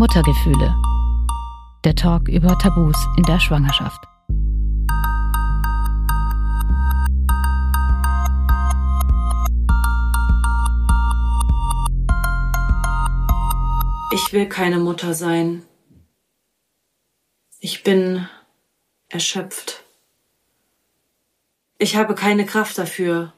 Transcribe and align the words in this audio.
Muttergefühle. 0.00 0.74
Der 1.84 1.94
Talk 1.94 2.26
über 2.26 2.58
Tabus 2.58 2.96
in 3.18 3.22
der 3.24 3.38
Schwangerschaft. 3.38 4.02
Ich 14.14 14.32
will 14.32 14.48
keine 14.48 14.78
Mutter 14.78 15.12
sein. 15.12 15.64
Ich 17.58 17.82
bin 17.82 18.26
erschöpft. 19.10 19.84
Ich 21.76 21.96
habe 21.96 22.14
keine 22.14 22.46
Kraft 22.46 22.78
dafür. 22.78 23.34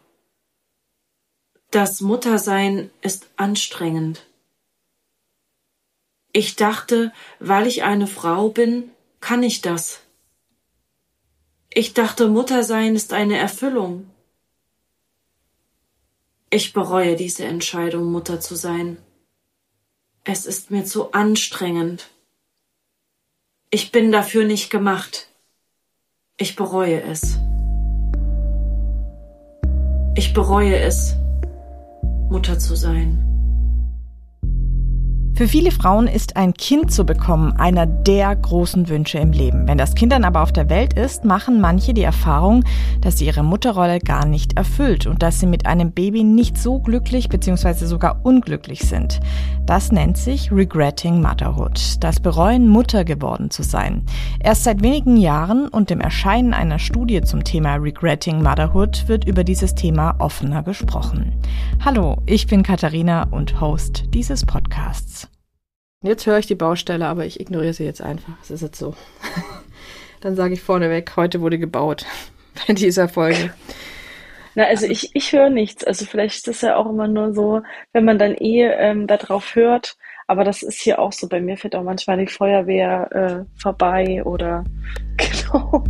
Das 1.73 2.01
Muttersein 2.01 2.89
ist 3.01 3.29
anstrengend. 3.35 4.25
Ich 6.33 6.57
dachte, 6.57 7.13
weil 7.41 7.67
ich 7.67 7.83
eine 7.83 8.07
Frau 8.07 8.49
bin, 8.49 8.91
kann 9.21 9.43
ich 9.43 9.61
das. 9.61 10.01
Ich 11.69 11.95
dachte, 11.95 12.29
Muttersein 12.29 12.97
ist 12.97 13.13
eine 13.13 13.37
Erfüllung. 13.37 14.11
Ich 16.51 16.73
bereue 16.73 17.17
diese 17.17 17.45
Entscheidung, 17.45 18.13
Mutter 18.13 18.41
zu 18.41 18.57
sein. 18.57 18.99
Es 20.25 20.47
ist 20.47 20.71
mir 20.71 20.85
zu 20.85 21.13
anstrengend. 21.13 22.09
Ich 23.71 23.91
bin 23.91 24.13
dafür 24.13 24.45
nicht 24.45 24.71
gemacht. 24.71 25.29
Ich 26.37 26.57
bereue 26.57 27.03
es. 27.03 27.39
Ich 30.15 30.35
bereue 30.35 30.79
es, 30.79 31.17
Mutter 32.29 32.59
zu 32.59 32.77
sein. 32.77 33.32
Für 35.43 35.49
viele 35.49 35.73
Frauen 35.73 36.07
ist 36.07 36.37
ein 36.37 36.55
Kind 36.55 36.93
zu 36.93 37.05
bekommen 37.05 37.55
einer 37.57 37.85
der 37.85 38.37
großen 38.37 38.89
Wünsche 38.89 39.19
im 39.19 39.33
Leben. 39.33 39.67
Wenn 39.67 39.77
das 39.77 39.97
Kind 39.97 40.13
dann 40.13 40.23
aber 40.23 40.41
auf 40.41 40.53
der 40.53 40.71
Welt 40.71 40.93
ist, 40.95 41.25
machen 41.25 41.61
manche 41.61 41.95
die 41.95 42.05
Erfahrung, 42.05 42.65
dass 43.01 43.19
sie 43.19 43.27
ihre 43.27 43.43
Mutterrolle 43.43 43.99
gar 43.99 44.25
nicht 44.25 44.57
erfüllt 44.57 45.09
und 45.09 45.21
dass 45.21 45.41
sie 45.41 45.47
mit 45.47 45.67
einem 45.67 45.91
Baby 45.91 46.23
nicht 46.23 46.57
so 46.57 46.79
glücklich 46.79 47.29
bzw. 47.29 47.87
sogar 47.87 48.25
unglücklich 48.25 48.83
sind. 48.83 49.19
Das 49.67 49.91
nennt 49.91 50.17
sich 50.17 50.53
Regretting 50.53 51.21
Motherhood, 51.21 51.97
das 51.99 52.21
Bereuen, 52.21 52.69
Mutter 52.69 53.05
geworden 53.05 53.51
zu 53.51 53.65
sein. 53.65 54.07
Erst 54.39 54.63
seit 54.63 54.81
wenigen 54.81 55.17
Jahren 55.17 55.67
und 55.67 55.91
dem 55.91 56.01
Erscheinen 56.01 56.55
einer 56.55 56.79
Studie 56.79 57.21
zum 57.23 57.43
Thema 57.43 57.75
Regretting 57.75 58.45
Motherhood 58.45 59.09
wird 59.09 59.27
über 59.27 59.43
dieses 59.43 59.75
Thema 59.75 60.15
offener 60.21 60.63
gesprochen. 60.63 61.33
Hallo, 61.85 62.19
ich 62.27 62.47
bin 62.47 62.63
Katharina 62.63 63.25
und 63.33 63.61
Host 63.61 64.05
dieses 64.15 64.47
Podcasts. 64.47 65.32
Jetzt 66.03 66.27
höre 66.27 66.39
ich 66.39 66.47
die 66.47 66.57
Baustelle, 66.57 67.07
aber 67.07 67.25
ich 67.25 67.39
ignoriere 67.39 67.73
sie 67.73 67.85
jetzt 67.85 68.03
einfach. 68.03 68.33
Es 68.43 68.51
ist 68.51 68.63
jetzt 68.63 68.79
so. 68.79 68.95
Dann 70.21 70.35
sage 70.35 70.55
ich 70.55 70.61
vorneweg, 70.61 71.13
heute 71.17 71.41
wurde 71.41 71.59
gebaut 71.59 72.05
bei 72.67 72.75
dieser 72.75 73.09
Folge. 73.09 73.53
Na, 74.55 74.65
also 74.65 74.87
ich, 74.87 75.15
ich 75.15 75.33
höre 75.33 75.49
nichts. 75.49 75.85
Also 75.85 76.05
vielleicht 76.05 76.37
ist 76.37 76.49
das 76.49 76.61
ja 76.61 76.77
auch 76.77 76.91
immer 76.91 77.09
nur 77.09 77.33
so, 77.33 77.63
wenn 77.93 78.05
man 78.05 78.19
dann 78.19 78.35
eh 78.35 78.65
ähm, 78.65 79.07
darauf 79.07 79.55
hört. 79.55 79.97
Aber 80.27 80.45
das 80.45 80.63
ist 80.63 80.81
hier 80.81 80.99
auch 80.99 81.13
so. 81.13 81.29
Bei 81.29 81.41
mir 81.41 81.57
fährt 81.57 81.75
auch 81.75 81.85
manchmal 81.85 82.19
die 82.19 82.27
Feuerwehr 82.27 83.09
äh, 83.13 83.61
vorbei 83.61 84.23
oder 84.25 84.65
genau. 85.17 85.85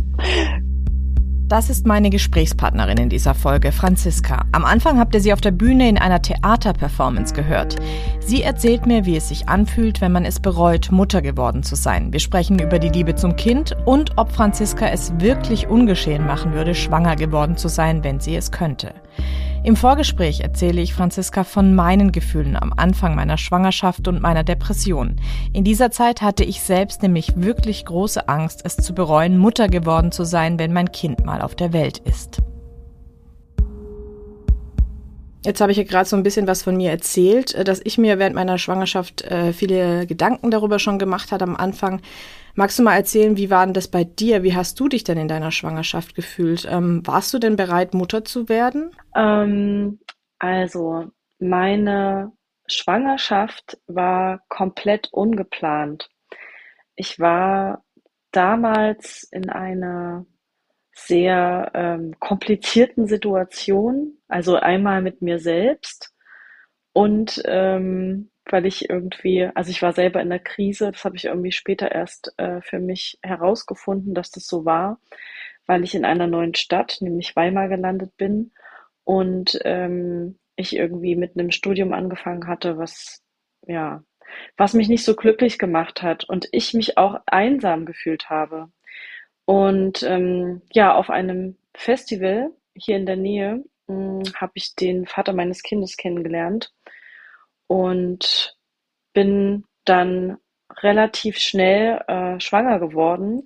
Das 1.53 1.69
ist 1.69 1.85
meine 1.85 2.09
Gesprächspartnerin 2.09 2.97
in 2.97 3.09
dieser 3.09 3.35
Folge, 3.35 3.71
Franziska. 3.71 4.43
Am 4.53 4.65
Anfang 4.65 4.97
habt 4.97 5.13
ihr 5.13 5.21
sie 5.21 5.33
auf 5.33 5.39
der 5.39 5.51
Bühne 5.51 5.87
in 5.87 5.99
einer 5.99 6.19
Theaterperformance 6.19 7.35
gehört. 7.35 7.75
Sie 8.21 8.41
erzählt 8.41 8.87
mir, 8.87 9.05
wie 9.05 9.17
es 9.17 9.29
sich 9.29 9.47
anfühlt, 9.47 10.01
wenn 10.01 10.11
man 10.11 10.25
es 10.25 10.39
bereut, 10.39 10.91
Mutter 10.91 11.21
geworden 11.21 11.61
zu 11.61 11.75
sein. 11.75 12.11
Wir 12.11 12.21
sprechen 12.21 12.57
über 12.57 12.79
die 12.79 12.89
Liebe 12.89 13.13
zum 13.13 13.35
Kind 13.35 13.77
und 13.85 14.17
ob 14.17 14.31
Franziska 14.31 14.87
es 14.87 15.13
wirklich 15.19 15.67
ungeschehen 15.67 16.25
machen 16.25 16.53
würde, 16.53 16.73
schwanger 16.73 17.15
geworden 17.15 17.55
zu 17.55 17.67
sein, 17.67 18.03
wenn 18.03 18.19
sie 18.19 18.35
es 18.35 18.49
könnte. 18.51 18.95
Im 19.65 19.77
Vorgespräch 19.77 20.41
erzähle 20.41 20.81
ich 20.81 20.93
Franziska 20.93 21.45
von 21.45 21.73
meinen 21.73 22.11
Gefühlen 22.11 22.57
am 22.57 22.73
Anfang 22.75 23.15
meiner 23.15 23.37
Schwangerschaft 23.37 24.09
und 24.09 24.21
meiner 24.21 24.43
Depression. 24.43 25.15
In 25.53 25.63
dieser 25.63 25.89
Zeit 25.89 26.21
hatte 26.21 26.43
ich 26.43 26.61
selbst 26.61 27.01
nämlich 27.01 27.31
wirklich 27.37 27.85
große 27.85 28.27
Angst, 28.27 28.59
es 28.65 28.75
zu 28.75 28.93
bereuen, 28.93 29.37
Mutter 29.37 29.69
geworden 29.69 30.11
zu 30.11 30.25
sein, 30.25 30.59
wenn 30.59 30.73
mein 30.73 30.91
Kind 30.91 31.23
mal 31.23 31.41
auf 31.43 31.55
der 31.55 31.73
Welt 31.73 31.99
ist. 31.99 32.41
Jetzt 35.45 35.59
habe 35.59 35.73
ich 35.73 35.77
ja 35.77 35.83
gerade 35.83 36.07
so 36.07 36.15
ein 36.15 36.23
bisschen 36.23 36.47
was 36.47 36.63
von 36.63 36.77
mir 36.77 36.89
erzählt, 36.89 37.53
äh, 37.53 37.63
dass 37.63 37.81
ich 37.83 37.97
mir 37.97 38.17
während 38.19 38.35
meiner 38.35 38.57
Schwangerschaft 38.57 39.23
äh, 39.23 39.51
viele 39.51 40.07
Gedanken 40.07 40.51
darüber 40.51 40.79
schon 40.79 40.99
gemacht 40.99 41.31
hat 41.31 41.41
am 41.41 41.55
Anfang. 41.55 42.01
Magst 42.55 42.79
du 42.79 42.83
mal 42.83 42.95
erzählen, 42.95 43.35
wie 43.35 43.49
war 43.49 43.65
denn 43.65 43.73
das 43.73 43.87
bei 43.87 44.03
dir? 44.03 44.43
Wie 44.43 44.55
hast 44.55 44.79
du 44.79 44.87
dich 44.87 45.03
denn 45.03 45.17
in 45.17 45.27
deiner 45.27 45.51
Schwangerschaft 45.51 46.15
gefühlt? 46.15 46.67
Ähm, 46.69 47.01
warst 47.05 47.33
du 47.33 47.39
denn 47.39 47.55
bereit, 47.55 47.93
Mutter 47.93 48.23
zu 48.23 48.47
werden? 48.47 48.91
Ähm, 49.15 49.99
also, 50.39 51.07
meine 51.39 52.31
Schwangerschaft 52.67 53.77
war 53.87 54.39
komplett 54.47 55.09
ungeplant. 55.11 56.09
Ich 56.95 57.19
war 57.19 57.83
damals 58.31 59.27
in 59.31 59.49
einer 59.49 60.25
sehr 60.93 61.71
ähm, 61.73 62.15
komplizierten 62.19 63.07
Situation, 63.07 64.17
also 64.27 64.55
einmal 64.55 65.01
mit 65.01 65.21
mir 65.21 65.39
selbst 65.39 66.13
und 66.93 67.41
ähm, 67.45 68.29
weil 68.45 68.65
ich 68.65 68.89
irgendwie, 68.89 69.49
also 69.55 69.71
ich 69.71 69.81
war 69.81 69.93
selber 69.93 70.21
in 70.21 70.29
der 70.29 70.39
Krise, 70.39 70.91
das 70.91 71.05
habe 71.05 71.15
ich 71.15 71.25
irgendwie 71.25 71.51
später 71.51 71.91
erst 71.91 72.33
äh, 72.37 72.61
für 72.61 72.79
mich 72.79 73.17
herausgefunden, 73.23 74.13
dass 74.13 74.31
das 74.31 74.47
so 74.47 74.65
war, 74.65 74.99
weil 75.65 75.83
ich 75.83 75.95
in 75.95 76.05
einer 76.05 76.27
neuen 76.27 76.53
Stadt, 76.55 76.97
nämlich 77.01 77.35
Weimar, 77.35 77.69
gelandet 77.69 78.15
bin 78.17 78.51
und 79.03 79.59
ähm, 79.63 80.37
ich 80.55 80.75
irgendwie 80.75 81.15
mit 81.15 81.37
einem 81.37 81.51
Studium 81.51 81.93
angefangen 81.93 82.47
hatte, 82.47 82.77
was 82.77 83.21
ja, 83.65 84.03
was 84.57 84.73
mich 84.73 84.89
nicht 84.89 85.03
so 85.05 85.15
glücklich 85.15 85.57
gemacht 85.57 86.01
hat 86.01 86.23
und 86.25 86.47
ich 86.51 86.73
mich 86.73 86.97
auch 86.97 87.19
einsam 87.25 87.85
gefühlt 87.85 88.29
habe. 88.29 88.71
Und 89.45 90.03
ähm, 90.03 90.61
ja, 90.71 90.95
auf 90.95 91.09
einem 91.09 91.57
Festival 91.73 92.51
hier 92.75 92.97
in 92.97 93.05
der 93.05 93.17
Nähe 93.17 93.63
hm, 93.87 94.23
habe 94.35 94.53
ich 94.55 94.75
den 94.75 95.05
Vater 95.05 95.33
meines 95.33 95.63
Kindes 95.63 95.97
kennengelernt 95.97 96.71
und 97.67 98.57
bin 99.13 99.65
dann 99.85 100.37
relativ 100.81 101.37
schnell 101.37 102.01
äh, 102.07 102.39
schwanger 102.39 102.79
geworden, 102.79 103.43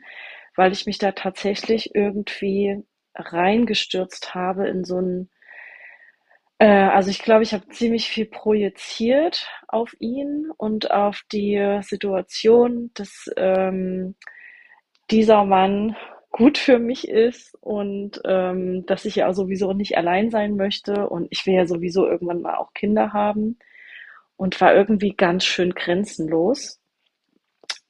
weil 0.55 0.71
ich 0.71 0.85
mich 0.85 0.97
da 0.97 1.11
tatsächlich 1.11 1.95
irgendwie 1.95 2.83
reingestürzt 3.15 4.35
habe 4.35 4.67
in 4.67 4.83
so 4.83 4.99
ein, 5.01 5.29
äh, 6.59 6.67
also 6.67 7.09
ich 7.09 7.19
glaube, 7.23 7.43
ich 7.43 7.53
habe 7.53 7.67
ziemlich 7.69 8.09
viel 8.09 8.25
projiziert 8.27 9.47
auf 9.67 9.93
ihn 9.99 10.51
und 10.57 10.91
auf 10.91 11.21
die 11.31 11.79
Situation, 11.81 12.91
dass 12.93 13.29
ähm, 13.35 14.15
dieser 15.11 15.45
Mann 15.45 15.95
gut 16.31 16.57
für 16.57 16.79
mich 16.79 17.07
ist 17.07 17.55
und 17.61 18.21
ähm, 18.25 18.85
dass 18.85 19.05
ich 19.05 19.15
ja 19.15 19.33
sowieso 19.33 19.73
nicht 19.73 19.97
allein 19.97 20.29
sein 20.29 20.55
möchte 20.55 21.09
und 21.09 21.27
ich 21.31 21.45
will 21.45 21.55
ja 21.55 21.65
sowieso 21.65 22.07
irgendwann 22.07 22.41
mal 22.41 22.55
auch 22.55 22.73
Kinder 22.73 23.13
haben 23.13 23.57
und 24.35 24.59
war 24.61 24.75
irgendwie 24.75 25.15
ganz 25.15 25.45
schön 25.45 25.71
grenzenlos 25.71 26.79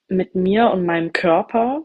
mit 0.08 0.36
mir 0.36 0.72
und 0.72 0.86
meinem 0.86 1.12
Körper 1.14 1.84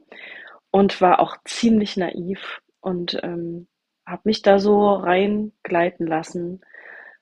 und 0.71 1.01
war 1.01 1.21
auch 1.21 1.37
ziemlich 1.45 1.97
naiv 1.97 2.61
und 2.81 3.19
ähm, 3.23 3.67
habe 4.07 4.23
mich 4.25 4.43
da 4.43 4.59
so 4.59 4.95
reingleiten 4.95 6.07
lassen. 6.07 6.61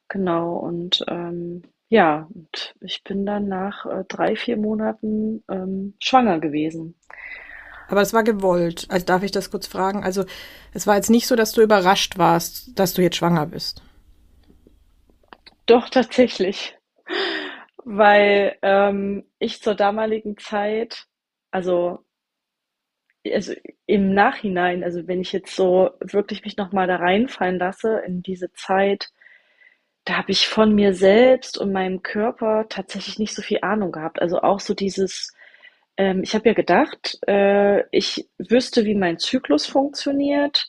Genau, 0.09 0.57
und 0.57 1.05
ähm, 1.09 1.63
ja, 1.89 2.29
und 2.35 2.75
ich 2.81 3.03
bin 3.05 3.27
dann 3.27 3.49
nach 3.49 3.87
äh, 3.87 4.05
drei, 4.09 4.37
vier 4.37 4.57
Monaten 4.57 5.43
ähm, 5.49 5.95
schwanger 6.01 6.41
gewesen. 6.41 6.97
Aber 7.91 8.01
es 8.01 8.15
war 8.15 8.23
gewollt. 8.23 8.87
Also 8.89 9.05
darf 9.05 9.23
ich 9.23 9.33
das 9.33 9.51
kurz 9.51 9.67
fragen? 9.67 10.03
Also 10.03 10.25
es 10.73 10.87
war 10.87 10.97
jetzt 10.97 11.11
nicht 11.11 11.27
so, 11.27 11.37
dass 11.37 11.53
du 11.53 11.61
überrascht 11.61 12.17
warst, 12.17 12.79
dass 12.79 12.95
du 12.95 13.03
jetzt 13.03 13.17
schwanger 13.17 13.47
bist. 13.47 13.83
Doch, 15.67 15.89
tatsächlich 15.89 16.77
weil 17.85 18.57
ähm, 18.63 19.25
ich 19.39 19.63
zur 19.63 19.75
damaligen 19.75 20.37
Zeit, 20.39 21.07
also, 21.51 22.05
also 23.27 23.55
im 23.87 24.15
Nachhinein, 24.15 24.85
also 24.85 25.07
wenn 25.07 25.21
ich 25.21 25.33
jetzt 25.33 25.55
so 25.55 25.91
wirklich 26.01 26.45
mich 26.45 26.57
nochmal 26.57 26.87
da 26.87 26.97
reinfallen 26.97 27.59
lasse 27.59 28.03
in 28.07 28.23
diese 28.23 28.53
Zeit, 28.53 29.11
da 30.05 30.17
habe 30.19 30.33
ich 30.33 30.49
von 30.49 30.75
mir 30.75 30.95
selbst 30.95 31.59
und 31.59 31.73
meinem 31.73 32.03
Körper 32.03 32.67
tatsächlich 32.69 33.19
nicht 33.19 33.35
so 33.35 33.43
viel 33.43 33.59
Ahnung 33.63 33.93
gehabt. 33.93 34.21
Also 34.21 34.41
auch 34.41 34.61
so 34.61 34.75
dieses, 34.75 35.35
ähm, 36.01 36.23
ich 36.23 36.35
habe 36.35 36.49
ja 36.49 36.55
gedacht, 36.55 37.19
äh, 37.29 37.85
ich 37.91 38.27
wüsste, 38.39 38.87
wie 38.87 38.95
mein 38.95 39.19
Zyklus 39.19 39.67
funktioniert 39.67 40.67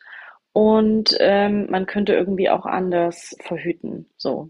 und 0.52 1.16
ähm, 1.20 1.68
man 1.70 1.86
könnte 1.86 2.14
irgendwie 2.14 2.50
auch 2.50 2.66
anders 2.66 3.34
verhüten. 3.40 4.10
So. 4.18 4.50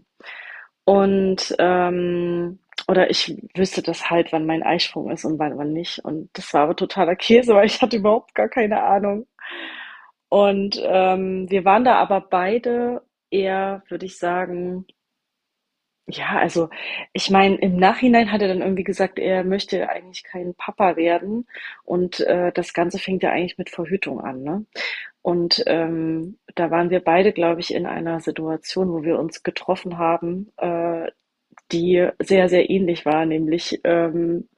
Und 0.84 1.54
ähm, 1.60 2.58
oder 2.88 3.10
ich 3.10 3.36
wüsste 3.54 3.82
das 3.82 4.10
halt, 4.10 4.32
wann 4.32 4.44
mein 4.46 4.64
Eisprung 4.64 5.10
ist 5.12 5.24
und 5.24 5.38
wann, 5.38 5.56
wann 5.56 5.72
nicht. 5.72 6.00
Und 6.04 6.30
das 6.32 6.52
war 6.52 6.62
aber 6.62 6.76
totaler 6.76 7.14
Käse, 7.16 7.54
weil 7.54 7.66
ich 7.66 7.80
hatte 7.80 7.98
überhaupt 7.98 8.34
gar 8.34 8.48
keine 8.48 8.82
Ahnung. 8.82 9.26
Und 10.28 10.80
ähm, 10.82 11.48
wir 11.50 11.64
waren 11.64 11.84
da 11.84 11.96
aber 11.96 12.22
beide 12.22 13.02
eher, 13.30 13.84
würde 13.88 14.06
ich 14.06 14.18
sagen, 14.18 14.86
ja, 16.06 16.38
also 16.38 16.68
ich 17.12 17.30
meine, 17.30 17.56
im 17.56 17.76
Nachhinein 17.76 18.32
hat 18.32 18.42
er 18.42 18.48
dann 18.48 18.60
irgendwie 18.62 18.84
gesagt, 18.84 19.18
er 19.18 19.44
möchte 19.44 19.88
eigentlich 19.88 20.24
kein 20.24 20.54
Papa 20.54 20.96
werden. 20.96 21.46
Und 21.84 22.20
äh, 22.20 22.52
das 22.52 22.74
Ganze 22.74 22.98
fängt 22.98 23.22
ja 23.22 23.30
eigentlich 23.30 23.58
mit 23.58 23.70
Verhütung 23.70 24.20
an, 24.20 24.42
ne? 24.42 24.66
Und 25.22 25.62
ähm, 25.66 26.38
da 26.56 26.70
waren 26.70 26.90
wir 26.90 27.00
beide, 27.00 27.32
glaube 27.32 27.60
ich, 27.60 27.72
in 27.74 27.86
einer 27.86 28.20
Situation, 28.20 28.92
wo 28.92 29.04
wir 29.04 29.18
uns 29.18 29.42
getroffen 29.44 29.98
haben, 29.98 30.52
äh, 30.56 31.10
die 31.70 32.08
sehr, 32.20 32.48
sehr 32.48 32.70
ähnlich 32.70 33.06
war, 33.06 33.24
nämlich 33.26 33.80
ähm, 33.84 34.48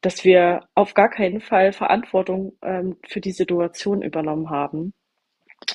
dass 0.00 0.24
wir 0.24 0.68
auf 0.74 0.94
gar 0.94 1.08
keinen 1.10 1.40
Fall 1.40 1.72
Verantwortung 1.72 2.52
ähm, 2.62 2.98
für 3.08 3.20
die 3.20 3.32
Situation 3.32 4.02
übernommen 4.02 4.50
haben. 4.50 4.92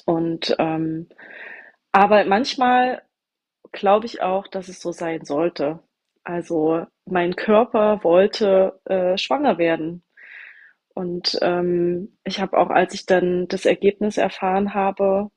Und 0.06 0.56
ähm, 0.60 1.10
aber 1.92 2.26
manchmal 2.26 3.02
glaube 3.72 4.06
ich 4.06 4.22
auch, 4.22 4.48
dass 4.48 4.68
es 4.68 4.82
so 4.82 4.92
sein 4.92 5.26
sollte. 5.26 5.80
Also 6.24 6.86
mein 7.06 7.36
Körper 7.36 8.04
wollte 8.04 8.80
äh, 8.86 9.18
schwanger 9.18 9.58
werden. 9.58 10.04
Und 10.94 11.38
ähm, 11.42 12.18
ich 12.24 12.42
habe 12.42 12.58
auch, 12.58 12.70
als 12.70 12.94
ich 12.94 13.06
dann 13.06 13.48
das 13.48 13.66
Ergebnis 13.66 14.18
erfahren 14.18 14.74
habe, 14.74 15.32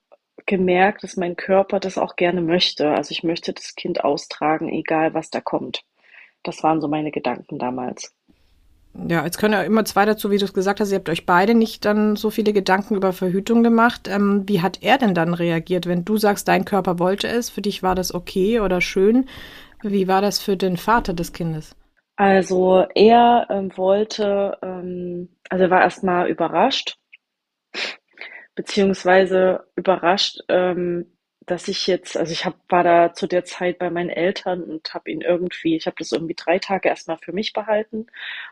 gemerkt, 0.47 1.05
dass 1.05 1.17
mein 1.17 1.37
Körper 1.37 1.81
das 1.81 1.99
auch 1.99 2.17
gerne 2.17 2.43
möchte. 2.43 2.91
Also 2.91 3.13
ich 3.13 3.23
möchte 3.23 3.53
das 3.53 3.75
Kind 3.75 4.05
austragen, 4.05 4.69
egal 4.69 5.15
was 5.15 5.31
da 5.31 5.41
kommt. 5.41 5.85
Das 6.43 6.63
waren 6.63 6.81
so 6.81 6.89
meine 6.89 7.13
Gedanken 7.13 7.59
damals. 7.59 8.15
Ja, 8.95 9.25
jetzt 9.25 9.39
können 9.39 9.55
ja 9.55 9.63
immer 9.63 9.85
zwei 9.87 10.05
dazu, 10.05 10.31
wie 10.31 10.39
du 10.39 10.45
es 10.45 10.53
gesagt 10.53 10.81
hast, 10.81 10.91
ihr 10.91 10.99
habt 10.99 11.09
euch 11.09 11.25
beide 11.25 11.55
nicht 11.55 11.85
dann 11.87 12.15
so 12.15 12.29
viele 12.31 12.53
Gedanken 12.53 12.95
über 12.95 13.13
Verhütung 13.13 13.63
gemacht. 13.63 14.07
Ähm, 14.07 14.45
wie 14.47 14.61
hat 14.61 14.83
er 14.83 14.99
denn 14.99 15.15
dann 15.15 15.33
reagiert, 15.33 15.87
wenn 15.87 16.05
du 16.05 16.19
sagst, 16.19 16.47
dein 16.47 16.67
Körper 16.67 16.99
wollte 16.99 17.27
es, 17.27 17.49
für 17.49 17.63
dich 17.63 17.83
war 17.83 17.95
das 17.95 18.15
okay 18.15 18.61
oder 18.61 18.81
schön? 18.83 19.27
Wie 19.83 20.09
war 20.09 20.21
das 20.21 20.41
für 20.41 20.57
den 20.57 20.77
Vater 20.77 21.15
des 21.15 21.33
Kindes? 21.33 21.75
Also 22.17 22.87
er 22.95 23.47
ähm, 23.49 23.73
wollte, 23.77 24.59
ähm, 24.63 25.31
also 25.49 25.65
er 25.65 25.71
war 25.71 25.81
erstmal 25.81 26.29
überrascht, 26.29 26.99
beziehungsweise 28.55 29.65
überrascht, 29.75 30.39
ähm, 30.49 31.12
dass 31.47 31.69
ich 31.69 31.87
jetzt, 31.87 32.17
also 32.17 32.33
ich 32.33 32.45
hab, 32.45 32.57
war 32.69 32.85
da 32.85 33.13
zu 33.15 33.27
der 33.27 33.45
Zeit 33.45 33.79
bei 33.79 33.91
meinen 33.91 34.11
Eltern 34.11 34.63
und 34.63 34.95
habe 34.95 35.11
ihn 35.11 35.21
irgendwie, 35.23 35.77
ich 35.77 35.87
habe 35.87 35.97
das 35.99 36.13
irgendwie 36.13 36.35
drei 36.35 36.59
Tage 36.59 36.89
erstmal 36.89 37.19
für 37.19 37.33
mich 37.33 37.53
behalten 37.53 38.07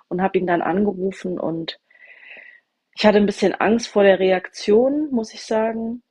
und 0.08 0.22
habe 0.22 0.38
ihn 0.38 0.46
dann 0.46 0.62
angerufen 0.62 1.38
und 1.38 1.78
ich 2.96 3.06
hatte 3.06 3.19
ein 3.19 3.26
bisschen 3.26 3.54
Angst 3.54 3.88
vor 3.88 4.02
der 4.02 4.19
Reaktion, 4.19 5.10
muss 5.10 5.32
ich 5.32 5.42
sagen. 5.42 6.02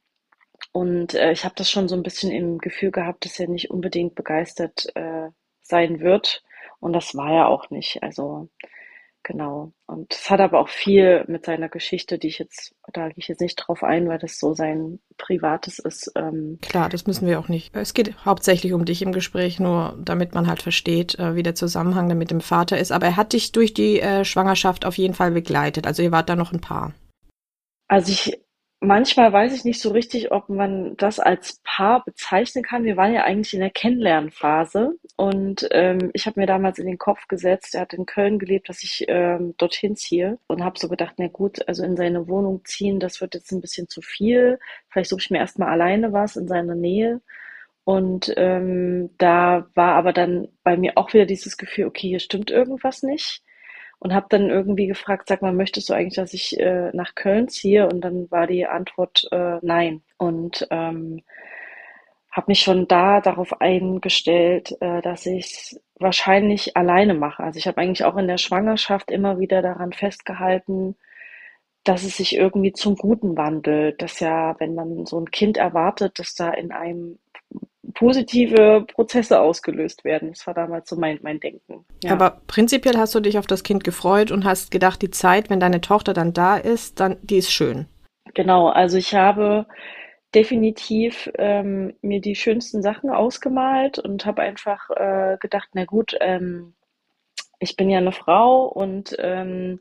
Und 0.71 1.13
äh, 1.13 1.31
ich 1.31 1.45
habe 1.45 1.55
das 1.55 1.69
schon 1.69 1.87
so 1.87 1.95
ein 1.95 2.03
bisschen 2.03 2.31
im 2.31 2.57
Gefühl 2.57 2.91
gehabt, 2.91 3.25
dass 3.25 3.39
er 3.39 3.47
nicht 3.47 3.69
unbedingt 3.71 4.15
begeistert 4.15 4.87
äh, 4.95 5.29
sein 5.61 5.99
wird. 5.99 6.43
Und 6.79 6.93
das 6.93 7.15
war 7.15 7.31
er 7.31 7.47
auch 7.49 7.69
nicht. 7.69 8.01
Also 8.03 8.49
Genau. 9.24 9.74
Und 9.86 10.13
es 10.13 10.30
hat 10.30 10.39
aber 10.39 10.60
auch 10.60 10.69
viel 10.69 11.25
mit 11.27 11.45
seiner 11.45 11.69
Geschichte, 11.69 12.18
die 12.18 12.27
ich 12.27 12.39
jetzt, 12.39 12.74
da 12.94 13.07
gehe 13.10 13.18
ich 13.18 13.27
jetzt 13.27 13.42
nicht 13.42 13.56
drauf 13.56 13.83
ein, 13.83 14.07
weil 14.07 14.18
das 14.18 14.39
so 14.39 14.54
sein 14.54 15.00
Privates 15.18 15.80
ist. 15.80 16.12
Ähm 16.16 16.57
Klar, 16.62 16.89
das 16.89 17.06
müssen 17.06 17.27
wir 17.27 17.39
auch 17.39 17.50
nicht. 17.50 17.75
Es 17.75 17.94
geht 17.94 18.25
hauptsächlich 18.25 18.74
um 18.74 18.86
dich 18.86 19.01
im 19.01 19.12
Gespräch, 19.12 19.60
nur 19.60 19.98
damit 20.00 20.33
man 20.33 20.48
halt 20.48 20.62
versteht, 20.62 21.19
äh, 21.19 21.36
wie 21.36 21.44
der 21.44 21.56
Zusammenhang 21.56 22.18
mit 22.18 22.31
dem 22.31 22.42
Vater 22.42 22.77
ist. 22.77 22.92
Aber 22.92 23.07
er 23.07 23.18
hat 23.18 23.33
dich 23.33 23.51
durch 23.51 23.74
die 23.74 24.00
äh, 24.00 24.24
Schwangerschaft 24.24 24.86
auf 24.86 24.98
jeden 24.98 25.13
Fall 25.13 25.31
begleitet. 25.31 25.86
Also 25.86 26.01
ihr 26.01 26.12
wart 26.12 26.30
da 26.30 26.36
noch 26.36 26.54
ein 26.54 26.62
Paar. 26.62 26.94
Also 27.88 28.12
ich 28.12 28.39
Manchmal 28.81 29.33
weiß 29.33 29.53
ich 29.53 29.65
nicht 29.65 29.81
so 29.81 29.89
richtig, 29.91 30.31
ob 30.31 30.47
man 30.47 30.95
das 30.95 31.19
als 31.19 31.59
Paar 31.65 32.01
bezeichnen 32.05 32.63
kann. 32.63 32.85
Wir 32.85 32.95
waren 32.95 33.13
ja 33.13 33.25
eigentlich 33.25 33.53
in 33.53 33.59
der 33.59 33.71
Kennenlernphase 33.71 34.97
und 35.17 35.67
ähm, 35.71 36.11
ich 36.13 36.25
habe 36.25 36.39
mir 36.39 36.45
damals 36.45 36.79
in 36.79 36.87
den 36.87 36.97
Kopf 36.97 37.27
gesetzt, 37.27 37.75
er 37.75 37.81
hat 37.81 37.93
in 37.93 38.05
Köln 38.05 38.39
gelebt, 38.39 38.69
dass 38.69 38.81
ich 38.81 39.03
ähm, 39.09 39.53
dorthin 39.57 39.97
ziehe 39.97 40.39
und 40.47 40.63
habe 40.63 40.79
so 40.79 40.87
gedacht, 40.87 41.15
na 41.17 41.27
gut, 41.27 41.67
also 41.67 41.83
in 41.83 41.97
seine 41.97 42.29
Wohnung 42.29 42.63
ziehen, 42.63 43.01
das 43.01 43.19
wird 43.19 43.33
jetzt 43.33 43.51
ein 43.51 43.59
bisschen 43.59 43.89
zu 43.89 44.01
viel. 44.01 44.59
Vielleicht 44.89 45.09
suche 45.09 45.21
ich 45.21 45.29
mir 45.29 45.39
erstmal 45.39 45.69
alleine 45.69 46.13
was 46.13 46.37
in 46.37 46.47
seiner 46.47 46.75
Nähe. 46.75 47.21
Und 47.83 48.33
ähm, 48.37 49.09
da 49.17 49.67
war 49.75 49.95
aber 49.95 50.13
dann 50.13 50.47
bei 50.63 50.77
mir 50.77 50.93
auch 50.95 51.13
wieder 51.13 51.25
dieses 51.25 51.57
Gefühl, 51.57 51.85
okay, 51.87 52.07
hier 52.07 52.19
stimmt 52.19 52.49
irgendwas 52.49 53.03
nicht 53.03 53.43
und 53.99 54.13
habe 54.13 54.27
dann 54.29 54.49
irgendwie 54.49 54.87
gefragt, 54.87 55.27
sag 55.27 55.41
mal, 55.41 55.53
möchtest 55.53 55.89
du 55.89 55.93
eigentlich, 55.93 56.15
dass 56.15 56.33
ich 56.33 56.59
äh, 56.59 56.89
nach 56.93 57.15
Köln 57.15 57.49
ziehe? 57.49 57.87
Und 57.87 58.01
dann 58.01 58.31
war 58.31 58.47
die 58.47 58.65
Antwort 58.65 59.27
äh, 59.31 59.57
nein. 59.61 60.01
Und 60.17 60.67
ähm, 60.71 61.21
habe 62.31 62.45
mich 62.47 62.61
schon 62.61 62.87
da 62.87 63.21
darauf 63.21 63.59
eingestellt, 63.61 64.75
äh, 64.81 65.01
dass 65.01 65.25
ich 65.25 65.77
wahrscheinlich 65.99 66.77
alleine 66.77 67.13
mache. 67.13 67.43
Also 67.43 67.57
ich 67.57 67.67
habe 67.67 67.79
eigentlich 67.81 68.05
auch 68.05 68.17
in 68.17 68.27
der 68.27 68.37
Schwangerschaft 68.37 69.11
immer 69.11 69.39
wieder 69.39 69.61
daran 69.61 69.91
festgehalten, 69.91 70.95
dass 71.83 72.03
es 72.03 72.17
sich 72.17 72.35
irgendwie 72.35 72.73
zum 72.73 72.95
Guten 72.95 73.37
wandelt, 73.37 74.01
dass 74.01 74.19
ja, 74.19 74.55
wenn 74.59 74.75
man 74.75 75.05
so 75.05 75.19
ein 75.19 75.31
Kind 75.31 75.57
erwartet, 75.57 76.19
dass 76.19 76.35
da 76.35 76.51
in 76.51 76.71
einem 76.71 77.19
positive 77.94 78.86
Prozesse 78.94 79.39
ausgelöst 79.39 80.03
werden. 80.03 80.30
Das 80.30 80.45
war 80.47 80.53
damals 80.53 80.89
so 80.89 80.95
mein, 80.95 81.19
mein 81.21 81.39
Denken. 81.39 81.86
Ja. 82.03 82.12
Aber 82.12 82.41
prinzipiell 82.47 82.97
hast 82.97 83.15
du 83.15 83.19
dich 83.19 83.38
auf 83.38 83.47
das 83.47 83.63
Kind 83.63 83.83
gefreut 83.83 84.31
und 84.31 84.45
hast 84.45 84.71
gedacht, 84.71 85.01
die 85.01 85.12
Zeit, 85.12 85.50
wenn 85.50 85.59
deine 85.59 85.81
Tochter 85.81 86.13
dann 86.13 86.33
da 86.33 86.57
ist, 86.57 87.00
dann 87.00 87.18
die 87.21 87.38
ist 87.38 87.51
schön. 87.51 87.88
Genau, 88.33 88.68
also 88.68 88.97
ich 88.97 89.15
habe 89.15 89.65
definitiv 90.36 91.30
ähm, 91.38 91.94
mir 92.01 92.21
die 92.21 92.36
schönsten 92.36 92.81
Sachen 92.81 93.09
ausgemalt 93.09 93.97
und 93.97 94.25
habe 94.25 94.44
einfach 94.44 94.89
äh, 94.92 95.38
gedacht, 95.39 95.69
na 95.74 95.85
gut, 95.85 96.15
ähm, 96.19 96.74
ich 97.59 97.75
bin 97.75 97.89
ja 97.89 97.97
eine 97.97 98.12
Frau 98.12 98.65
und 98.65 99.15
ähm, 99.19 99.80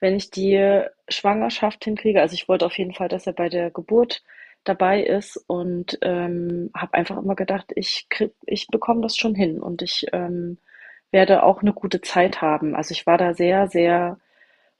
wenn 0.00 0.16
ich 0.16 0.30
die 0.30 0.82
Schwangerschaft 1.08 1.84
hinkriege, 1.84 2.20
also 2.20 2.34
ich 2.34 2.48
wollte 2.48 2.64
auf 2.64 2.78
jeden 2.78 2.94
Fall, 2.94 3.08
dass 3.08 3.26
er 3.26 3.34
bei 3.34 3.48
der 3.48 3.70
Geburt 3.70 4.22
dabei 4.64 5.02
ist 5.02 5.36
und 5.46 5.98
ähm, 6.02 6.70
habe 6.74 6.94
einfach 6.94 7.16
immer 7.18 7.34
gedacht, 7.34 7.72
ich 7.74 8.08
ich 8.46 8.68
bekomme 8.68 9.00
das 9.00 9.16
schon 9.16 9.34
hin 9.34 9.60
und 9.60 9.82
ich 9.82 10.06
ähm, 10.12 10.58
werde 11.10 11.42
auch 11.42 11.62
eine 11.62 11.72
gute 11.72 12.00
Zeit 12.00 12.40
haben. 12.40 12.76
Also 12.76 12.92
ich 12.92 13.06
war 13.06 13.18
da 13.18 13.34
sehr, 13.34 13.68
sehr 13.68 14.18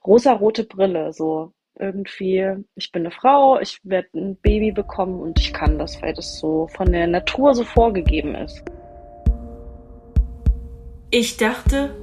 rosarote 0.05 0.63
Brille, 0.63 1.13
so 1.13 1.53
irgendwie, 1.79 2.63
ich 2.75 2.91
bin 2.91 3.03
eine 3.03 3.11
Frau, 3.11 3.59
ich 3.59 3.79
werde 3.83 4.09
ein 4.15 4.35
Baby 4.37 4.71
bekommen 4.71 5.19
und 5.19 5.39
ich 5.39 5.53
kann 5.53 5.79
das, 5.79 6.01
weil 6.01 6.13
das 6.13 6.37
so 6.39 6.67
von 6.67 6.91
der 6.91 7.07
Natur 7.07 7.55
so 7.55 7.63
vorgegeben 7.63 8.35
ist. 8.35 8.63
Ich 11.09 11.37
dachte, 11.37 11.95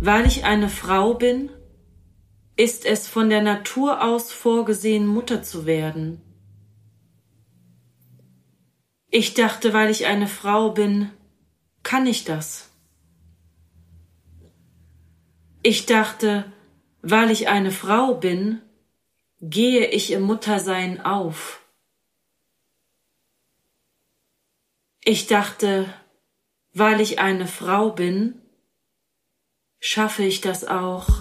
weil 0.00 0.26
ich 0.26 0.44
eine 0.44 0.68
Frau 0.68 1.14
bin, 1.14 1.50
ist 2.56 2.84
es 2.84 3.08
von 3.08 3.30
der 3.30 3.42
Natur 3.42 4.02
aus 4.02 4.32
vorgesehen, 4.32 5.06
Mutter 5.06 5.42
zu 5.42 5.66
werden. 5.66 6.20
Ich 9.10 9.34
dachte, 9.34 9.72
weil 9.72 9.90
ich 9.90 10.06
eine 10.06 10.28
Frau 10.28 10.70
bin, 10.70 11.10
kann 11.82 12.06
ich 12.06 12.24
das. 12.24 12.70
Ich 15.62 15.86
dachte, 15.86 16.50
weil 17.02 17.30
ich 17.30 17.48
eine 17.48 17.72
Frau 17.72 18.14
bin, 18.14 18.62
gehe 19.40 19.86
ich 19.86 20.12
im 20.12 20.22
Muttersein 20.22 21.00
auf. 21.04 21.60
Ich 25.02 25.26
dachte, 25.26 25.92
weil 26.72 27.00
ich 27.00 27.18
eine 27.18 27.46
Frau 27.46 27.90
bin, 27.90 28.40
schaffe 29.80 30.22
ich 30.22 30.40
das 30.40 30.64
auch. 30.64 31.19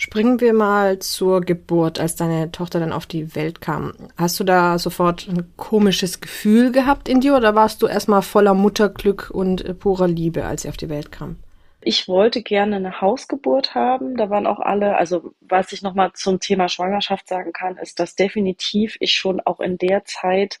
Springen 0.00 0.40
wir 0.40 0.52
mal 0.52 1.00
zur 1.00 1.40
Geburt, 1.40 1.98
als 1.98 2.14
deine 2.14 2.52
Tochter 2.52 2.78
dann 2.78 2.92
auf 2.92 3.04
die 3.04 3.34
Welt 3.34 3.60
kam. 3.60 3.94
Hast 4.16 4.38
du 4.38 4.44
da 4.44 4.78
sofort 4.78 5.26
ein 5.26 5.52
komisches 5.56 6.20
Gefühl 6.20 6.70
gehabt 6.70 7.08
in 7.08 7.20
dir 7.20 7.34
oder 7.34 7.56
warst 7.56 7.82
du 7.82 7.88
erstmal 7.88 8.22
voller 8.22 8.54
Mutterglück 8.54 9.28
und 9.34 9.64
äh, 9.64 9.74
purer 9.74 10.06
Liebe, 10.06 10.44
als 10.44 10.62
sie 10.62 10.68
auf 10.68 10.76
die 10.76 10.88
Welt 10.88 11.10
kam? 11.10 11.34
Ich 11.80 12.06
wollte 12.06 12.42
gerne 12.42 12.76
eine 12.76 13.00
Hausgeburt 13.00 13.74
haben. 13.74 14.16
Da 14.16 14.30
waren 14.30 14.46
auch 14.46 14.60
alle, 14.60 14.96
also 14.96 15.34
was 15.40 15.72
ich 15.72 15.82
nochmal 15.82 16.12
zum 16.14 16.38
Thema 16.38 16.68
Schwangerschaft 16.68 17.26
sagen 17.26 17.52
kann, 17.52 17.76
ist, 17.76 17.98
dass 17.98 18.14
definitiv 18.14 18.96
ich 19.00 19.14
schon 19.14 19.40
auch 19.40 19.58
in 19.58 19.78
der 19.78 20.04
Zeit 20.04 20.60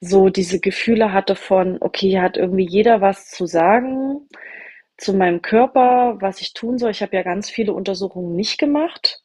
so 0.00 0.30
diese 0.30 0.58
Gefühle 0.58 1.12
hatte 1.12 1.36
von, 1.36 1.78
okay, 1.80 2.08
hier 2.08 2.22
hat 2.22 2.36
irgendwie 2.36 2.66
jeder 2.66 3.00
was 3.00 3.28
zu 3.28 3.46
sagen 3.46 4.26
zu 5.02 5.14
meinem 5.14 5.42
Körper, 5.42 6.16
was 6.20 6.40
ich 6.40 6.54
tun 6.54 6.78
soll. 6.78 6.92
Ich 6.92 7.02
habe 7.02 7.16
ja 7.16 7.22
ganz 7.22 7.50
viele 7.50 7.72
Untersuchungen 7.72 8.36
nicht 8.36 8.58
gemacht, 8.58 9.22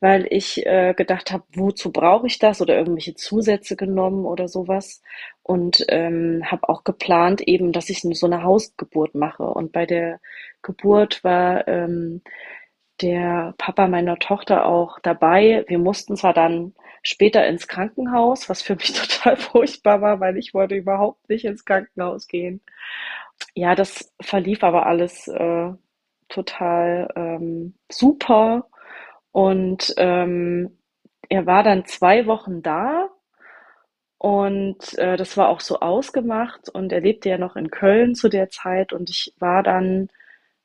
weil 0.00 0.26
ich 0.30 0.66
äh, 0.66 0.92
gedacht 0.94 1.32
habe, 1.32 1.44
wozu 1.54 1.92
brauche 1.92 2.26
ich 2.26 2.38
das 2.38 2.60
oder 2.60 2.76
irgendwelche 2.76 3.14
Zusätze 3.14 3.74
genommen 3.76 4.26
oder 4.26 4.48
sowas 4.48 5.02
und 5.42 5.84
ähm, 5.88 6.42
habe 6.44 6.68
auch 6.68 6.84
geplant 6.84 7.40
eben, 7.40 7.72
dass 7.72 7.88
ich 7.88 8.02
so 8.02 8.26
eine 8.26 8.42
Hausgeburt 8.42 9.14
mache 9.14 9.44
und 9.44 9.72
bei 9.72 9.86
der 9.86 10.20
Geburt 10.62 11.24
war 11.24 11.66
ähm, 11.68 12.22
der 13.00 13.54
Papa 13.58 13.88
meiner 13.88 14.18
Tochter 14.18 14.66
auch 14.66 14.98
dabei. 15.00 15.64
Wir 15.68 15.78
mussten 15.78 16.16
zwar 16.16 16.34
dann 16.34 16.74
später 17.02 17.46
ins 17.46 17.66
Krankenhaus, 17.66 18.48
was 18.50 18.62
für 18.62 18.76
mich 18.76 18.92
total 18.94 19.36
furchtbar 19.36 20.02
war, 20.02 20.20
weil 20.20 20.36
ich 20.36 20.52
wollte 20.54 20.74
überhaupt 20.74 21.28
nicht 21.30 21.44
ins 21.46 21.64
Krankenhaus 21.64 22.28
gehen. 22.28 22.60
Ja, 23.54 23.74
das 23.74 24.12
verlief 24.20 24.62
aber 24.64 24.86
alles 24.86 25.28
äh, 25.28 25.70
total 26.28 27.08
ähm, 27.16 27.74
super 27.90 28.68
und 29.32 29.94
ähm, 29.98 30.78
er 31.28 31.46
war 31.46 31.62
dann 31.62 31.86
zwei 31.86 32.26
Wochen 32.26 32.62
da 32.62 33.08
und 34.18 34.96
äh, 34.98 35.16
das 35.16 35.36
war 35.36 35.48
auch 35.48 35.60
so 35.60 35.80
ausgemacht 35.80 36.68
und 36.70 36.92
er 36.92 37.00
lebte 37.00 37.28
ja 37.28 37.38
noch 37.38 37.56
in 37.56 37.70
Köln 37.70 38.14
zu 38.14 38.28
der 38.28 38.48
Zeit 38.50 38.92
und 38.92 39.10
ich 39.10 39.34
war 39.38 39.62
dann 39.62 40.08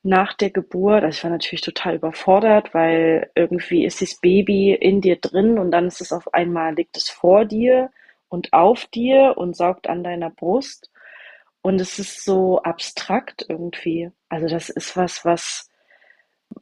nach 0.03 0.33
der 0.33 0.49
Geburt, 0.51 1.03
also 1.03 1.17
ich 1.17 1.23
war 1.23 1.31
natürlich 1.31 1.61
total 1.61 1.95
überfordert, 1.95 2.73
weil 2.73 3.31
irgendwie 3.35 3.85
ist 3.85 4.01
das 4.01 4.15
Baby 4.21 4.73
in 4.73 5.01
dir 5.01 5.17
drin 5.17 5.59
und 5.59 5.71
dann 5.71 5.88
ist 5.88 6.01
es 6.01 6.13
auf 6.13 6.33
einmal, 6.33 6.75
liegt 6.75 6.95
es 6.97 7.09
vor 7.09 7.45
dir 7.45 7.91
und 8.29 8.53
auf 8.53 8.85
dir 8.88 9.33
und 9.38 9.55
saugt 9.57 9.89
an 9.89 10.03
deiner 10.03 10.29
Brust. 10.29 10.88
Und 11.69 11.79
es 11.79 11.99
ist 11.99 12.25
so 12.25 12.63
abstrakt 12.63 13.45
irgendwie. 13.47 14.09
Also 14.27 14.47
das 14.47 14.69
ist 14.71 14.97
was, 14.97 15.23
was 15.23 15.69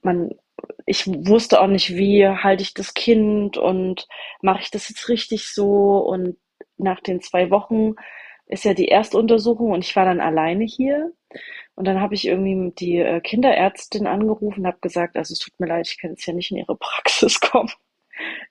man 0.02 0.32
ich 0.86 1.08
wusste 1.08 1.62
auch 1.62 1.68
nicht, 1.68 1.96
wie 1.96 2.28
halte 2.28 2.62
ich 2.62 2.74
das 2.74 2.94
Kind 2.94 3.58
und 3.58 4.06
mache 4.42 4.60
ich 4.60 4.70
das 4.70 4.90
jetzt 4.90 5.08
richtig 5.08 5.48
so. 5.48 6.00
Und 6.00 6.36
nach 6.76 7.00
den 7.00 7.22
zwei 7.22 7.52
Wochen 7.52 7.94
ist 8.48 8.66
ja 8.66 8.74
die 8.74 8.90
Erstuntersuchung 8.90 9.72
und 9.72 9.86
ich 9.86 9.96
war 9.96 10.04
dann 10.04 10.20
alleine 10.20 10.66
hier. 10.66 11.14
Und 11.76 11.88
dann 11.88 12.02
habe 12.02 12.14
ich 12.14 12.28
irgendwie 12.28 12.74
die 12.76 12.98
äh, 12.98 13.22
Kinderärztin 13.22 14.08
angerufen 14.08 14.60
und 14.60 14.68
habe 14.68 14.80
gesagt, 14.82 15.16
also 15.16 15.32
es 15.32 15.40
tut 15.40 15.58
mir 15.58 15.68
leid, 15.68 15.88
ich 15.88 16.00
kann 16.02 16.12
jetzt 16.12 16.26
ja 16.26 16.34
nicht 16.34 16.52
in 16.52 16.58
Ihre 16.58 16.76
Praxis 16.76 17.40
kommen. 17.40 17.72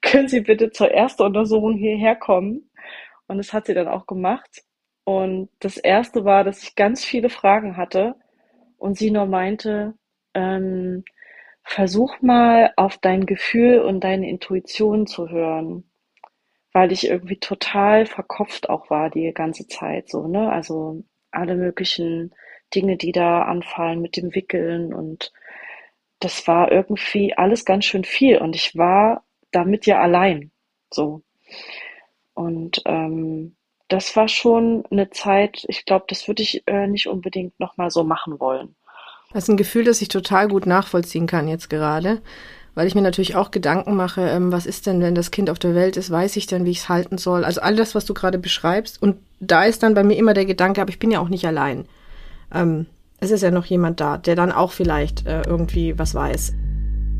Können 0.00 0.28
Sie 0.28 0.40
bitte 0.40 0.70
zur 0.70 0.90
Erstuntersuchung 0.90 1.76
hierher 1.76 2.16
kommen? 2.16 2.70
Und 3.26 3.36
das 3.36 3.52
hat 3.52 3.66
sie 3.66 3.74
dann 3.74 3.88
auch 3.88 4.06
gemacht. 4.06 4.62
Und 5.06 5.50
das 5.60 5.76
erste 5.76 6.24
war, 6.24 6.42
dass 6.42 6.64
ich 6.64 6.74
ganz 6.74 7.04
viele 7.04 7.28
Fragen 7.28 7.76
hatte 7.76 8.16
und 8.76 8.98
sie 8.98 9.12
nur 9.12 9.26
meinte, 9.26 9.94
ähm, 10.34 11.04
versuch 11.62 12.20
mal 12.22 12.72
auf 12.76 12.98
dein 12.98 13.24
Gefühl 13.24 13.82
und 13.82 14.02
deine 14.02 14.28
Intuition 14.28 15.06
zu 15.06 15.28
hören, 15.30 15.84
weil 16.72 16.90
ich 16.90 17.06
irgendwie 17.08 17.38
total 17.38 18.04
verkopft 18.06 18.68
auch 18.68 18.90
war 18.90 19.08
die 19.08 19.32
ganze 19.32 19.68
Zeit 19.68 20.08
so, 20.08 20.26
ne? 20.26 20.50
Also 20.50 21.04
alle 21.30 21.54
möglichen 21.54 22.34
Dinge, 22.74 22.96
die 22.96 23.12
da 23.12 23.42
anfallen 23.42 24.02
mit 24.02 24.16
dem 24.16 24.34
Wickeln 24.34 24.92
und 24.92 25.32
das 26.18 26.48
war 26.48 26.72
irgendwie 26.72 27.32
alles 27.36 27.64
ganz 27.64 27.84
schön 27.84 28.02
viel 28.02 28.38
und 28.38 28.56
ich 28.56 28.76
war 28.76 29.22
damit 29.52 29.86
ja 29.86 30.00
allein, 30.00 30.50
so. 30.90 31.22
Und 32.34 32.82
ähm, 32.86 33.54
das 33.88 34.16
war 34.16 34.28
schon 34.28 34.84
eine 34.90 35.10
Zeit, 35.10 35.64
ich 35.68 35.84
glaube, 35.84 36.06
das 36.08 36.26
würde 36.28 36.42
ich 36.42 36.62
äh, 36.66 36.86
nicht 36.86 37.06
unbedingt 37.06 37.58
nochmal 37.60 37.90
so 37.90 38.04
machen 38.04 38.40
wollen. 38.40 38.74
Das 39.32 39.44
ist 39.44 39.48
ein 39.48 39.56
Gefühl, 39.56 39.84
das 39.84 40.02
ich 40.02 40.08
total 40.08 40.48
gut 40.48 40.66
nachvollziehen 40.66 41.26
kann 41.26 41.48
jetzt 41.48 41.68
gerade, 41.68 42.20
weil 42.74 42.86
ich 42.86 42.94
mir 42.94 43.02
natürlich 43.02 43.36
auch 43.36 43.50
Gedanken 43.50 43.94
mache, 43.94 44.22
ähm, 44.22 44.52
was 44.52 44.66
ist 44.66 44.86
denn, 44.86 45.00
wenn 45.00 45.14
das 45.14 45.30
Kind 45.30 45.50
auf 45.50 45.58
der 45.58 45.74
Welt 45.74 45.96
ist, 45.96 46.10
weiß 46.10 46.36
ich 46.36 46.46
denn, 46.46 46.64
wie 46.64 46.70
ich 46.70 46.78
es 46.78 46.88
halten 46.88 47.18
soll. 47.18 47.44
Also 47.44 47.60
all 47.60 47.76
das, 47.76 47.94
was 47.94 48.04
du 48.04 48.14
gerade 48.14 48.38
beschreibst. 48.38 49.00
Und 49.00 49.16
da 49.40 49.64
ist 49.64 49.82
dann 49.82 49.94
bei 49.94 50.02
mir 50.02 50.16
immer 50.16 50.34
der 50.34 50.46
Gedanke, 50.46 50.80
aber 50.80 50.90
ich 50.90 50.98
bin 50.98 51.10
ja 51.10 51.20
auch 51.20 51.28
nicht 51.28 51.46
allein. 51.46 51.86
Ähm, 52.52 52.86
es 53.18 53.30
ist 53.30 53.42
ja 53.42 53.50
noch 53.50 53.64
jemand 53.64 54.00
da, 54.00 54.18
der 54.18 54.36
dann 54.36 54.52
auch 54.52 54.72
vielleicht 54.72 55.26
äh, 55.26 55.42
irgendwie 55.46 55.98
was 55.98 56.14
weiß. 56.14 56.54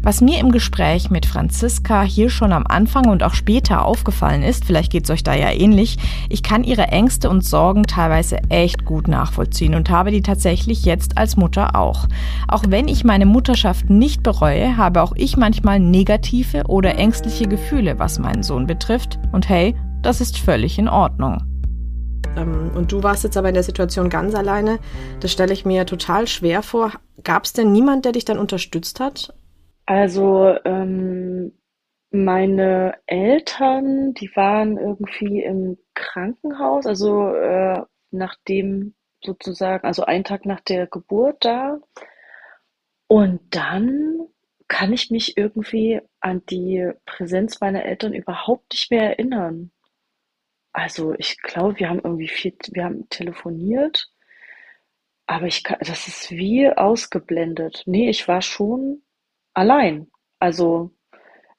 Was 0.07 0.21
mir 0.21 0.39
im 0.39 0.53
Gespräch 0.53 1.11
mit 1.11 1.27
Franziska 1.27 2.05
hier 2.05 2.31
schon 2.31 2.53
am 2.53 2.65
Anfang 2.65 3.09
und 3.09 3.25
auch 3.25 3.35
später 3.35 3.85
aufgefallen 3.85 4.45
ist, 4.45 4.65
vielleicht 4.65 4.93
geht's 4.93 5.11
euch 5.11 5.25
da 5.25 5.35
ja 5.35 5.51
ähnlich, 5.51 5.97
ich 6.29 6.45
kann 6.45 6.63
ihre 6.63 6.85
Ängste 6.85 7.29
und 7.29 7.45
Sorgen 7.45 7.83
teilweise 7.83 8.39
echt 8.49 8.85
gut 8.85 9.09
nachvollziehen 9.09 9.75
und 9.75 9.91
habe 9.91 10.13
die 10.13 10.23
tatsächlich 10.23 10.85
jetzt 10.85 11.19
als 11.19 11.37
Mutter 11.37 11.75
auch. 11.75 12.07
Auch 12.47 12.63
wenn 12.69 12.87
ich 12.87 13.03
meine 13.03 13.27
Mutterschaft 13.27 13.91
nicht 13.91 14.23
bereue, 14.23 14.77
habe 14.77 15.03
auch 15.03 15.13
ich 15.17 15.37
manchmal 15.37 15.81
negative 15.81 16.67
oder 16.69 16.95
ängstliche 16.95 17.49
Gefühle, 17.49 17.99
was 17.99 18.21
meinen 18.21 18.45
Sohn 18.45 18.69
betrifft. 18.69 19.19
Und 19.33 19.49
hey, 19.49 19.75
das 20.03 20.21
ist 20.21 20.39
völlig 20.39 20.79
in 20.79 20.89
Ordnung. 20.89 21.43
Ähm, 22.37 22.71
und 22.77 22.93
du 22.93 23.03
warst 23.03 23.25
jetzt 23.25 23.37
aber 23.37 23.49
in 23.49 23.55
der 23.55 23.65
Situation 23.65 24.09
ganz 24.09 24.37
alleine. 24.37 24.79
Das 25.19 25.33
stelle 25.33 25.53
ich 25.53 25.65
mir 25.65 25.85
total 25.85 26.29
schwer 26.29 26.63
vor. 26.63 26.93
Gab 27.25 27.45
es 27.45 27.55
denn 27.55 27.73
niemand, 27.73 28.05
der 28.05 28.13
dich 28.13 28.25
dann 28.25 28.39
unterstützt 28.39 29.01
hat? 29.01 29.35
Also 29.87 30.57
ähm, 30.65 31.53
meine 32.11 32.99
Eltern, 33.07 34.15
die 34.15 34.31
waren 34.35 34.77
irgendwie 34.79 35.43
im 35.43 35.79
Krankenhaus, 35.95 36.87
also 36.87 37.35
äh, 37.35 37.83
nachdem 38.11 38.95
sozusagen, 39.25 39.87
also 39.87 40.05
einen 40.05 40.25
Tag 40.25 40.45
nach 40.45 40.61
der 40.61 40.87
Geburt 40.87 41.45
da. 41.45 41.79
Und 43.09 43.41
dann 43.55 44.27
kann 44.69 44.93
ich 44.93 45.11
mich 45.11 45.37
irgendwie 45.37 46.01
an 46.21 46.45
die 46.47 46.91
Präsenz 47.05 47.61
meiner 47.61 47.85
Eltern 47.85 48.13
überhaupt 48.15 48.73
nicht 48.73 48.91
mehr 48.91 49.11
erinnern. 49.11 49.71
Also 50.73 51.15
ich 51.19 51.41
glaube, 51.43 51.79
wir 51.79 51.89
haben 51.89 52.01
irgendwie 52.03 52.29
viel, 52.29 52.57
wir 52.73 52.85
haben 52.85 53.09
telefoniert, 53.09 54.11
aber 55.27 55.47
ich 55.47 55.63
kann, 55.65 55.79
das 55.81 56.09
ist 56.09 56.31
wie 56.33 56.69
ausgeblendet. 56.71 57.83
Nee, 57.87 58.11
ich 58.11 58.29
war 58.29 58.43
schon 58.43 59.03
allein. 59.57 60.09
Also 60.39 60.91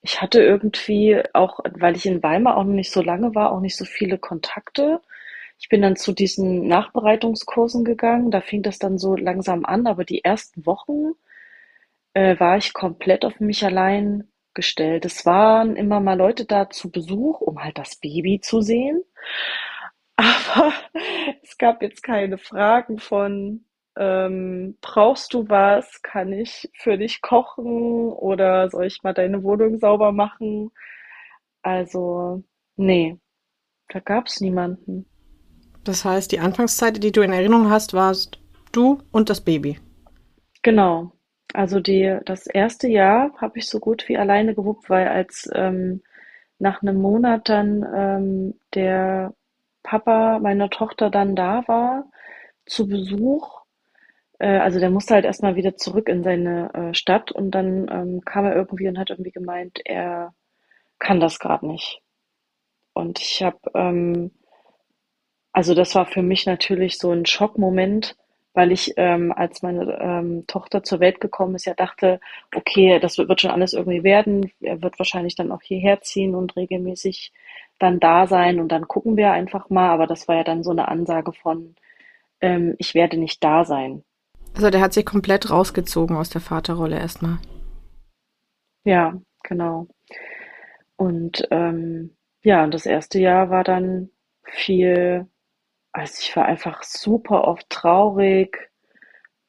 ich 0.02 0.22
hatte 0.22 0.42
irgendwie 0.42 1.22
auch, 1.34 1.60
weil 1.74 1.96
ich 1.96 2.06
in 2.06 2.24
Weimar 2.24 2.58
auch 2.58 2.64
noch 2.64 2.74
nicht 2.74 2.92
so 2.92 3.02
lange 3.02 3.36
war, 3.36 3.52
auch 3.52 3.60
nicht 3.60 3.78
so 3.78 3.86
viele 3.86 4.18
Kontakte. 4.18 5.02
Ich 5.60 5.70
bin 5.70 5.82
dann 5.82 5.96
zu 5.96 6.14
diesen 6.14 6.68
Nachbereitungskursen 6.68 7.84
gegangen, 7.84 8.32
da 8.32 8.42
fing 8.42 8.62
das 8.64 8.80
dann 8.80 8.98
so 8.98 9.16
langsam 9.16 9.66
an, 9.66 9.88
aber 9.88 10.06
die 10.06 10.24
ersten 10.24 10.66
Wochen 10.66 11.14
äh, 12.14 12.40
war 12.40 12.58
ich 12.58 12.74
komplett 12.74 13.26
auf 13.26 13.40
mich 13.40 13.66
allein 13.66 14.30
gestellt. 14.54 15.06
Es 15.06 15.26
waren 15.26 15.76
immer 15.76 16.00
mal 16.00 16.18
Leute 16.18 16.46
da 16.46 16.70
zu 16.70 16.92
Besuch, 16.92 17.42
um 17.42 17.64
halt 17.64 17.78
das 17.78 17.98
Baby 17.98 18.40
zu 18.42 18.62
sehen. 18.62 19.04
Aber 20.18 20.74
es 21.44 21.58
gab 21.58 21.82
jetzt 21.84 22.02
keine 22.02 22.38
Fragen 22.40 22.98
von, 23.00 23.66
ähm, 23.98 24.78
brauchst 24.82 25.34
du 25.34 25.50
was? 25.50 26.02
Kann 26.02 26.32
ich 26.34 26.70
für 26.74 26.98
dich 26.98 27.22
kochen 27.22 28.12
oder 28.12 28.70
soll 28.70 28.86
ich 28.86 29.04
mal 29.04 29.14
deine 29.14 29.44
Wohnung 29.44 29.80
sauber 29.80 30.12
machen? 30.12 30.72
Also, 31.62 32.44
nee, 32.76 33.18
da 33.90 34.00
gab 34.00 34.28
es 34.28 34.42
niemanden. 34.42 35.06
Das 35.84 36.04
heißt, 36.06 36.32
die 36.32 36.40
Anfangszeit, 36.40 37.02
die 37.02 37.12
du 37.12 37.22
in 37.22 37.32
Erinnerung 37.32 37.70
hast, 37.70 37.94
warst 37.94 38.40
du 38.72 39.00
und 39.12 39.30
das 39.30 39.42
Baby. 39.42 39.80
Genau. 40.62 41.14
Also 41.54 41.80
die, 41.80 42.20
das 42.26 42.46
erste 42.48 42.88
Jahr 42.88 43.32
habe 43.38 43.58
ich 43.58 43.68
so 43.70 43.80
gut 43.80 44.08
wie 44.10 44.18
alleine 44.18 44.54
gewuppt, 44.54 44.90
weil 44.90 45.08
als 45.08 45.50
ähm, 45.56 46.04
nach 46.60 46.82
einem 46.82 47.02
Monat 47.02 47.50
dann 47.50 47.86
ähm, 47.96 48.60
der 48.74 49.34
Papa 49.84 50.40
meiner 50.40 50.70
Tochter 50.70 51.10
dann 51.10 51.36
da 51.36 51.66
war 51.68 52.10
zu 52.66 52.88
Besuch, 52.88 53.62
äh, 54.40 54.58
also 54.60 54.80
der 54.80 54.90
musste 54.90 55.16
halt 55.16 55.26
erstmal 55.26 55.56
wieder 55.56 55.76
zurück 55.78 56.10
in 56.10 56.24
seine 56.24 56.74
äh, 56.74 56.94
Stadt 56.94 57.32
und 57.32 57.52
dann 57.52 57.88
ähm, 57.92 58.22
kam 58.26 58.46
er 58.46 58.56
irgendwie 58.56 58.88
und 58.88 58.98
hat 59.00 59.10
irgendwie 59.10 59.32
gemeint, 59.32 59.80
er 59.86 60.34
kann 61.00 61.20
das 61.20 61.40
gerade 61.40 61.68
nicht. 61.68 62.02
Und 62.94 63.20
ich 63.20 63.44
habe, 63.44 63.60
ähm, 63.76 64.32
also 65.52 65.74
das 65.74 65.96
war 65.96 66.06
für 66.06 66.22
mich 66.22 66.46
natürlich 66.46 66.98
so 66.98 67.12
ein 67.12 67.26
Schockmoment, 67.26 68.16
weil 68.54 68.72
ich, 68.72 68.94
ähm, 68.98 69.32
als 69.32 69.62
meine 69.62 70.00
ähm, 70.02 70.46
Tochter 70.48 70.84
zur 70.84 71.00
Welt 71.00 71.22
gekommen 71.22 71.56
ist, 71.56 71.66
ja 71.66 71.74
dachte, 71.76 72.20
okay, 72.56 73.00
das 73.00 73.18
wird, 73.18 73.42
schon 73.42 73.52
alles 73.52 73.74
irgendwie 73.74 74.04
werden. 74.04 74.52
Er 74.62 74.82
wird 74.82 74.98
wahrscheinlich 75.00 75.36
dann 75.36 75.52
auch 75.52 75.62
hierher 75.62 76.02
ziehen 76.02 76.34
und 76.36 76.56
regelmäßig 76.56 77.32
dann 77.80 78.00
da 78.00 78.26
sein 78.28 78.60
und 78.60 78.70
dann 78.72 78.88
gucken 78.88 79.16
wir 79.18 79.32
einfach 79.32 79.70
mal. 79.70 79.90
Aber 79.92 80.08
das 80.08 80.28
war 80.28 80.38
ja 80.38 80.44
dann 80.44 80.64
so 80.64 80.72
eine 80.72 80.88
Ansage 80.88 81.34
von, 81.34 81.76
ähm, 82.42 82.76
ich 82.80 82.96
werde 82.96 83.18
nicht 83.18 83.44
da 83.44 83.64
sein. 83.66 84.04
Also 84.58 84.70
der 84.70 84.82
hat 84.82 84.94
sich 84.94 85.06
komplett 85.06 85.50
rausgezogen 85.50 86.18
aus 86.18 86.30
der 86.30 86.42
Vaterrolle 86.42 86.98
erstmal. 86.98 87.38
Ja, 88.84 89.14
genau. 89.44 89.88
Und 90.96 91.48
ähm, 91.52 92.18
ja, 92.44 92.68
das 92.68 92.86
erste 92.86 93.20
Jahr 93.20 93.50
war 93.50 93.64
dann 93.64 94.10
viel, 94.44 95.28
also 95.92 96.16
ich 96.20 96.36
war 96.36 96.46
einfach 96.46 96.84
super 96.84 97.48
oft 97.48 97.70
traurig 97.70 98.68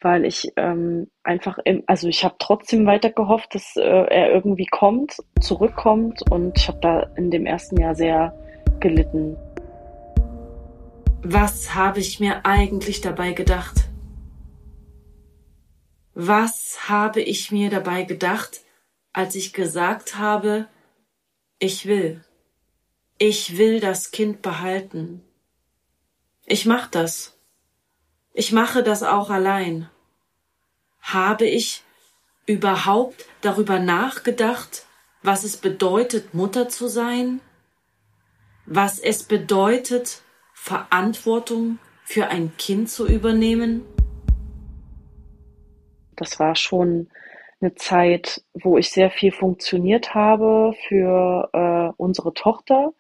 weil 0.00 0.24
ich 0.24 0.52
ähm, 0.56 1.10
einfach, 1.24 1.58
im, 1.64 1.82
also 1.86 2.08
ich 2.08 2.24
habe 2.24 2.36
trotzdem 2.38 2.86
weiter 2.86 3.10
gehofft, 3.10 3.54
dass 3.54 3.76
äh, 3.76 3.80
er 3.82 4.30
irgendwie 4.32 4.66
kommt, 4.66 5.16
zurückkommt 5.40 6.22
und 6.30 6.56
ich 6.56 6.68
habe 6.68 6.78
da 6.80 7.00
in 7.16 7.30
dem 7.30 7.46
ersten 7.46 7.80
Jahr 7.80 7.94
sehr 7.94 8.32
gelitten. 8.80 9.36
Was 11.22 11.74
habe 11.74 11.98
ich 11.98 12.20
mir 12.20 12.46
eigentlich 12.46 13.00
dabei 13.00 13.32
gedacht? 13.32 13.87
Was 16.20 16.88
habe 16.88 17.20
ich 17.20 17.52
mir 17.52 17.70
dabei 17.70 18.02
gedacht, 18.02 18.62
als 19.12 19.36
ich 19.36 19.52
gesagt 19.52 20.16
habe, 20.16 20.66
ich 21.60 21.86
will, 21.86 22.24
ich 23.18 23.56
will 23.56 23.78
das 23.78 24.10
Kind 24.10 24.42
behalten. 24.42 25.22
Ich 26.44 26.66
mach 26.66 26.88
das. 26.88 27.38
Ich 28.32 28.50
mache 28.50 28.82
das 28.82 29.04
auch 29.04 29.30
allein. 29.30 29.88
Habe 31.02 31.46
ich 31.46 31.84
überhaupt 32.46 33.24
darüber 33.40 33.78
nachgedacht, 33.78 34.86
was 35.22 35.44
es 35.44 35.56
bedeutet, 35.56 36.34
Mutter 36.34 36.68
zu 36.68 36.88
sein? 36.88 37.40
Was 38.66 38.98
es 38.98 39.22
bedeutet, 39.22 40.22
Verantwortung 40.52 41.78
für 42.04 42.26
ein 42.26 42.56
Kind 42.56 42.90
zu 42.90 43.06
übernehmen? 43.06 43.84
Das 46.18 46.38
war 46.40 46.56
schon 46.56 47.08
eine 47.60 47.74
Zeit, 47.74 48.42
wo 48.54 48.78
ich 48.78 48.90
sehr 48.90 49.10
viel 49.10 49.32
funktioniert 49.32 50.14
habe 50.14 50.74
für 50.88 51.48
äh, 51.52 51.92
unsere 51.96 52.34
Tochter 52.34 52.92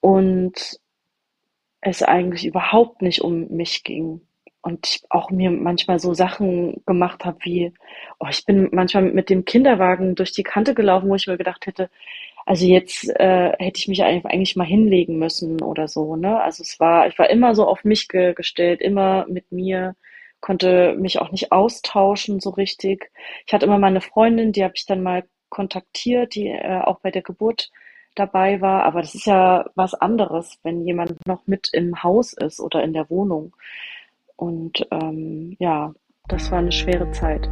und 0.00 0.80
es 1.80 2.02
eigentlich 2.02 2.46
überhaupt 2.46 3.02
nicht 3.02 3.22
um 3.22 3.48
mich 3.48 3.84
ging. 3.84 4.20
Und 4.62 4.86
ich 4.88 5.02
auch 5.10 5.30
mir 5.30 5.50
manchmal 5.50 6.00
so 6.00 6.12
Sachen 6.14 6.82
gemacht 6.86 7.24
habe 7.24 7.38
wie, 7.42 7.72
oh, 8.18 8.26
ich 8.28 8.44
bin 8.44 8.68
manchmal 8.72 9.04
mit 9.04 9.30
dem 9.30 9.44
Kinderwagen 9.44 10.16
durch 10.16 10.32
die 10.32 10.42
Kante 10.42 10.74
gelaufen, 10.74 11.08
wo 11.08 11.14
ich 11.14 11.28
mir 11.28 11.36
gedacht 11.36 11.66
hätte, 11.66 11.88
also 12.46 12.66
jetzt 12.66 13.08
äh, 13.18 13.52
hätte 13.58 13.78
ich 13.78 13.88
mich 13.88 14.02
eigentlich 14.04 14.56
mal 14.56 14.66
hinlegen 14.66 15.18
müssen 15.18 15.62
oder 15.62 15.88
so, 15.88 16.16
ne? 16.16 16.40
Also 16.40 16.62
es 16.62 16.78
war, 16.80 17.06
ich 17.08 17.18
war 17.18 17.30
immer 17.30 17.54
so 17.54 17.66
auf 17.66 17.84
mich 17.84 18.08
ge 18.08 18.34
gestellt, 18.34 18.80
immer 18.80 19.26
mit 19.28 19.50
mir 19.52 19.96
konnte 20.40 20.94
mich 20.98 21.20
auch 21.20 21.30
nicht 21.30 21.52
austauschen 21.52 22.40
so 22.40 22.50
richtig. 22.50 23.10
Ich 23.46 23.52
hatte 23.52 23.66
immer 23.66 23.78
meine 23.78 24.00
Freundin, 24.00 24.52
die 24.52 24.64
habe 24.64 24.74
ich 24.76 24.86
dann 24.86 25.02
mal 25.02 25.24
kontaktiert, 25.48 26.34
die 26.34 26.48
äh, 26.48 26.80
auch 26.82 27.00
bei 27.00 27.10
der 27.10 27.22
Geburt 27.22 27.70
dabei 28.14 28.60
war. 28.60 28.84
Aber 28.84 29.00
das 29.00 29.14
ist 29.14 29.26
ja 29.26 29.68
was 29.74 29.94
anderes, 29.94 30.58
wenn 30.62 30.84
jemand 30.84 31.26
noch 31.26 31.46
mit 31.46 31.70
im 31.72 32.02
Haus 32.02 32.32
ist 32.32 32.60
oder 32.60 32.82
in 32.82 32.92
der 32.92 33.08
Wohnung. 33.10 33.54
Und 34.36 34.86
ähm, 34.90 35.56
ja, 35.58 35.94
das 36.28 36.50
war 36.50 36.58
eine 36.58 36.72
schwere 36.72 37.10
Zeit. 37.12 37.48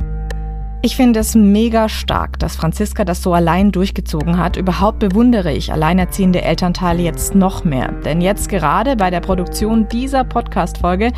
Ich 0.84 0.96
finde 0.96 1.20
es 1.20 1.34
mega 1.34 1.88
stark, 1.88 2.38
dass 2.38 2.56
Franziska 2.56 3.06
das 3.06 3.22
so 3.22 3.32
allein 3.32 3.72
durchgezogen 3.72 4.36
hat. 4.36 4.58
Überhaupt 4.58 4.98
bewundere 4.98 5.50
ich 5.50 5.72
alleinerziehende 5.72 6.42
Elternteile 6.42 7.02
jetzt 7.02 7.34
noch 7.34 7.64
mehr. 7.64 7.90
Denn 8.04 8.20
jetzt 8.20 8.50
gerade 8.50 8.94
bei 8.94 9.08
der 9.08 9.20
Produktion 9.20 9.88
dieser 9.88 10.24
Podcast-Folge 10.24 11.12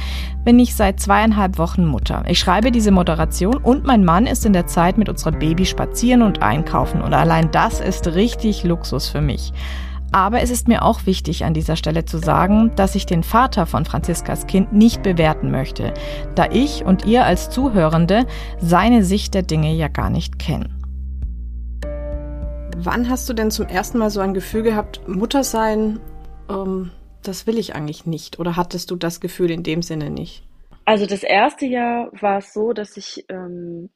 bin 0.44 0.60
ich 0.60 0.76
seit 0.76 1.00
zweieinhalb 1.00 1.58
Wochen 1.58 1.84
Mutter. 1.84 2.22
Ich 2.28 2.38
schreibe 2.38 2.70
diese 2.70 2.92
Moderation 2.92 3.56
und 3.56 3.84
mein 3.84 4.04
Mann 4.04 4.28
ist 4.28 4.46
in 4.46 4.52
der 4.52 4.68
Zeit 4.68 4.98
mit 4.98 5.08
unserem 5.08 5.40
Baby 5.40 5.66
spazieren 5.66 6.22
und 6.22 6.42
einkaufen. 6.42 7.02
Und 7.02 7.12
allein 7.12 7.50
das 7.50 7.80
ist 7.80 8.06
richtig 8.14 8.62
Luxus 8.62 9.08
für 9.08 9.20
mich. 9.20 9.52
Aber 10.12 10.40
es 10.40 10.50
ist 10.50 10.68
mir 10.68 10.82
auch 10.82 11.06
wichtig, 11.06 11.44
an 11.44 11.54
dieser 11.54 11.76
Stelle 11.76 12.04
zu 12.04 12.18
sagen, 12.18 12.72
dass 12.76 12.94
ich 12.94 13.06
den 13.06 13.22
Vater 13.22 13.66
von 13.66 13.84
Franziskas 13.84 14.46
Kind 14.46 14.72
nicht 14.72 15.02
bewerten 15.02 15.50
möchte, 15.50 15.92
da 16.34 16.46
ich 16.50 16.84
und 16.84 17.04
ihr 17.06 17.24
als 17.24 17.50
Zuhörende 17.50 18.26
seine 18.60 19.04
Sicht 19.04 19.34
der 19.34 19.42
Dinge 19.42 19.72
ja 19.74 19.88
gar 19.88 20.10
nicht 20.10 20.38
kennen. 20.38 20.72
Wann 22.78 23.08
hast 23.08 23.28
du 23.28 23.32
denn 23.32 23.50
zum 23.50 23.66
ersten 23.66 23.98
Mal 23.98 24.10
so 24.10 24.20
ein 24.20 24.34
Gefühl 24.34 24.62
gehabt, 24.62 25.08
Mutter 25.08 25.44
sein, 25.44 25.98
ähm, 26.48 26.90
das 27.22 27.46
will 27.46 27.58
ich 27.58 27.74
eigentlich 27.74 28.06
nicht? 28.06 28.38
Oder 28.38 28.56
hattest 28.56 28.90
du 28.90 28.96
das 28.96 29.20
Gefühl 29.20 29.50
in 29.50 29.62
dem 29.62 29.82
Sinne 29.82 30.10
nicht? 30.10 30.44
Also 30.84 31.06
das 31.06 31.22
erste 31.24 31.66
Jahr 31.66 32.10
war 32.20 32.38
es 32.38 32.52
so, 32.52 32.72
dass 32.72 32.96
ich 32.96 33.24
ähm, 33.28 33.90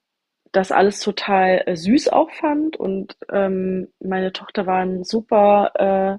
das 0.53 0.73
alles 0.73 1.01
total 1.01 1.63
äh, 1.67 1.77
süß 1.77 2.09
auch 2.09 2.31
fand 2.33 2.77
und 2.77 3.17
ähm, 3.33 3.89
meine 4.01 4.33
Tochter 4.33 4.67
war 4.67 4.81
ein 4.81 5.05
super, 5.05 5.73
äh, 5.77 6.19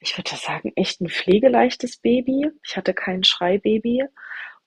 ich 0.00 0.16
würde 0.16 0.36
sagen, 0.36 0.72
echt 0.76 1.00
ein 1.00 1.08
pflegeleichtes 1.08 1.98
Baby. 1.98 2.50
Ich 2.64 2.76
hatte 2.76 2.94
kein 2.94 3.24
Schreibaby. 3.24 4.04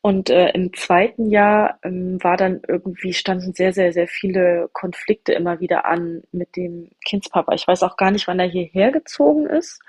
Und 0.02 0.32
äh, 0.32 0.50
im 0.52 0.74
zweiten 0.74 1.30
Jahr 1.30 1.80
ähm, 1.84 2.22
war 2.24 2.36
dann 2.36 2.62
irgendwie, 2.67 3.13
standen 3.13 3.54
sehr, 3.54 3.72
sehr, 3.72 3.94
sehr 3.94 4.08
viele 4.08 4.67
Konflikte 4.74 5.34
immer 5.34 5.60
wieder 5.60 5.86
an 5.86 6.24
mit 6.32 6.56
dem 6.56 6.89
Kindspapa. 7.06 7.54
Ich 7.54 7.67
weiß 7.67 7.84
auch 7.84 7.98
gar 7.98 8.10
nicht, 8.10 8.28
wann 8.28 8.39
er 8.39 8.48
hierher 8.48 8.91
gezogen 8.91 9.46
ist, 9.46 9.80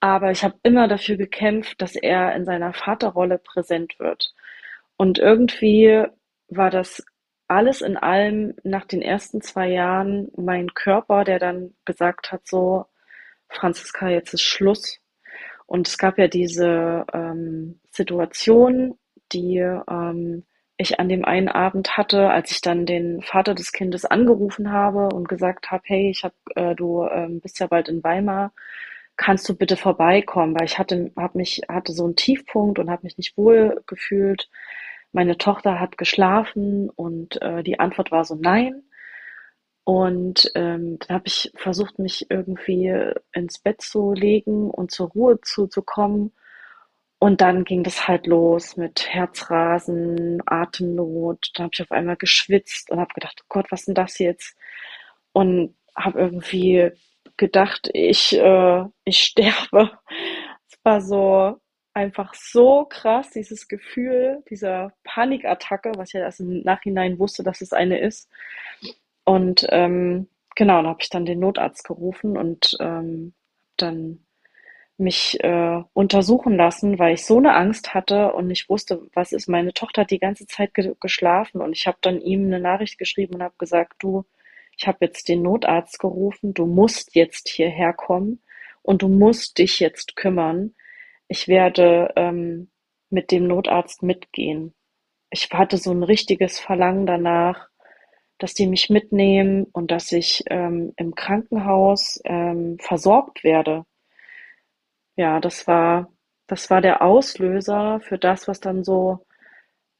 aber 0.00 0.32
ich 0.32 0.42
habe 0.44 0.56
immer 0.64 0.88
dafür 0.88 1.16
gekämpft, 1.16 1.80
dass 1.80 1.94
er 1.94 2.34
in 2.34 2.44
seiner 2.44 2.72
Vaterrolle 2.74 3.38
präsent 3.38 3.98
wird. 4.00 4.34
Und 4.96 5.18
irgendwie 5.18 6.04
war 6.48 6.70
das 6.70 7.04
alles 7.48 7.82
in 7.82 7.96
allem 7.96 8.54
nach 8.62 8.86
den 8.86 9.02
ersten 9.02 9.40
zwei 9.40 9.68
Jahren 9.68 10.30
mein 10.36 10.72
Körper, 10.74 11.24
der 11.24 11.38
dann 11.38 11.74
gesagt 11.84 12.32
hat, 12.32 12.46
so, 12.46 12.86
Franziska, 13.48 14.08
jetzt 14.08 14.34
ist 14.34 14.42
Schluss. 14.42 14.98
Und 15.66 15.88
es 15.88 15.98
gab 15.98 16.18
ja 16.18 16.28
diese 16.28 17.04
ähm, 17.12 17.80
Situation, 17.90 18.98
die 19.32 19.58
ähm, 19.58 20.44
ich 20.76 20.98
an 20.98 21.08
dem 21.08 21.24
einen 21.24 21.48
Abend 21.48 21.96
hatte, 21.96 22.30
als 22.30 22.50
ich 22.50 22.60
dann 22.60 22.86
den 22.86 23.22
Vater 23.22 23.54
des 23.54 23.72
Kindes 23.72 24.04
angerufen 24.04 24.72
habe 24.72 25.08
und 25.14 25.28
gesagt 25.28 25.70
habe, 25.70 25.82
hey, 25.86 26.10
ich 26.10 26.24
hab, 26.24 26.34
äh, 26.56 26.74
du 26.74 27.04
äh, 27.04 27.28
bist 27.28 27.60
ja 27.60 27.66
bald 27.68 27.88
in 27.88 28.02
Weimar, 28.02 28.52
kannst 29.16 29.48
du 29.48 29.56
bitte 29.56 29.76
vorbeikommen, 29.76 30.54
weil 30.58 30.66
ich 30.66 30.78
hatte, 30.78 31.12
hab 31.16 31.34
mich, 31.36 31.62
hatte 31.68 31.92
so 31.92 32.04
einen 32.04 32.16
Tiefpunkt 32.16 32.78
und 32.78 32.90
habe 32.90 33.04
mich 33.04 33.16
nicht 33.16 33.36
wohl 33.36 33.82
gefühlt 33.86 34.48
meine 35.14 35.38
Tochter 35.38 35.80
hat 35.80 35.96
geschlafen 35.98 36.90
und 36.90 37.40
äh, 37.40 37.62
die 37.62 37.78
Antwort 37.80 38.10
war 38.10 38.24
so 38.24 38.34
nein. 38.34 38.82
Und 39.84 40.50
ähm, 40.54 40.98
dann 41.00 41.16
habe 41.16 41.26
ich 41.26 41.52
versucht, 41.56 41.98
mich 41.98 42.26
irgendwie 42.30 42.90
ins 43.32 43.58
Bett 43.58 43.82
zu 43.82 44.12
legen 44.12 44.70
und 44.70 44.90
zur 44.90 45.10
Ruhe 45.10 45.40
zuzukommen. 45.42 46.32
Und 47.18 47.40
dann 47.40 47.64
ging 47.64 47.84
das 47.84 48.08
halt 48.08 48.26
los 48.26 48.76
mit 48.76 49.06
Herzrasen, 49.08 50.42
Atemnot. 50.46 51.50
Dann 51.54 51.64
habe 51.64 51.70
ich 51.74 51.82
auf 51.82 51.92
einmal 51.92 52.16
geschwitzt 52.16 52.90
und 52.90 52.98
habe 53.00 53.14
gedacht, 53.14 53.40
oh 53.42 53.46
Gott, 53.48 53.66
was 53.70 53.80
ist 53.80 53.88
denn 53.88 53.94
das 53.94 54.18
jetzt? 54.18 54.56
Und 55.32 55.76
habe 55.96 56.18
irgendwie 56.18 56.90
gedacht, 57.36 57.90
ich, 57.92 58.36
äh, 58.38 58.84
ich 59.04 59.18
sterbe. 59.24 59.90
Es 60.68 60.78
war 60.82 61.00
so, 61.00 61.60
einfach 61.94 62.34
so 62.34 62.84
krass, 62.84 63.30
dieses 63.30 63.68
Gefühl 63.68 64.42
dieser 64.50 64.92
Panikattacke, 65.04 65.92
was 65.96 66.08
ich 66.10 66.14
ja 66.14 66.20
erst 66.20 66.40
im 66.40 66.62
Nachhinein 66.62 67.18
wusste, 67.18 67.42
dass 67.42 67.60
es 67.60 67.72
eine 67.72 67.98
ist. 68.00 68.28
Und 69.24 69.66
ähm, 69.70 70.28
genau, 70.56 70.76
dann 70.78 70.88
habe 70.88 70.98
ich 71.00 71.08
dann 71.08 71.24
den 71.24 71.40
Notarzt 71.40 71.84
gerufen 71.84 72.36
und 72.36 72.76
ähm, 72.80 73.32
dann 73.76 74.24
mich 74.96 75.42
äh, 75.42 75.82
untersuchen 75.92 76.56
lassen, 76.56 76.98
weil 76.98 77.14
ich 77.14 77.24
so 77.24 77.38
eine 77.38 77.54
Angst 77.54 77.94
hatte 77.94 78.32
und 78.32 78.50
ich 78.50 78.68
wusste, 78.68 79.02
was 79.12 79.32
ist. 79.32 79.48
Meine 79.48 79.72
Tochter 79.72 80.02
hat 80.02 80.10
die 80.10 80.20
ganze 80.20 80.46
Zeit 80.46 80.74
ge 80.74 80.94
geschlafen 81.00 81.60
und 81.60 81.72
ich 81.72 81.86
habe 81.86 81.98
dann 82.00 82.20
ihm 82.20 82.46
eine 82.46 82.60
Nachricht 82.60 82.98
geschrieben 82.98 83.34
und 83.36 83.42
habe 83.42 83.54
gesagt, 83.58 83.94
du, 84.00 84.24
ich 84.76 84.86
habe 84.86 84.98
jetzt 85.00 85.28
den 85.28 85.42
Notarzt 85.42 85.98
gerufen, 85.98 86.54
du 86.54 86.66
musst 86.66 87.14
jetzt 87.14 87.48
hierher 87.48 87.92
kommen 87.92 88.40
und 88.82 89.02
du 89.02 89.08
musst 89.08 89.58
dich 89.58 89.80
jetzt 89.80 90.16
kümmern 90.16 90.74
ich 91.28 91.48
werde 91.48 92.12
ähm, 92.16 92.70
mit 93.10 93.30
dem 93.30 93.46
Notarzt 93.46 94.02
mitgehen. 94.02 94.74
Ich 95.30 95.48
hatte 95.52 95.78
so 95.78 95.90
ein 95.92 96.02
richtiges 96.02 96.58
Verlangen 96.60 97.06
danach, 97.06 97.68
dass 98.38 98.54
die 98.54 98.66
mich 98.66 98.90
mitnehmen 98.90 99.64
und 99.72 99.90
dass 99.90 100.12
ich 100.12 100.44
ähm, 100.50 100.92
im 100.96 101.14
Krankenhaus 101.14 102.20
ähm, 102.24 102.78
versorgt 102.80 103.44
werde. 103.44 103.84
Ja, 105.16 105.40
das 105.40 105.66
war, 105.66 106.12
das 106.46 106.70
war 106.70 106.80
der 106.80 107.02
Auslöser 107.02 108.00
für 108.00 108.18
das, 108.18 108.48
was 108.48 108.60
dann 108.60 108.84
so 108.84 109.24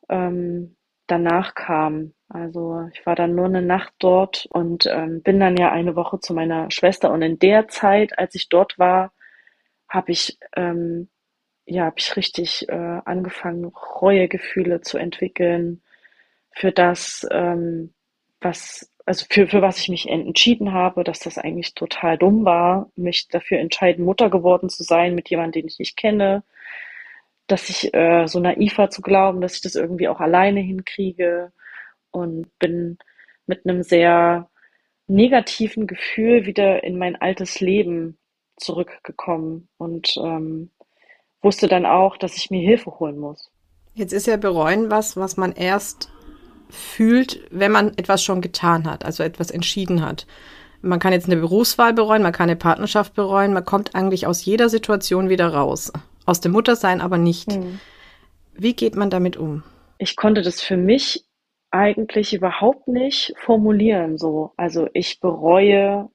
ähm, 0.08 0.76
danach 1.06 1.54
kam. 1.54 2.14
Also 2.28 2.88
ich 2.92 3.06
war 3.06 3.14
dann 3.14 3.34
nur 3.34 3.46
eine 3.46 3.62
Nacht 3.62 3.94
dort 3.98 4.46
und 4.50 4.86
ähm, 4.86 5.22
bin 5.22 5.38
dann 5.40 5.56
ja 5.56 5.70
eine 5.70 5.94
Woche 5.96 6.18
zu 6.20 6.34
meiner 6.34 6.70
Schwester. 6.70 7.12
Und 7.12 7.22
in 7.22 7.38
der 7.38 7.68
Zeit, 7.68 8.18
als 8.18 8.34
ich 8.34 8.48
dort 8.48 8.78
war, 8.78 9.12
habe 9.88 10.12
ich 10.12 10.38
ähm, 10.56 11.08
ja, 11.66 11.84
habe 11.84 11.96
ich 11.98 12.16
richtig 12.16 12.68
äh, 12.68 13.00
angefangen, 13.04 13.64
Reuegefühle 13.66 14.80
zu 14.82 14.98
entwickeln 14.98 15.82
für 16.52 16.72
das, 16.72 17.26
ähm, 17.30 17.94
was, 18.40 18.92
also 19.06 19.26
für, 19.30 19.48
für 19.48 19.62
was 19.62 19.78
ich 19.78 19.88
mich 19.88 20.08
entschieden 20.08 20.72
habe, 20.72 21.04
dass 21.04 21.20
das 21.20 21.38
eigentlich 21.38 21.74
total 21.74 22.18
dumm 22.18 22.44
war, 22.44 22.90
mich 22.96 23.28
dafür 23.28 23.58
entscheiden, 23.58 24.04
Mutter 24.04 24.30
geworden 24.30 24.68
zu 24.68 24.82
sein 24.84 25.14
mit 25.14 25.30
jemandem, 25.30 25.62
den 25.62 25.68
ich 25.68 25.78
nicht 25.78 25.96
kenne, 25.96 26.44
dass 27.46 27.68
ich 27.68 27.92
äh, 27.94 28.26
so 28.26 28.40
naiv 28.40 28.78
war 28.78 28.90
zu 28.90 29.02
glauben, 29.02 29.40
dass 29.40 29.56
ich 29.56 29.62
das 29.62 29.74
irgendwie 29.74 30.08
auch 30.08 30.20
alleine 30.20 30.60
hinkriege 30.60 31.52
und 32.10 32.46
bin 32.58 32.98
mit 33.46 33.66
einem 33.66 33.82
sehr 33.82 34.50
negativen 35.06 35.86
Gefühl 35.86 36.46
wieder 36.46 36.84
in 36.84 36.98
mein 36.98 37.16
altes 37.16 37.60
Leben 37.60 38.18
zurückgekommen 38.56 39.68
und 39.76 40.16
ähm, 40.16 40.70
wusste 41.44 41.68
dann 41.68 41.86
auch, 41.86 42.16
dass 42.16 42.36
ich 42.36 42.50
mir 42.50 42.60
Hilfe 42.60 42.98
holen 42.98 43.18
muss. 43.18 43.50
Jetzt 43.94 44.12
ist 44.12 44.26
ja 44.26 44.36
bereuen 44.36 44.90
was, 44.90 45.16
was 45.16 45.36
man 45.36 45.52
erst 45.52 46.10
fühlt, 46.68 47.40
wenn 47.50 47.70
man 47.70 47.96
etwas 47.96 48.24
schon 48.24 48.40
getan 48.40 48.90
hat, 48.90 49.04
also 49.04 49.22
etwas 49.22 49.50
entschieden 49.50 50.04
hat. 50.04 50.26
Man 50.82 50.98
kann 50.98 51.12
jetzt 51.12 51.26
eine 51.26 51.36
Berufswahl 51.36 51.94
bereuen, 51.94 52.22
man 52.22 52.32
kann 52.32 52.50
eine 52.50 52.56
Partnerschaft 52.56 53.14
bereuen, 53.14 53.52
man 53.52 53.64
kommt 53.64 53.94
eigentlich 53.94 54.26
aus 54.26 54.44
jeder 54.44 54.68
Situation 54.68 55.28
wieder 55.28 55.48
raus. 55.48 55.92
Aus 56.26 56.40
dem 56.40 56.52
Muttersein 56.52 57.00
aber 57.00 57.18
nicht. 57.18 57.52
Hm. 57.52 57.78
Wie 58.54 58.74
geht 58.74 58.96
man 58.96 59.10
damit 59.10 59.36
um? 59.36 59.62
Ich 59.98 60.16
konnte 60.16 60.42
das 60.42 60.60
für 60.60 60.76
mich 60.76 61.24
eigentlich 61.70 62.34
überhaupt 62.34 62.88
nicht 62.88 63.34
formulieren 63.44 64.18
so. 64.18 64.52
Also 64.56 64.88
ich 64.92 65.20
bereue 65.20 66.08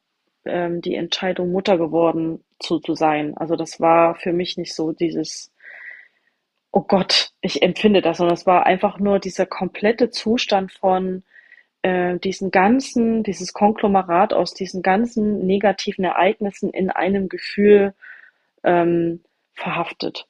ähm, 0.46 0.82
die 0.82 0.96
Entscheidung, 0.96 1.52
Mutter 1.52 1.78
geworden 1.78 2.44
zu, 2.60 2.80
zu 2.80 2.96
sein. 2.96 3.36
Also 3.38 3.56
das 3.56 3.80
war 3.80 4.16
für 4.16 4.34
mich 4.34 4.58
nicht 4.58 4.74
so 4.74 4.92
dieses, 4.92 5.54
oh 6.72 6.82
Gott, 6.82 7.32
ich 7.42 7.62
empfinde 7.62 8.02
das, 8.02 8.18
sondern 8.18 8.36
es 8.36 8.46
war 8.46 8.66
einfach 8.66 9.00
nur 9.00 9.20
dieser 9.20 9.46
komplette 9.46 10.10
Zustand 10.10 10.72
von 10.72 11.24
äh, 11.82 12.20
diesen 12.20 12.52
ganzen, 12.52 13.24
dieses 13.24 13.54
Konglomerat 13.54 14.34
aus 14.34 14.54
diesen 14.54 14.82
ganzen 14.82 15.46
negativen 15.46 16.06
Ereignissen 16.06 16.70
in 16.72 16.90
einem 16.90 17.30
Gefühl 17.30 17.94
ähm, 18.64 19.24
verhaftet. 19.54 20.28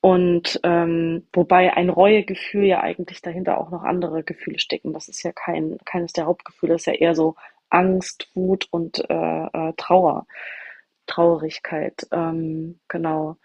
Und 0.00 0.60
ähm, 0.62 1.26
wobei 1.32 1.72
ein 1.74 1.90
Reuegefühl 1.90 2.64
ja 2.64 2.80
eigentlich 2.80 3.20
dahinter 3.20 3.58
auch 3.58 3.70
noch 3.70 3.82
andere 3.82 4.22
Gefühle 4.22 4.60
stecken. 4.60 4.92
Das 4.92 5.08
ist 5.08 5.24
ja 5.24 5.32
kein, 5.32 5.78
keines 5.84 6.12
der 6.12 6.26
Hauptgefühle, 6.26 6.74
das 6.74 6.82
ist 6.82 6.86
ja 6.86 6.92
eher 6.92 7.14
so 7.16 7.34
Angst, 7.70 8.28
Wut 8.34 8.66
und 8.70 8.98
äh, 9.10 9.46
äh, 9.46 9.72
Trauer, 9.76 10.26
Traurigkeit. 11.06 12.06
Ähm, 12.12 12.80
genau. 12.88 13.36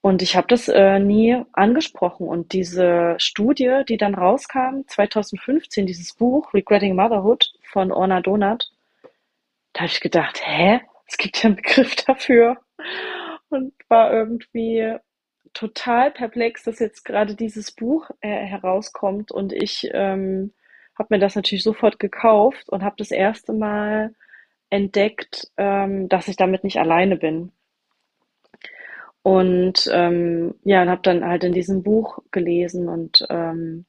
Und 0.00 0.22
ich 0.22 0.36
habe 0.36 0.46
das 0.46 0.68
äh, 0.68 0.98
nie 1.00 1.42
angesprochen. 1.52 2.28
Und 2.28 2.52
diese 2.52 3.16
Studie, 3.18 3.82
die 3.88 3.96
dann 3.96 4.14
rauskam, 4.14 4.82
2015, 4.86 5.86
dieses 5.86 6.14
Buch 6.14 6.54
Regretting 6.54 6.94
Motherhood 6.94 7.52
von 7.64 7.90
Orna 7.90 8.20
Donat, 8.20 8.70
da 9.72 9.80
habe 9.80 9.90
ich 9.90 10.00
gedacht, 10.00 10.40
hä? 10.44 10.80
Es 11.08 11.18
gibt 11.18 11.42
ja 11.42 11.48
einen 11.48 11.56
Begriff 11.56 11.96
dafür. 11.96 12.56
Und 13.48 13.74
war 13.88 14.12
irgendwie 14.12 14.96
total 15.54 16.10
perplex, 16.10 16.64
dass 16.64 16.78
jetzt 16.78 17.04
gerade 17.04 17.34
dieses 17.34 17.72
Buch 17.72 18.10
äh, 18.20 18.28
herauskommt 18.28 19.32
und 19.32 19.52
ich 19.52 19.88
ähm, 19.92 20.52
habe 20.98 21.14
mir 21.14 21.18
das 21.18 21.36
natürlich 21.36 21.64
sofort 21.64 21.98
gekauft 21.98 22.68
und 22.68 22.82
habe 22.82 22.96
das 22.98 23.10
erste 23.10 23.52
Mal 23.52 24.14
entdeckt, 24.70 25.48
ähm, 25.56 26.08
dass 26.08 26.28
ich 26.28 26.36
damit 26.36 26.64
nicht 26.64 26.78
alleine 26.78 27.16
bin. 27.16 27.52
Und 29.22 29.90
ähm, 29.92 30.54
ja, 30.62 30.82
und 30.82 30.88
habe 30.88 31.02
dann 31.02 31.24
halt 31.24 31.44
in 31.44 31.52
diesem 31.52 31.82
Buch 31.82 32.20
gelesen 32.30 32.88
und 32.88 33.26
ähm, 33.28 33.86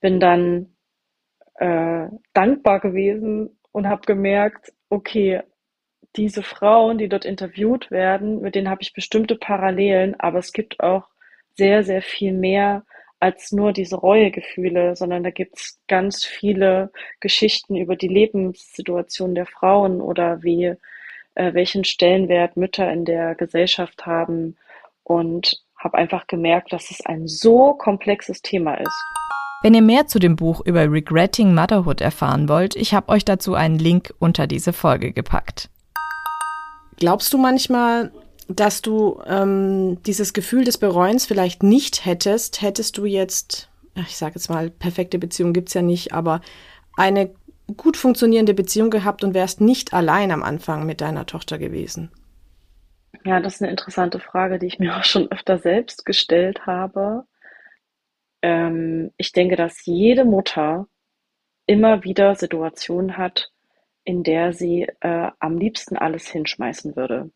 bin 0.00 0.20
dann 0.20 0.76
äh, 1.56 2.06
dankbar 2.32 2.80
gewesen 2.80 3.58
und 3.72 3.88
habe 3.88 4.02
gemerkt, 4.06 4.72
okay, 4.88 5.42
diese 6.16 6.42
Frauen, 6.42 6.98
die 6.98 7.08
dort 7.08 7.24
interviewt 7.24 7.90
werden, 7.90 8.40
mit 8.40 8.54
denen 8.54 8.68
habe 8.68 8.82
ich 8.82 8.92
bestimmte 8.92 9.36
Parallelen, 9.36 10.18
aber 10.18 10.38
es 10.38 10.52
gibt 10.52 10.80
auch 10.80 11.08
sehr, 11.56 11.84
sehr 11.84 12.02
viel 12.02 12.32
mehr 12.32 12.84
als 13.20 13.52
nur 13.52 13.72
diese 13.72 13.96
Reuegefühle, 13.96 14.96
sondern 14.96 15.22
da 15.22 15.30
gibt 15.30 15.58
es 15.58 15.78
ganz 15.88 16.24
viele 16.24 16.90
Geschichten 17.20 17.76
über 17.76 17.94
die 17.94 18.08
Lebenssituation 18.08 19.34
der 19.34 19.46
Frauen 19.46 20.00
oder 20.00 20.42
wie 20.42 20.74
äh, 21.34 21.54
welchen 21.54 21.84
Stellenwert 21.84 22.56
Mütter 22.56 22.90
in 22.90 23.04
der 23.04 23.34
Gesellschaft 23.34 24.06
haben 24.06 24.56
und 25.04 25.62
habe 25.76 25.98
einfach 25.98 26.26
gemerkt, 26.26 26.72
dass 26.72 26.90
es 26.90 27.04
ein 27.04 27.26
so 27.26 27.74
komplexes 27.74 28.42
Thema 28.42 28.74
ist. 28.74 29.04
Wenn 29.62 29.74
ihr 29.74 29.82
mehr 29.82 30.06
zu 30.06 30.18
dem 30.18 30.36
Buch 30.36 30.62
über 30.64 30.90
Regretting 30.90 31.54
Motherhood 31.54 32.00
erfahren 32.00 32.48
wollt, 32.48 32.76
ich 32.76 32.94
habe 32.94 33.10
euch 33.10 33.26
dazu 33.26 33.54
einen 33.54 33.78
Link 33.78 34.14
unter 34.18 34.46
diese 34.46 34.72
Folge 34.72 35.12
gepackt. 35.12 35.68
Glaubst 36.96 37.32
du 37.32 37.38
manchmal, 37.38 38.12
dass 38.56 38.82
du 38.82 39.20
ähm, 39.26 40.02
dieses 40.04 40.32
Gefühl 40.32 40.64
des 40.64 40.78
Bereuens 40.78 41.26
vielleicht 41.26 41.62
nicht 41.62 42.04
hättest, 42.04 42.62
hättest 42.62 42.98
du 42.98 43.04
jetzt, 43.04 43.70
ich 43.94 44.16
sage 44.16 44.34
jetzt 44.36 44.50
mal, 44.50 44.70
perfekte 44.70 45.18
Beziehung 45.18 45.52
gibt's 45.52 45.74
ja 45.74 45.82
nicht, 45.82 46.12
aber 46.12 46.40
eine 46.96 47.30
gut 47.76 47.96
funktionierende 47.96 48.54
Beziehung 48.54 48.90
gehabt 48.90 49.24
und 49.24 49.34
wärst 49.34 49.60
nicht 49.60 49.94
allein 49.94 50.32
am 50.32 50.42
Anfang 50.42 50.86
mit 50.86 51.00
deiner 51.00 51.26
Tochter 51.26 51.58
gewesen? 51.58 52.10
Ja, 53.24 53.40
das 53.40 53.56
ist 53.56 53.62
eine 53.62 53.70
interessante 53.70 54.18
Frage, 54.18 54.58
die 54.58 54.66
ich 54.66 54.78
mir 54.78 54.96
auch 54.96 55.04
schon 55.04 55.30
öfter 55.30 55.58
selbst 55.58 56.04
gestellt 56.04 56.66
habe. 56.66 57.24
Ähm, 58.42 59.12
ich 59.16 59.32
denke, 59.32 59.56
dass 59.56 59.84
jede 59.84 60.24
Mutter 60.24 60.86
immer 61.66 62.02
wieder 62.02 62.34
Situationen 62.34 63.16
hat, 63.16 63.50
in 64.04 64.22
der 64.22 64.52
sie 64.52 64.88
äh, 65.00 65.30
am 65.38 65.58
liebsten 65.58 65.96
alles 65.96 66.28
hinschmeißen 66.28 66.96
würde, 66.96 67.30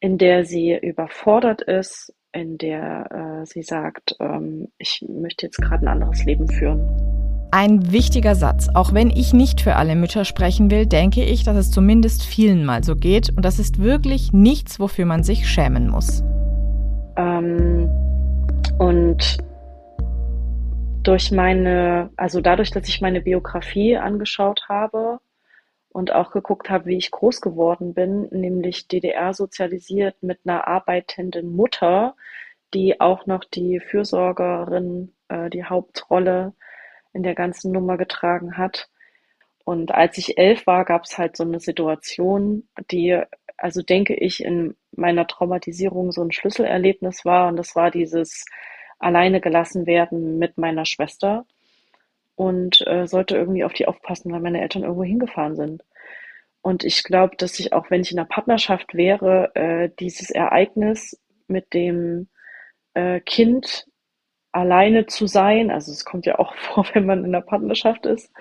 in 0.00 0.18
der 0.18 0.44
sie 0.44 0.76
überfordert 0.76 1.62
ist, 1.62 2.12
in 2.32 2.58
der 2.58 3.42
äh, 3.42 3.46
sie 3.46 3.62
sagt, 3.62 4.16
ähm, 4.20 4.68
ich 4.78 5.04
möchte 5.08 5.46
jetzt 5.46 5.60
gerade 5.60 5.84
ein 5.84 5.88
anderes 5.88 6.24
Leben 6.24 6.48
führen. 6.48 6.88
Ein 7.52 7.90
wichtiger 7.92 8.36
Satz. 8.36 8.68
Auch 8.74 8.94
wenn 8.94 9.10
ich 9.10 9.32
nicht 9.32 9.60
für 9.60 9.74
alle 9.74 9.96
Mütter 9.96 10.24
sprechen 10.24 10.70
will, 10.70 10.86
denke 10.86 11.24
ich, 11.24 11.42
dass 11.42 11.56
es 11.56 11.70
zumindest 11.72 12.24
vielen 12.24 12.64
mal 12.64 12.84
so 12.84 12.94
geht. 12.94 13.30
Und 13.30 13.44
das 13.44 13.58
ist 13.58 13.82
wirklich 13.82 14.32
nichts, 14.32 14.78
wofür 14.78 15.04
man 15.04 15.24
sich 15.24 15.48
schämen 15.48 15.88
muss. 15.88 16.22
Ähm, 17.16 17.90
und 18.78 19.38
durch 21.02 21.32
meine, 21.32 22.10
also 22.16 22.40
dadurch, 22.40 22.70
dass 22.70 22.88
ich 22.88 23.00
meine 23.00 23.20
Biografie 23.20 23.96
angeschaut 23.96 24.62
habe, 24.68 25.18
und 25.92 26.12
auch 26.12 26.30
geguckt 26.30 26.70
habe, 26.70 26.86
wie 26.86 26.96
ich 26.96 27.10
groß 27.10 27.40
geworden 27.40 27.94
bin, 27.94 28.28
nämlich 28.30 28.88
DDR 28.88 29.34
sozialisiert 29.34 30.22
mit 30.22 30.40
einer 30.44 30.68
arbeitenden 30.68 31.54
Mutter, 31.54 32.16
die 32.74 33.00
auch 33.00 33.26
noch 33.26 33.44
die 33.44 33.80
Fürsorgerin, 33.80 35.12
äh, 35.28 35.50
die 35.50 35.64
Hauptrolle 35.64 36.54
in 37.12 37.22
der 37.22 37.34
ganzen 37.34 37.72
Nummer 37.72 37.96
getragen 37.96 38.56
hat. 38.56 38.88
Und 39.64 39.92
als 39.92 40.16
ich 40.18 40.38
elf 40.38 40.66
war, 40.66 40.84
gab 40.84 41.04
es 41.04 41.18
halt 41.18 41.36
so 41.36 41.44
eine 41.44 41.60
Situation, 41.60 42.68
die, 42.90 43.20
also 43.56 43.82
denke 43.82 44.14
ich, 44.14 44.44
in 44.44 44.76
meiner 44.92 45.26
Traumatisierung 45.26 46.12
so 46.12 46.22
ein 46.22 46.32
Schlüsselerlebnis 46.32 47.24
war. 47.24 47.48
Und 47.48 47.56
das 47.56 47.74
war 47.74 47.90
dieses 47.90 48.44
alleine 49.00 49.40
gelassen 49.40 49.86
werden 49.86 50.38
mit 50.38 50.56
meiner 50.56 50.84
Schwester 50.84 51.46
und 52.40 52.86
äh, 52.86 53.06
sollte 53.06 53.36
irgendwie 53.36 53.64
auf 53.64 53.74
die 53.74 53.86
aufpassen, 53.86 54.32
weil 54.32 54.40
meine 54.40 54.62
Eltern 54.62 54.84
irgendwo 54.84 55.04
hingefahren 55.04 55.56
sind. 55.56 55.82
Und 56.62 56.84
ich 56.84 57.04
glaube, 57.04 57.36
dass 57.36 57.58
ich 57.60 57.74
auch, 57.74 57.90
wenn 57.90 58.00
ich 58.00 58.12
in 58.12 58.18
einer 58.18 58.28
Partnerschaft 58.28 58.94
wäre, 58.94 59.54
äh, 59.54 59.90
dieses 60.00 60.30
Ereignis 60.30 61.20
mit 61.48 61.74
dem 61.74 62.30
äh, 62.94 63.20
Kind 63.20 63.86
alleine 64.52 65.04
zu 65.04 65.26
sein, 65.26 65.70
also 65.70 65.92
es 65.92 66.06
kommt 66.06 66.24
ja 66.24 66.38
auch 66.38 66.54
vor, 66.72 66.86
wenn 66.94 67.04
man 67.04 67.18
in 67.26 67.34
einer 67.34 67.44
Partnerschaft 67.44 68.06
ist, 68.06 68.32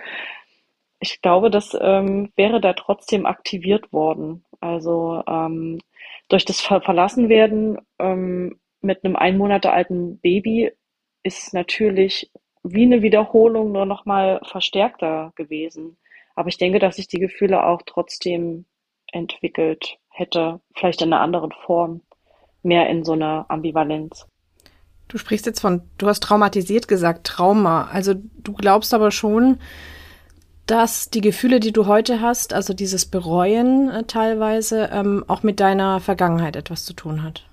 ich 1.02 1.22
glaube, 1.22 1.50
das 1.50 1.78
ähm, 1.82 2.32
wäre 2.38 2.62
da 2.62 2.72
trotzdem 2.72 3.26
aktiviert 3.26 3.92
worden. 3.92 4.46
Also 4.62 5.24
ähm, 5.28 5.80
durch 6.30 6.46
das 6.46 6.62
Ver 6.62 6.82
Verlassenwerden 6.82 7.80
ähm, 8.00 8.62
mit 8.80 9.04
einem 9.04 9.18
ein 9.18 9.38
Monat 9.38 9.66
alten 9.66 10.20
Baby 10.22 10.72
ist 11.24 11.54
natürlich 11.54 12.32
wie 12.64 12.84
eine 12.84 13.02
Wiederholung 13.02 13.72
nur 13.72 13.86
noch 13.86 14.06
mal 14.06 14.42
verstärkter 14.44 15.32
gewesen. 15.36 15.98
Aber 16.36 16.50
ich 16.50 16.58
denke, 16.58 16.80
dass 16.80 16.98
sich 16.98 17.08
die 17.08 17.20
Gefühle 17.20 17.66
auch 17.66 17.82
trotzdem 17.86 18.66
entwickelt 19.12 19.98
hätte, 20.10 20.60
vielleicht 20.76 21.02
in 21.02 21.14
einer 21.14 21.22
anderen 21.22 21.52
Form, 21.52 22.02
mehr 22.64 22.90
in 22.90 23.04
so 23.04 23.14
einer 23.14 23.46
Ambivalenz. 23.50 24.28
Du 25.08 25.18
sprichst 25.18 25.46
jetzt 25.46 25.60
von, 25.60 25.82
du 25.98 26.08
hast 26.08 26.22
traumatisiert 26.22 26.88
gesagt, 26.88 27.26
Trauma. 27.26 27.90
Also 27.92 28.14
du 28.16 28.54
glaubst 28.54 28.94
aber 28.94 29.12
schon, 29.12 29.58
dass 30.68 31.10
die 31.10 31.22
Gefühle, 31.22 31.60
die 31.60 31.74
du 31.74 31.88
heute 31.88 32.22
hast, 32.22 32.54
also 32.54 32.74
dieses 32.74 33.08
Bereuen 33.08 33.90
äh, 33.90 34.04
teilweise, 34.04 34.90
ähm, 34.94 35.26
auch 35.28 35.42
mit 35.42 35.60
deiner 35.60 36.00
Vergangenheit 36.00 36.56
etwas 36.56 36.86
zu 36.86 36.94
tun 36.94 37.24
hat. 37.24 37.48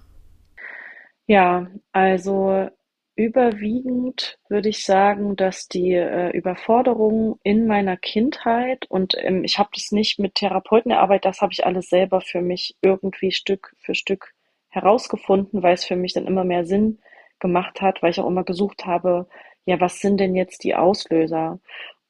Ja, 1.26 1.66
also 1.92 2.68
Überwiegend 3.16 4.38
würde 4.50 4.68
ich 4.68 4.84
sagen, 4.84 5.36
dass 5.36 5.68
die 5.68 5.94
äh, 5.94 6.30
Überforderung 6.36 7.40
in 7.42 7.66
meiner 7.66 7.96
Kindheit 7.96 8.84
und 8.90 9.14
ähm, 9.18 9.42
ich 9.42 9.58
habe 9.58 9.70
das 9.74 9.90
nicht 9.90 10.18
mit 10.18 10.34
Therapeuten 10.34 10.90
erarbeitet, 10.90 11.24
das 11.24 11.40
habe 11.40 11.52
ich 11.52 11.64
alles 11.64 11.88
selber 11.88 12.20
für 12.20 12.42
mich 12.42 12.76
irgendwie 12.82 13.32
Stück 13.32 13.74
für 13.78 13.94
Stück 13.94 14.34
herausgefunden, 14.68 15.62
weil 15.62 15.74
es 15.74 15.86
für 15.86 15.96
mich 15.96 16.12
dann 16.12 16.26
immer 16.26 16.44
mehr 16.44 16.66
Sinn 16.66 16.98
gemacht 17.40 17.80
hat, 17.80 18.02
weil 18.02 18.10
ich 18.10 18.20
auch 18.20 18.26
immer 18.28 18.44
gesucht 18.44 18.84
habe, 18.84 19.28
ja, 19.64 19.80
was 19.80 20.00
sind 20.00 20.18
denn 20.20 20.34
jetzt 20.34 20.62
die 20.62 20.74
Auslöser? 20.74 21.58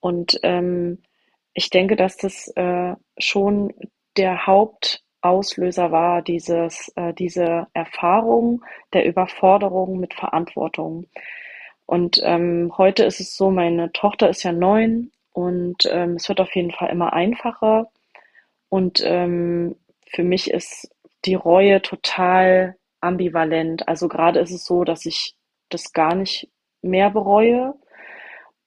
Und 0.01 0.41
ähm, 0.43 1.03
ich 1.55 1.71
denke, 1.71 1.95
dass 1.95 2.17
das 2.17 2.49
äh, 2.57 2.97
schon 3.19 3.73
der 4.17 4.47
Hauptauslöser 5.27 5.91
war, 5.91 6.23
dieses, 6.23 6.93
äh, 6.97 7.13
diese 7.13 7.67
Erfahrung 7.75 8.65
der 8.93 9.07
Überforderung 9.07 9.99
mit 9.99 10.15
Verantwortung. 10.15 11.07
Und 11.87 12.21
ähm, 12.25 12.73
heute 12.77 13.05
ist 13.05 13.21
es 13.21 13.37
so, 13.37 13.51
meine 13.51 13.93
Tochter 13.93 14.29
ist 14.29 14.43
ja 14.43 14.53
neun 14.53 15.11
und 15.33 15.89
ähm, 15.91 16.15
es 16.15 16.29
wird 16.29 16.41
auf 16.41 16.55
jeden 16.55 16.73
Fall 16.73 16.91
immer 16.91 17.13
einfacher. 17.13 17.89
Und 18.69 19.01
ähm, 19.05 19.77
für 20.11 20.25
mich 20.25 20.51
ist 20.51 20.91
die 21.25 21.35
Reue 21.35 21.83
total 21.83 22.77
ambivalent. 23.01 23.89
Also 23.89 24.09
gerade 24.09 24.41
ist 24.41 24.53
es 24.53 24.65
so, 24.65 24.85
dass 24.85 25.07
ich 25.07 25.35
das 25.69 25.93
gar 25.93 26.15
nicht 26.15 26.49
mehr 26.83 27.11
bereue. 27.11 27.75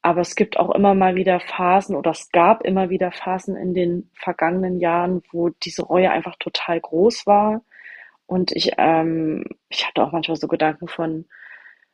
Aber 0.02 0.22
es 0.22 0.36
gibt 0.36 0.58
auch 0.58 0.72
immer 0.72 0.94
mal 0.94 1.16
wieder 1.16 1.40
Phasen 1.40 1.96
oder 1.96 2.12
es 2.12 2.32
gab 2.32 2.64
immer 2.64 2.90
wieder 2.90 3.12
Phasen 3.12 3.58
in 3.58 3.74
den 3.74 4.10
vergangenen 4.14 4.80
Jahren, 4.80 5.22
wo 5.32 5.50
diese 5.50 5.84
Reue 5.84 6.12
einfach 6.12 6.36
total 6.38 6.80
groß 6.80 7.28
war. 7.28 7.62
Und 8.26 8.52
ich, 8.54 8.72
ähm, 8.78 9.46
ich 9.70 9.86
hatte 9.88 10.04
auch 10.04 10.12
manchmal 10.12 10.38
so 10.38 10.48
Gedanken 10.48 10.88
von, 10.88 11.26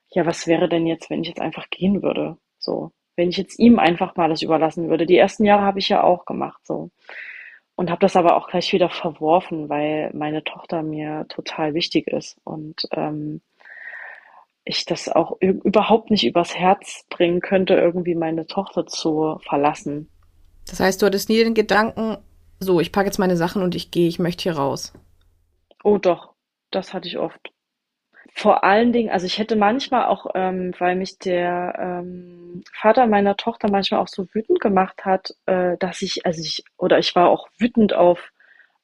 ja, 0.10 0.26
was 0.26 0.48
wäre 0.48 0.70
denn 0.70 0.86
jetzt, 0.86 1.10
wenn 1.10 1.22
ich 1.22 1.30
jetzt 1.30 1.42
einfach 1.42 1.70
gehen 1.70 2.04
würde? 2.04 2.38
So, 2.60 2.92
wenn 3.16 3.30
ich 3.30 3.38
jetzt 3.38 3.60
ihm 3.60 3.80
einfach 3.80 4.16
mal 4.16 4.30
das 4.30 4.42
überlassen 4.42 4.90
würde. 4.90 5.06
Die 5.06 5.18
ersten 5.18 5.46
Jahre 5.46 5.64
habe 5.64 5.80
ich 5.80 5.90
ja 5.90 6.04
auch 6.04 6.26
gemacht, 6.26 6.62
so. 6.66 6.92
Und 7.76 7.90
habe 7.90 8.00
das 8.02 8.16
aber 8.16 8.38
auch 8.38 8.48
gleich 8.48 8.72
wieder 8.72 8.90
verworfen, 8.90 9.68
weil 9.70 10.12
meine 10.14 10.44
Tochter 10.44 10.82
mir 10.84 11.26
total 11.30 11.74
wichtig 11.74 12.08
ist 12.08 12.38
und 12.46 12.88
ähm, 12.92 13.42
ich 14.66 14.86
das 14.86 15.08
auch 15.08 15.38
überhaupt 15.40 16.10
nicht 16.10 16.26
übers 16.26 16.56
Herz 16.56 17.06
bringen 17.10 17.40
könnte, 17.40 17.76
irgendwie 17.76 18.16
meine 18.16 18.48
Tochter 18.48 18.86
zu 18.88 19.38
verlassen. 19.48 20.10
Das 20.68 20.80
heißt, 20.80 21.02
du 21.02 21.06
hattest 21.06 21.30
nie 21.30 21.44
den 21.44 21.54
Gedanken, 21.54 22.18
so, 22.60 22.80
ich 22.80 22.92
packe 22.92 23.06
jetzt 23.06 23.20
meine 23.20 23.38
Sachen 23.38 23.62
und 23.62 23.76
ich 23.76 23.92
gehe, 23.92 24.08
ich 24.08 24.18
möchte 24.18 24.44
hier 24.44 24.58
raus. 24.58 24.94
Oh 25.84 26.00
doch, 26.00 26.34
das 26.72 26.94
hatte 26.94 27.08
ich 27.08 27.20
oft. 27.20 27.52
Vor 28.34 28.64
allen 28.64 28.92
Dingen, 28.92 29.12
also 29.12 29.28
ich 29.28 29.38
hätte 29.38 29.56
manchmal 29.56 30.06
auch, 30.08 30.26
ähm, 30.34 30.74
weil 30.80 30.96
mich 30.96 31.20
der 31.20 31.76
ähm, 31.80 32.64
Vater 32.74 33.08
meiner 33.08 33.38
Tochter 33.38 33.70
manchmal 33.70 34.02
auch 34.02 34.08
so 34.08 34.26
wütend 34.34 34.60
gemacht 34.60 35.06
hat, 35.06 35.36
äh, 35.46 35.78
dass 35.78 36.02
ich, 36.02 36.26
also 36.26 36.42
ich, 36.42 36.64
oder 36.78 36.98
ich 36.98 37.16
war 37.16 37.30
auch 37.30 37.48
wütend 37.60 37.94
auf 37.94 38.32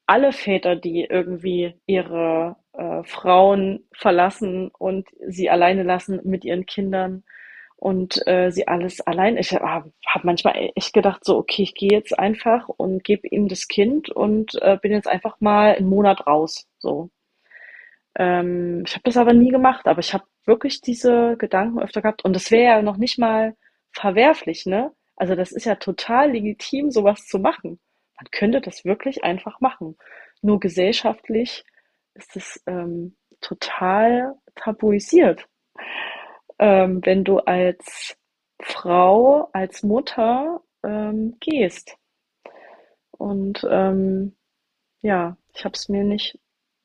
alle 0.06 0.32
Väter, 0.32 0.76
die 0.76 1.06
irgendwie 1.10 1.76
ihre 1.86 2.56
äh, 2.74 3.04
Frauen 3.04 3.88
verlassen 3.94 4.72
und 4.78 5.08
sie 5.28 5.50
alleine 5.50 5.84
lassen 5.84 6.20
mit 6.24 6.46
ihren 6.46 6.66
Kindern 6.66 7.24
und 7.76 8.26
äh, 8.28 8.52
sie 8.52 8.68
alles 8.68 9.02
allein. 9.02 9.38
Ich 9.38 9.54
habe 9.54 9.92
hab 10.06 10.24
manchmal 10.24 10.72
echt 10.76 10.94
gedacht, 10.94 11.26
so, 11.26 11.38
okay, 11.38 11.64
ich 11.64 11.74
gehe 11.74 11.92
jetzt 11.92 12.18
einfach 12.18 12.70
und 12.70 13.04
gebe 13.04 13.28
ihm 13.28 13.48
das 13.48 13.68
Kind 13.68 14.10
und 14.10 14.54
äh, 14.62 14.78
bin 14.82 14.92
jetzt 14.92 15.08
einfach 15.08 15.40
mal 15.40 15.76
einen 15.76 15.90
Monat 15.90 16.28
raus. 16.28 16.68
So. 16.78 17.10
Ähm, 18.16 18.84
ich 18.86 18.94
habe 18.94 19.04
das 19.04 19.18
aber 19.18 19.34
nie 19.34 19.50
gemacht, 19.50 19.88
aber 19.88 20.00
ich 20.00 20.14
habe 20.14 20.26
wirklich 20.46 20.82
diese 20.82 21.38
Gedanken 21.38 21.80
öfter 21.80 22.02
gehabt 22.02 22.24
und 22.24 22.36
das 22.36 22.52
wäre 22.52 22.78
ja 22.78 22.82
noch 22.82 22.98
nicht 22.98 23.18
mal 23.18 23.56
verwerflich, 23.92 24.66
ne? 24.66 24.92
Also 25.16 25.36
das 25.36 25.52
ist 25.52 25.66
ja 25.66 25.76
total 25.76 26.32
legitim, 26.32 26.92
sowas 26.92 27.26
zu 27.28 27.40
machen. 27.40 27.80
Man 28.20 28.28
könnte 28.32 28.62
das 28.62 28.86
wirklich 28.86 29.24
einfach 29.24 29.60
machen. 29.60 29.98
Nur 30.42 30.60
gesellschaftlich 30.60 31.64
ist 32.16 32.36
es 32.36 32.62
ähm, 32.68 33.16
total 33.40 34.36
tabuisiert. 34.56 35.48
Ähm, 36.60 37.02
wenn 37.04 37.24
du 37.24 37.40
als 37.40 38.16
Frau, 38.62 39.50
als 39.54 39.84
Mutter 39.84 40.62
ähm, 40.84 41.38
gehst. 41.40 41.98
Und 43.12 43.66
ähm, 43.70 44.36
ja, 45.02 45.38
ich 45.54 45.66
habe 45.66 45.74
es 45.74 45.90
mir 45.90 46.04
nicht 46.04 46.40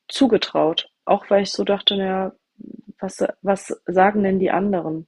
zugetraut. 0.08 0.90
Auch 1.04 1.30
weil 1.30 1.42
ich 1.42 1.52
so 1.52 1.64
dachte, 1.64 1.96
naja, 1.96 2.32
was, 2.98 3.24
was 3.42 3.80
sagen 3.86 4.22
denn 4.22 4.38
die 4.38 4.50
anderen? 4.50 5.06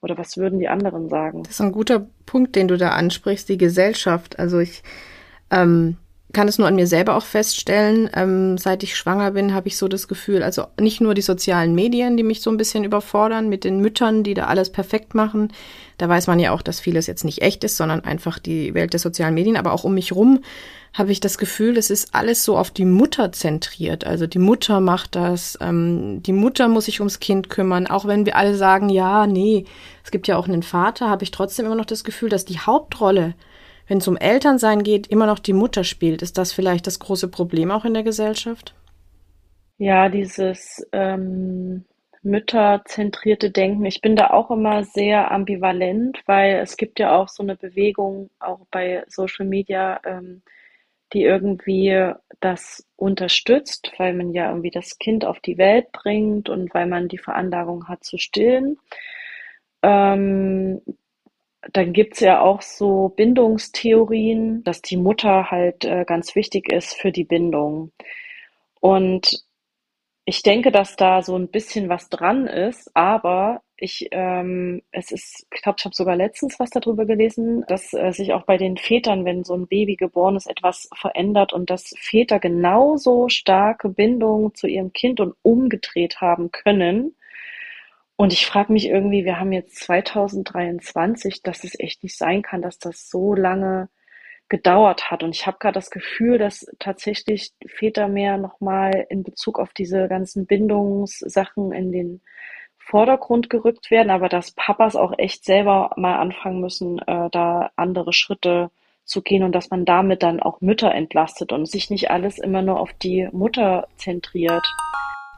Oder 0.00 0.16
was 0.16 0.36
würden 0.36 0.60
die 0.60 0.68
anderen 0.68 1.08
sagen? 1.08 1.42
Das 1.42 1.54
ist 1.54 1.60
ein 1.60 1.72
guter 1.72 2.06
Punkt, 2.24 2.54
den 2.54 2.68
du 2.68 2.76
da 2.76 2.90
ansprichst, 2.90 3.48
die 3.48 3.58
Gesellschaft. 3.58 4.38
Also 4.38 4.60
ich 4.60 4.82
ähm, 5.50 5.96
kann 6.32 6.46
es 6.48 6.58
nur 6.58 6.68
an 6.68 6.76
mir 6.76 6.86
selber 6.86 7.16
auch 7.16 7.24
feststellen. 7.24 8.10
Ähm, 8.14 8.58
seit 8.58 8.82
ich 8.82 8.96
schwanger 8.96 9.30
bin, 9.30 9.54
habe 9.54 9.68
ich 9.68 9.78
so 9.78 9.88
das 9.88 10.08
Gefühl, 10.08 10.42
also 10.42 10.66
nicht 10.78 11.00
nur 11.00 11.14
die 11.14 11.22
sozialen 11.22 11.74
Medien, 11.74 12.16
die 12.16 12.22
mich 12.22 12.42
so 12.42 12.50
ein 12.50 12.58
bisschen 12.58 12.84
überfordern 12.84 13.48
mit 13.48 13.64
den 13.64 13.80
Müttern, 13.80 14.24
die 14.24 14.34
da 14.34 14.44
alles 14.44 14.70
perfekt 14.70 15.14
machen. 15.14 15.52
Da 15.96 16.08
weiß 16.08 16.26
man 16.26 16.38
ja 16.38 16.52
auch, 16.52 16.60
dass 16.60 16.80
vieles 16.80 17.06
jetzt 17.06 17.24
nicht 17.24 17.40
echt 17.40 17.64
ist, 17.64 17.78
sondern 17.78 18.04
einfach 18.04 18.38
die 18.38 18.74
Welt 18.74 18.92
der 18.92 19.00
sozialen 19.00 19.34
Medien. 19.34 19.56
Aber 19.56 19.72
auch 19.72 19.84
um 19.84 19.94
mich 19.94 20.12
rum 20.12 20.40
habe 20.92 21.12
ich 21.12 21.20
das 21.20 21.38
Gefühl, 21.38 21.76
es 21.76 21.90
ist 21.90 22.14
alles 22.14 22.44
so 22.44 22.58
auf 22.58 22.70
die 22.70 22.84
Mutter 22.84 23.32
zentriert. 23.32 24.04
Also 24.04 24.26
die 24.26 24.38
Mutter 24.38 24.80
macht 24.80 25.14
das, 25.16 25.56
ähm, 25.60 26.22
die 26.22 26.32
Mutter 26.32 26.68
muss 26.68 26.86
sich 26.86 27.00
ums 27.00 27.20
Kind 27.20 27.48
kümmern. 27.48 27.86
Auch 27.86 28.06
wenn 28.06 28.26
wir 28.26 28.36
alle 28.36 28.54
sagen, 28.54 28.90
ja, 28.90 29.26
nee, 29.26 29.64
es 30.04 30.10
gibt 30.10 30.28
ja 30.28 30.36
auch 30.36 30.46
einen 30.46 30.62
Vater, 30.62 31.08
habe 31.08 31.24
ich 31.24 31.30
trotzdem 31.30 31.66
immer 31.66 31.74
noch 31.74 31.84
das 31.86 32.04
Gefühl, 32.04 32.28
dass 32.28 32.44
die 32.44 32.58
Hauptrolle 32.58 33.34
wenn 33.88 33.98
es 33.98 34.08
um 34.08 34.16
Elternsein 34.16 34.82
geht, 34.82 35.06
immer 35.08 35.26
noch 35.26 35.38
die 35.38 35.52
Mutter 35.52 35.82
spielt. 35.82 36.22
Ist 36.22 36.38
das 36.38 36.52
vielleicht 36.52 36.86
das 36.86 36.98
große 36.98 37.28
Problem 37.28 37.70
auch 37.70 37.84
in 37.84 37.94
der 37.94 38.04
Gesellschaft? 38.04 38.74
Ja, 39.78 40.08
dieses 40.08 40.86
ähm, 40.92 41.84
mütterzentrierte 42.22 43.50
Denken. 43.50 43.84
Ich 43.84 44.00
bin 44.00 44.16
da 44.16 44.30
auch 44.30 44.50
immer 44.50 44.84
sehr 44.84 45.30
ambivalent, 45.30 46.22
weil 46.26 46.56
es 46.56 46.76
gibt 46.76 46.98
ja 46.98 47.16
auch 47.16 47.28
so 47.28 47.42
eine 47.42 47.56
Bewegung, 47.56 48.30
auch 48.38 48.60
bei 48.70 49.04
Social 49.08 49.46
Media, 49.46 50.00
ähm, 50.04 50.42
die 51.12 51.22
irgendwie 51.22 52.12
das 52.40 52.86
unterstützt, 52.96 53.92
weil 53.96 54.14
man 54.14 54.32
ja 54.32 54.50
irgendwie 54.50 54.70
das 54.70 54.98
Kind 54.98 55.24
auf 55.24 55.40
die 55.40 55.56
Welt 55.56 55.90
bringt 55.92 56.48
und 56.48 56.74
weil 56.74 56.86
man 56.86 57.08
die 57.08 57.18
Veranlagung 57.18 57.88
hat 57.88 58.04
zu 58.04 58.18
stillen. 58.18 58.78
Ähm, 59.82 60.82
dann 61.72 61.92
gibt's 61.92 62.20
ja 62.20 62.40
auch 62.40 62.62
so 62.62 63.08
Bindungstheorien, 63.10 64.62
dass 64.64 64.82
die 64.82 64.96
Mutter 64.96 65.50
halt 65.50 65.84
äh, 65.84 66.04
ganz 66.04 66.34
wichtig 66.34 66.72
ist 66.72 66.94
für 66.94 67.12
die 67.12 67.24
Bindung. 67.24 67.92
Und 68.80 69.44
ich 70.24 70.42
denke, 70.42 70.70
dass 70.70 70.96
da 70.96 71.22
so 71.22 71.36
ein 71.36 71.48
bisschen 71.48 71.88
was 71.88 72.10
dran 72.10 72.46
ist, 72.46 72.90
aber 72.94 73.62
ich, 73.76 74.08
ähm, 74.10 74.82
es 74.90 75.10
ist, 75.10 75.46
ich 75.54 75.62
glaube, 75.62 75.76
ich 75.78 75.84
habe 75.84 75.94
sogar 75.94 76.16
letztens 76.16 76.58
was 76.60 76.70
darüber 76.70 77.06
gelesen, 77.06 77.64
dass 77.68 77.92
äh, 77.94 78.12
sich 78.12 78.32
auch 78.32 78.42
bei 78.44 78.56
den 78.56 78.76
Vätern, 78.76 79.24
wenn 79.24 79.44
so 79.44 79.54
ein 79.54 79.68
Baby 79.68 79.96
geboren 79.96 80.36
ist, 80.36 80.48
etwas 80.48 80.88
verändert 80.94 81.52
und 81.52 81.70
dass 81.70 81.94
Väter 81.98 82.40
genauso 82.40 83.28
starke 83.28 83.88
Bindungen 83.88 84.54
zu 84.54 84.66
ihrem 84.66 84.92
Kind 84.92 85.20
und 85.20 85.34
umgedreht 85.42 86.20
haben 86.20 86.50
können 86.50 87.14
und 88.18 88.32
ich 88.32 88.46
frage 88.46 88.72
mich 88.72 88.88
irgendwie, 88.88 89.24
wir 89.24 89.38
haben 89.38 89.52
jetzt 89.52 89.76
2023, 89.76 91.40
dass 91.44 91.62
es 91.62 91.78
echt 91.78 92.02
nicht 92.02 92.18
sein 92.18 92.42
kann, 92.42 92.62
dass 92.62 92.80
das 92.80 93.08
so 93.08 93.32
lange 93.32 93.88
gedauert 94.48 95.12
hat. 95.12 95.22
Und 95.22 95.36
ich 95.36 95.46
habe 95.46 95.58
gerade 95.60 95.74
das 95.74 95.90
Gefühl, 95.90 96.36
dass 96.36 96.66
tatsächlich 96.80 97.52
Väter 97.64 98.08
mehr 98.08 98.36
nochmal 98.36 99.06
in 99.08 99.22
Bezug 99.22 99.60
auf 99.60 99.72
diese 99.72 100.08
ganzen 100.08 100.46
Bindungssachen 100.46 101.70
in 101.70 101.92
den 101.92 102.20
Vordergrund 102.76 103.50
gerückt 103.50 103.88
werden, 103.92 104.10
aber 104.10 104.28
dass 104.28 104.50
Papas 104.50 104.96
auch 104.96 105.16
echt 105.16 105.44
selber 105.44 105.92
mal 105.96 106.18
anfangen 106.18 106.60
müssen, 106.60 106.98
äh, 106.98 107.30
da 107.30 107.70
andere 107.76 108.12
Schritte 108.12 108.72
zu 109.04 109.22
gehen 109.22 109.44
und 109.44 109.52
dass 109.52 109.70
man 109.70 109.84
damit 109.84 110.24
dann 110.24 110.40
auch 110.40 110.60
Mütter 110.60 110.92
entlastet 110.92 111.52
und 111.52 111.66
sich 111.66 111.88
nicht 111.88 112.10
alles 112.10 112.38
immer 112.38 112.62
nur 112.62 112.80
auf 112.80 112.92
die 112.94 113.28
Mutter 113.30 113.86
zentriert 113.96 114.66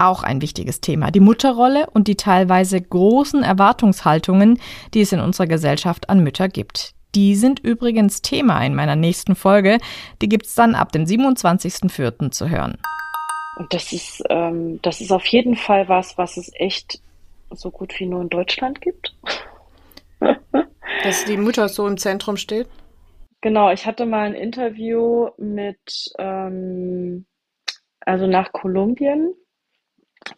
auch 0.01 0.23
ein 0.23 0.43
wichtiges 0.43 0.81
Thema. 0.81 1.11
Die 1.11 1.21
Mutterrolle 1.21 1.89
und 1.91 2.09
die 2.09 2.17
teilweise 2.17 2.81
großen 2.81 3.43
Erwartungshaltungen, 3.43 4.59
die 4.95 5.01
es 5.01 5.13
in 5.13 5.21
unserer 5.21 5.47
Gesellschaft 5.47 6.09
an 6.09 6.23
Mütter 6.23 6.49
gibt. 6.49 6.95
Die 7.15 7.35
sind 7.35 7.59
übrigens 7.59 8.23
Thema 8.23 8.65
in 8.65 8.75
meiner 8.75 8.97
nächsten 8.97 9.35
Folge. 9.35 9.79
Die 10.23 10.29
gibt's 10.29 10.55
dann 10.55 10.75
ab 10.75 10.93
dem 10.93 11.05
27.04. 11.05 12.31
zu 12.31 12.49
hören. 12.49 12.79
Und 13.57 13.75
das 13.75 13.93
ist, 13.93 14.23
ähm, 14.31 14.81
das 14.83 15.01
ist 15.01 15.11
auf 15.11 15.27
jeden 15.27 15.57
Fall 15.57 15.89
was, 15.89 16.17
was 16.17 16.37
es 16.37 16.51
echt 16.55 17.01
so 17.51 17.71
gut 17.71 17.99
wie 17.99 18.07
nur 18.07 18.23
in 18.23 18.29
Deutschland 18.29 18.81
gibt. 18.81 19.15
Dass 21.03 21.25
die 21.25 21.37
Mutter 21.37 21.69
so 21.69 21.87
im 21.87 21.97
Zentrum 21.97 22.37
steht? 22.37 22.69
Genau, 23.41 23.71
ich 23.71 23.87
hatte 23.87 24.07
mal 24.07 24.27
ein 24.27 24.35
Interview 24.35 25.31
mit, 25.39 26.13
ähm, 26.19 27.27
also 28.01 28.27
nach 28.27 28.53
Kolumbien 28.53 29.35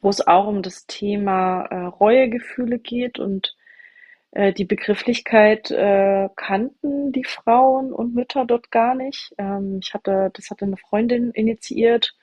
wo 0.01 0.09
es 0.11 0.27
auch 0.27 0.47
um 0.47 0.62
das 0.62 0.87
Thema 0.87 1.64
äh, 1.71 1.77
Reuegefühle 1.87 2.79
geht 2.79 3.18
und 3.18 3.57
äh, 4.33 4.53
die 4.53 4.64
Begrifflichkeit 4.64 5.71
äh, 5.71 6.29
kannten 6.37 7.12
die 7.12 7.25
Frauen 7.25 7.92
und 7.92 8.14
Mütter 8.14 8.45
dort 8.47 8.71
gar 8.71 8.95
nicht. 8.95 9.35
Ähm, 9.38 9.81
ich 9.83 9.95
hatte, 9.95 10.31
das 10.35 10.51
hatte 10.51 10.64
eine 10.66 10.77
Freundin 10.79 11.31
initiiert 11.33 12.14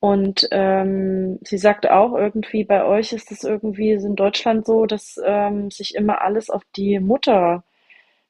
Und 0.00 0.48
ähm, 0.50 1.38
sie 1.42 1.58
sagt 1.58 1.88
auch 1.88 2.14
irgendwie, 2.14 2.64
bei 2.64 2.84
euch 2.84 3.12
ist 3.12 3.30
es 3.30 3.44
irgendwie 3.44 3.92
in 3.92 4.16
Deutschland 4.16 4.66
so, 4.66 4.84
dass 4.86 5.16
ähm, 5.24 5.70
sich 5.70 5.94
immer 5.94 6.22
alles 6.22 6.50
auf 6.50 6.62
die 6.76 6.98
Mutter 6.98 7.64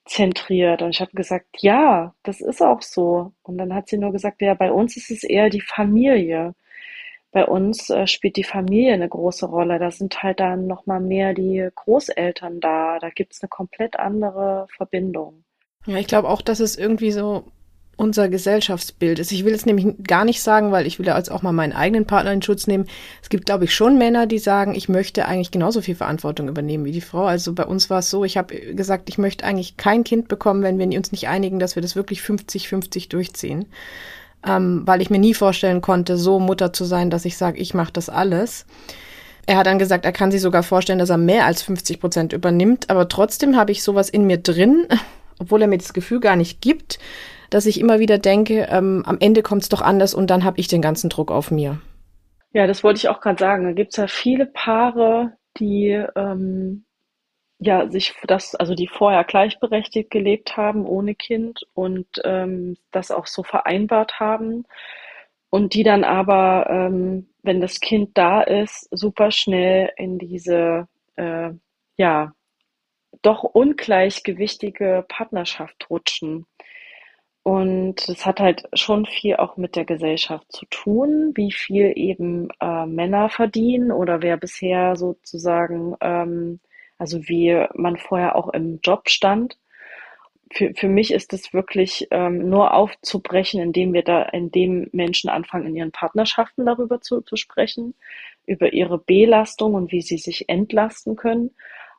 zentriert. 0.07 0.83
Und 0.83 0.91
ich 0.91 1.01
habe 1.01 1.13
gesagt, 1.13 1.47
ja, 1.63 2.15
das 2.25 2.41
ist 2.41 2.63
auch 2.63 2.83
so. 2.83 3.33
Und 3.43 3.59
dann 3.59 3.75
hat 3.75 3.89
sie 3.89 3.99
nur 3.99 4.13
gesagt, 4.13 4.43
ja, 4.43 4.55
bei 4.55 4.73
uns 4.73 4.97
ist 4.97 5.11
es 5.11 5.25
eher 5.25 5.51
die 5.51 5.61
Familie. 5.63 6.55
Bei 7.33 7.47
uns 7.47 7.89
äh, 7.89 8.07
spielt 8.07 8.37
die 8.37 8.45
Familie 8.45 8.93
eine 8.93 9.09
große 9.09 9.47
Rolle. 9.47 9.79
Da 9.79 9.91
sind 9.91 10.23
halt 10.23 10.39
dann 10.39 10.67
noch 10.67 10.87
mal 10.87 11.01
mehr 11.01 11.33
die 11.33 11.67
Großeltern 11.75 12.61
da. 12.61 12.99
Da 12.99 13.09
gibt's 13.09 13.43
eine 13.43 13.49
komplett 13.49 13.99
andere 13.99 14.67
Verbindung. 14.77 15.45
Ja, 15.87 15.97
ich 15.97 16.07
glaube 16.07 16.29
auch, 16.29 16.43
dass 16.43 16.61
es 16.61 16.77
irgendwie 16.77 17.11
so 17.11 17.45
unser 17.97 18.29
Gesellschaftsbild 18.29 19.19
ist. 19.19 19.33
Ich 19.33 19.45
will 19.45 19.55
es 19.55 19.67
nämlich 19.67 19.87
gar 20.03 20.25
nicht 20.25 20.43
sagen, 20.43 20.73
weil 20.73 20.87
ich 20.87 20.99
will 20.99 21.07
ja 21.07 21.17
jetzt 21.17 21.31
auch 21.31 21.43
mal 21.43 21.53
meinen 21.53 21.73
eigenen 21.73 22.07
Partner 22.07 22.33
in 22.33 22.43
Schutz 22.43 22.67
nehmen. 22.67 22.87
Es 23.23 23.29
gibt, 23.29 23.47
glaube 23.47 23.65
ich, 23.65 23.75
schon 23.75 23.99
Männer, 23.99 24.27
die 24.27 24.39
sagen, 24.39 24.75
ich 24.75 24.89
möchte 24.89 25.27
eigentlich 25.27 25.51
genauso 25.51 25.83
viel 25.83 25.95
Verantwortung 25.95 26.49
übernehmen 26.49 26.85
wie 26.85 26.93
die 26.93 27.01
Frau. 27.01 27.25
Also 27.25 27.53
bei 27.53 27.65
uns 27.65 27.91
war 27.91 28.01
es 28.01 28.11
so, 28.11 28.25
ich 28.25 28.37
habe 28.37 28.55
gesagt, 28.75 29.09
ich 29.09 29.19
möchte 29.19 29.45
eigentlich 29.45 29.77
kein 29.77 30.05
Kind 30.05 30.29
bekommen, 30.29 30.63
wenn 30.63 30.79
wir 30.79 30.99
uns 30.99 31.13
nicht 31.13 31.29
einigen, 31.29 31.59
dass 31.59 31.77
wir 31.77 31.83
das 31.83 31.97
wirklich 31.97 32.21
50-50 32.21 33.09
durchziehen. 33.09 33.67
Ähm, 34.47 34.83
weil 34.87 35.01
ich 35.01 35.11
mir 35.11 35.19
nie 35.19 35.35
vorstellen 35.35 35.81
konnte, 35.81 36.17
so 36.17 36.41
Mutter 36.41 36.73
zu 36.73 36.85
sein, 36.85 37.11
dass 37.11 37.25
ich 37.25 37.37
sage, 37.37 37.59
ich 37.59 37.75
mache 37.75 37.93
das 37.93 38.09
alles. 38.09 38.67
Er 39.47 39.57
hat 39.57 39.67
dann 39.67 39.79
gesagt, 39.79 40.05
er 40.05 40.13
kann 40.13 40.31
sich 40.31 40.41
sogar 40.41 40.63
vorstellen, 40.63 40.99
dass 40.99 41.11
er 41.11 41.19
mehr 41.19 41.47
als 41.47 41.63
50 41.63 42.01
Prozent 42.01 42.33
übernimmt, 42.33 42.91
aber 42.91 43.09
trotzdem 43.09 43.57
habe 43.57 43.73
ich 43.73 43.83
sowas 43.83 44.09
in 44.09 44.27
mir 44.27 44.39
drin, 44.39 44.87
obwohl 45.39 45.63
er 45.63 45.69
mir 45.69 45.79
das 45.79 45.93
Gefühl 45.93 46.21
gar 46.21 46.37
nicht 46.37 46.61
gibt, 46.61 46.99
dass 47.51 47.67
ich 47.67 47.79
immer 47.81 47.99
wieder 47.99 48.19
denke, 48.19 48.67
ähm, 48.71 49.03
am 49.07 49.19
Ende 49.21 49.43
kommt 49.43 49.63
es 49.63 49.69
doch 49.69 49.83
anders 49.83 50.15
und 50.15 50.31
dann 50.31 50.45
habe 50.45 50.59
ich 50.59 50.69
den 50.69 50.83
ganzen 50.83 51.11
Druck 51.11 51.31
auf 51.31 51.51
mir. 51.51 51.79
Ja, 52.53 52.67
das 52.67 52.85
wollte 52.85 52.99
ich 52.99 53.09
auch 53.09 53.21
gerade 53.21 53.39
sagen. 53.39 53.65
Da 53.65 53.73
gibt 53.73 53.93
es 53.93 53.97
ja 53.97 54.07
viele 54.07 54.47
Paare, 54.47 55.33
die 55.59 56.05
ähm, 56.17 56.85
ja 57.63 57.89
sich 57.91 58.15
das, 58.27 58.55
also 58.55 58.75
die 58.75 58.89
vorher 58.89 59.25
gleichberechtigt 59.25 60.11
gelebt 60.11 60.57
haben 60.57 60.87
ohne 60.87 61.15
Kind 61.15 61.61
und 61.75 62.07
ähm, 62.25 62.77
das 62.91 63.11
auch 63.11 63.27
so 63.27 63.43
vereinbart 63.43 64.21
haben 64.21 64.65
und 65.51 65.75
die 65.75 65.83
dann 65.85 66.05
aber, 66.05 66.67
ähm, 66.71 67.29
wenn 67.43 67.61
das 67.61 67.81
Kind 67.81 68.17
da 68.19 68.43
ist, 68.43 68.89
super 68.91 69.31
schnell 69.31 69.93
in 69.97 70.19
diese 70.19 70.89
äh, 71.17 71.51
ja 71.97 72.33
doch 73.23 73.45
ungleichgewichtige 73.45 75.05
Partnerschaft 75.09 75.89
rutschen. 75.91 76.47
Und 77.45 78.09
das 78.09 78.25
hat 78.25 78.41
halt 78.41 78.65
schon 78.73 79.05
viel 79.05 79.37
auch 79.37 79.57
mit 79.57 79.75
der 79.75 79.85
Gesellschaft 79.85 80.51
zu 80.53 80.65
tun, 80.67 81.33
wie 81.35 81.51
viel 81.53 81.93
eben 81.97 82.49
äh, 82.61 82.87
Männer 82.87 83.29
verdienen 83.29 83.91
oder 83.91 84.23
wer 84.23 84.37
bisher 84.37 84.95
sozusagen, 84.97 85.97
ähm, 86.01 86.61
also 87.03 87.29
wie 87.29 87.67
man 87.75 87.97
vorher 87.97 88.37
auch 88.37 88.49
im 88.51 88.79
Job 88.81 89.09
stand. 89.09 89.59
Für, 90.53 90.73
für 90.75 90.89
mich 90.89 91.13
ist 91.13 91.33
es 91.33 91.53
wirklich 91.53 92.07
ähm, 92.13 92.49
nur 92.49 92.75
aufzubrechen, 92.75 93.61
indem 93.61 93.93
wir 93.93 94.05
da, 94.05 94.23
indem 94.23 94.89
Menschen 94.93 95.29
anfangen, 95.29 95.67
in 95.67 95.75
ihren 95.75 95.91
Partnerschaften 95.91 96.65
darüber 96.65 97.01
zu, 97.01 97.23
zu 97.23 97.35
sprechen, 97.35 97.95
über 98.47 98.73
ihre 98.73 98.99
Belastung 98.99 99.75
und 99.75 99.91
wie 99.91 100.03
sie 100.03 100.19
sich 100.19 100.49
entlasten 100.49 101.17
können, 101.17 101.51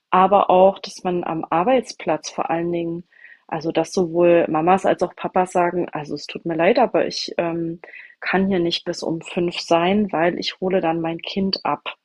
aber 0.10 0.50
auch, 0.50 0.80
dass 0.80 1.04
man 1.04 1.26
am 1.26 1.46
Arbeitsplatz 1.50 2.30
vor 2.30 2.50
allen 2.50 2.72
Dingen 2.72 3.04
also 3.48 3.74
dass 3.74 3.92
sowohl 3.92 4.48
Mamas 4.48 4.86
als 4.86 5.04
auch 5.04 5.16
Papas 5.16 5.52
sagen, 5.52 5.90
also 5.90 6.16
es 6.16 6.28
tut 6.28 6.46
mir 6.46 6.56
leid, 6.56 6.80
aber 6.80 7.06
ich 7.06 7.34
ähm, 7.38 7.82
kann 8.22 8.48
hier 8.48 8.60
nicht 8.60 8.86
bis 8.86 9.04
um 9.04 9.22
fünf 9.22 9.60
sein, 9.60 10.12
weil 10.14 10.40
ich 10.40 10.60
hole 10.62 10.80
dann 10.80 11.02
mein 11.02 11.20
Kind 11.20 11.60
ab. 11.66 11.98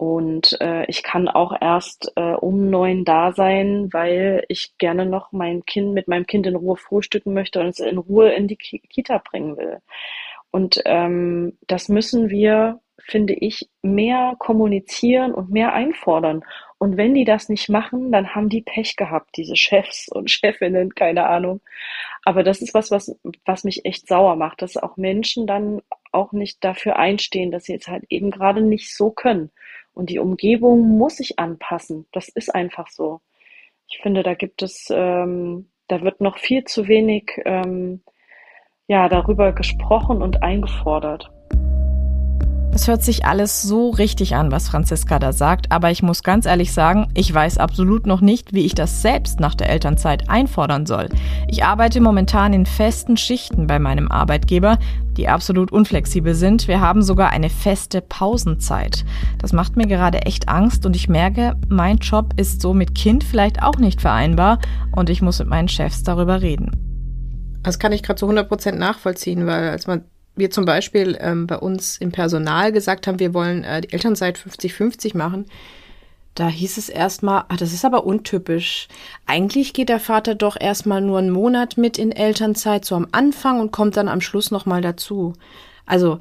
Und 0.00 0.56
äh, 0.62 0.86
ich 0.86 1.02
kann 1.02 1.28
auch 1.28 1.52
erst 1.60 2.10
äh, 2.16 2.32
um 2.32 2.70
neun 2.70 3.04
da 3.04 3.32
sein, 3.32 3.92
weil 3.92 4.46
ich 4.48 4.72
gerne 4.78 5.04
noch 5.04 5.30
mein 5.30 5.66
Kind 5.66 5.92
mit 5.92 6.08
meinem 6.08 6.26
Kind 6.26 6.46
in 6.46 6.56
Ruhe 6.56 6.78
frühstücken 6.78 7.34
möchte 7.34 7.60
und 7.60 7.66
es 7.66 7.80
in 7.80 7.98
Ruhe 7.98 8.32
in 8.32 8.48
die 8.48 8.56
Kita 8.56 9.18
bringen 9.18 9.58
will. 9.58 9.82
Und 10.50 10.80
ähm, 10.86 11.58
das 11.66 11.90
müssen 11.90 12.30
wir, 12.30 12.80
finde 12.98 13.34
ich, 13.34 13.68
mehr 13.82 14.36
kommunizieren 14.38 15.34
und 15.34 15.50
mehr 15.50 15.74
einfordern. 15.74 16.46
Und 16.78 16.96
wenn 16.96 17.12
die 17.12 17.26
das 17.26 17.50
nicht 17.50 17.68
machen, 17.68 18.10
dann 18.10 18.34
haben 18.34 18.48
die 18.48 18.62
Pech 18.62 18.96
gehabt, 18.96 19.36
diese 19.36 19.54
Chefs 19.54 20.08
und 20.08 20.30
Chefinnen, 20.30 20.94
keine 20.94 21.26
Ahnung. 21.26 21.60
Aber 22.24 22.42
das 22.42 22.62
ist 22.62 22.72
was, 22.72 22.90
was, 22.90 23.14
was 23.44 23.64
mich 23.64 23.84
echt 23.84 24.08
sauer 24.08 24.36
macht, 24.36 24.62
dass 24.62 24.78
auch 24.78 24.96
Menschen 24.96 25.46
dann 25.46 25.82
auch 26.10 26.32
nicht 26.32 26.64
dafür 26.64 26.96
einstehen, 26.96 27.50
dass 27.50 27.64
sie 27.64 27.74
jetzt 27.74 27.88
halt 27.88 28.04
eben 28.08 28.30
gerade 28.30 28.62
nicht 28.62 28.96
so 28.96 29.10
können. 29.10 29.50
Und 30.00 30.08
die 30.08 30.18
Umgebung 30.18 30.96
muss 30.96 31.18
sich 31.18 31.38
anpassen. 31.38 32.06
Das 32.10 32.30
ist 32.30 32.54
einfach 32.54 32.88
so. 32.88 33.20
Ich 33.86 33.98
finde, 33.98 34.22
da 34.22 34.32
gibt 34.32 34.62
es, 34.62 34.88
ähm, 34.90 35.68
da 35.88 36.00
wird 36.00 36.22
noch 36.22 36.38
viel 36.38 36.64
zu 36.64 36.88
wenig 36.88 37.32
ähm, 37.44 38.02
ja, 38.86 39.10
darüber 39.10 39.52
gesprochen 39.52 40.22
und 40.22 40.42
eingefordert. 40.42 41.30
Es 42.80 42.88
hört 42.88 43.02
sich 43.02 43.26
alles 43.26 43.60
so 43.60 43.90
richtig 43.90 44.36
an, 44.36 44.50
was 44.52 44.70
Franziska 44.70 45.18
da 45.18 45.34
sagt, 45.34 45.70
aber 45.70 45.90
ich 45.90 46.02
muss 46.02 46.22
ganz 46.22 46.46
ehrlich 46.46 46.72
sagen, 46.72 47.08
ich 47.12 47.32
weiß 47.32 47.58
absolut 47.58 48.06
noch 48.06 48.22
nicht, 48.22 48.54
wie 48.54 48.64
ich 48.64 48.74
das 48.74 49.02
selbst 49.02 49.38
nach 49.38 49.54
der 49.54 49.68
Elternzeit 49.68 50.30
einfordern 50.30 50.86
soll. 50.86 51.10
Ich 51.46 51.62
arbeite 51.62 52.00
momentan 52.00 52.54
in 52.54 52.64
festen 52.64 53.18
Schichten 53.18 53.66
bei 53.66 53.78
meinem 53.78 54.10
Arbeitgeber, 54.10 54.78
die 55.18 55.28
absolut 55.28 55.72
unflexibel 55.72 56.34
sind. 56.34 56.68
Wir 56.68 56.80
haben 56.80 57.02
sogar 57.02 57.28
eine 57.28 57.50
feste 57.50 58.00
Pausenzeit. 58.00 59.04
Das 59.36 59.52
macht 59.52 59.76
mir 59.76 59.86
gerade 59.86 60.22
echt 60.22 60.48
Angst 60.48 60.86
und 60.86 60.96
ich 60.96 61.06
merke, 61.06 61.56
mein 61.68 61.98
Job 61.98 62.32
ist 62.38 62.62
so 62.62 62.72
mit 62.72 62.94
Kind 62.94 63.24
vielleicht 63.24 63.62
auch 63.62 63.76
nicht 63.76 64.00
vereinbar 64.00 64.58
und 64.92 65.10
ich 65.10 65.20
muss 65.20 65.38
mit 65.38 65.48
meinen 65.48 65.68
Chefs 65.68 66.02
darüber 66.02 66.40
reden. 66.40 66.70
Das 67.62 67.78
kann 67.78 67.92
ich 67.92 68.02
gerade 68.02 68.18
zu 68.18 68.24
100 68.24 68.48
Prozent 68.48 68.78
nachvollziehen, 68.78 69.46
weil 69.46 69.68
als 69.68 69.86
man 69.86 70.04
wir 70.36 70.50
zum 70.50 70.64
Beispiel 70.64 71.16
ähm, 71.20 71.46
bei 71.46 71.56
uns 71.56 71.98
im 71.98 72.12
Personal 72.12 72.72
gesagt 72.72 73.06
haben, 73.06 73.18
wir 73.18 73.34
wollen 73.34 73.64
äh, 73.64 73.80
die 73.82 73.92
Elternzeit 73.92 74.38
50-50 74.38 75.16
machen, 75.16 75.46
da 76.34 76.48
hieß 76.48 76.78
es 76.78 76.88
erstmal, 76.88 77.44
ach, 77.48 77.56
das 77.56 77.72
ist 77.72 77.84
aber 77.84 78.06
untypisch. 78.06 78.88
Eigentlich 79.26 79.72
geht 79.72 79.88
der 79.88 80.00
Vater 80.00 80.34
doch 80.34 80.56
erstmal 80.58 81.00
nur 81.00 81.18
einen 81.18 81.30
Monat 81.30 81.76
mit 81.76 81.98
in 81.98 82.12
Elternzeit, 82.12 82.84
so 82.84 82.94
am 82.94 83.08
Anfang 83.12 83.60
und 83.60 83.72
kommt 83.72 83.96
dann 83.96 84.08
am 84.08 84.20
Schluss 84.20 84.50
nochmal 84.50 84.80
dazu. 84.80 85.34
Also, 85.86 86.20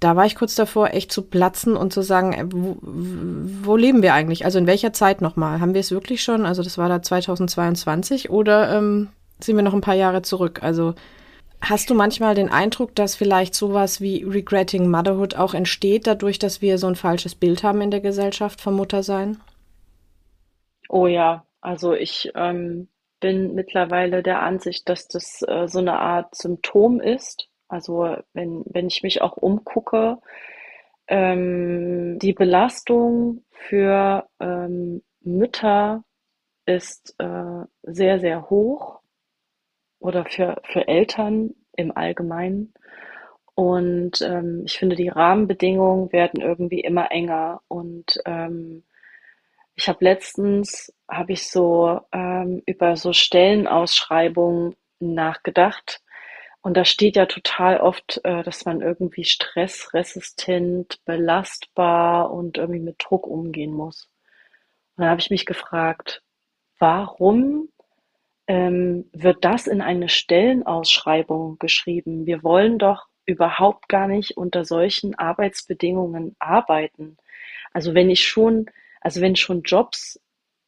da 0.00 0.16
war 0.16 0.24
ich 0.24 0.34
kurz 0.34 0.54
davor, 0.54 0.94
echt 0.94 1.12
zu 1.12 1.22
platzen 1.22 1.76
und 1.76 1.92
zu 1.92 2.00
sagen, 2.00 2.32
äh, 2.32 2.46
wo, 2.50 2.78
wo 2.80 3.76
leben 3.76 4.02
wir 4.02 4.14
eigentlich? 4.14 4.46
Also 4.46 4.58
in 4.58 4.66
welcher 4.66 4.94
Zeit 4.94 5.20
nochmal? 5.20 5.60
Haben 5.60 5.74
wir 5.74 5.80
es 5.80 5.90
wirklich 5.90 6.22
schon? 6.22 6.46
Also 6.46 6.62
das 6.62 6.78
war 6.78 6.88
da 6.88 7.02
2022 7.02 8.30
oder 8.30 8.74
ähm, 8.76 9.08
sind 9.40 9.56
wir 9.56 9.62
noch 9.62 9.74
ein 9.74 9.82
paar 9.82 9.94
Jahre 9.94 10.22
zurück? 10.22 10.62
Also 10.62 10.94
Hast 11.62 11.90
du 11.90 11.94
manchmal 11.94 12.34
den 12.34 12.48
Eindruck, 12.48 12.94
dass 12.94 13.14
vielleicht 13.14 13.54
sowas 13.54 14.00
wie 14.00 14.24
Regretting 14.24 14.90
Motherhood 14.90 15.36
auch 15.36 15.54
entsteht, 15.54 16.06
dadurch, 16.06 16.38
dass 16.38 16.62
wir 16.62 16.78
so 16.78 16.86
ein 16.86 16.96
falsches 16.96 17.34
Bild 17.34 17.62
haben 17.62 17.80
in 17.82 17.90
der 17.90 18.00
Gesellschaft 18.00 18.60
vom 18.60 18.74
Muttersein? 18.74 19.38
Oh 20.88 21.06
ja, 21.06 21.44
also 21.60 21.92
ich 21.92 22.32
ähm, 22.34 22.88
bin 23.20 23.54
mittlerweile 23.54 24.22
der 24.22 24.42
Ansicht, 24.42 24.88
dass 24.88 25.06
das 25.06 25.42
äh, 25.46 25.68
so 25.68 25.78
eine 25.78 25.98
Art 25.98 26.34
Symptom 26.34 27.00
ist. 27.00 27.48
Also 27.68 28.16
wenn, 28.32 28.64
wenn 28.66 28.88
ich 28.88 29.02
mich 29.02 29.22
auch 29.22 29.36
umgucke, 29.36 30.18
ähm, 31.06 32.18
die 32.18 32.32
Belastung 32.32 33.44
für 33.50 34.26
ähm, 34.40 35.02
Mütter 35.20 36.02
ist 36.66 37.14
äh, 37.18 37.64
sehr, 37.82 38.20
sehr 38.20 38.48
hoch 38.48 38.99
oder 40.00 40.24
für, 40.24 40.60
für 40.64 40.88
Eltern 40.88 41.54
im 41.76 41.96
Allgemeinen. 41.96 42.74
Und 43.54 44.22
ähm, 44.22 44.62
ich 44.64 44.78
finde, 44.78 44.96
die 44.96 45.08
Rahmenbedingungen 45.08 46.12
werden 46.12 46.40
irgendwie 46.40 46.80
immer 46.80 47.10
enger. 47.12 47.60
Und 47.68 48.20
ähm, 48.24 48.84
ich 49.74 49.88
habe 49.88 50.04
letztens, 50.04 50.92
habe 51.08 51.32
ich 51.32 51.48
so 51.50 52.00
ähm, 52.12 52.62
über 52.66 52.96
so 52.96 53.12
Stellenausschreibungen 53.12 54.76
nachgedacht. 54.98 56.00
Und 56.62 56.76
da 56.76 56.84
steht 56.84 57.16
ja 57.16 57.26
total 57.26 57.78
oft, 57.78 58.20
äh, 58.24 58.42
dass 58.42 58.64
man 58.64 58.80
irgendwie 58.80 59.24
stressresistent, 59.24 61.02
belastbar 61.04 62.30
und 62.30 62.58
irgendwie 62.58 62.80
mit 62.80 62.96
Druck 62.98 63.26
umgehen 63.26 63.72
muss. 63.72 64.08
Und 64.96 65.04
da 65.04 65.10
habe 65.10 65.20
ich 65.20 65.30
mich 65.30 65.46
gefragt, 65.46 66.22
warum 66.78 67.68
ähm, 68.50 69.08
wird 69.12 69.44
das 69.44 69.68
in 69.68 69.80
eine 69.80 70.08
Stellenausschreibung 70.08 71.60
geschrieben. 71.60 72.26
Wir 72.26 72.42
wollen 72.42 72.78
doch 72.78 73.06
überhaupt 73.24 73.88
gar 73.88 74.08
nicht 74.08 74.36
unter 74.36 74.64
solchen 74.64 75.14
Arbeitsbedingungen 75.14 76.34
arbeiten. 76.40 77.16
Also 77.72 77.94
wenn 77.94 78.10
ich 78.10 78.26
schon, 78.26 78.66
also 79.00 79.20
wenn 79.20 79.36
schon 79.36 79.62
Jobs 79.62 80.20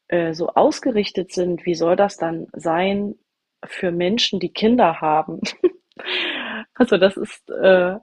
äh, 0.06 0.32
so 0.32 0.50
ausgerichtet 0.50 1.32
sind, 1.32 1.66
wie 1.66 1.74
soll 1.74 1.96
das 1.96 2.16
dann 2.18 2.46
sein 2.52 3.16
für 3.64 3.90
Menschen, 3.90 4.38
die 4.38 4.52
Kinder 4.52 5.00
haben? 5.00 5.40
also 6.74 6.98
das 6.98 7.16
ist, 7.16 7.50
äh, 7.50 7.96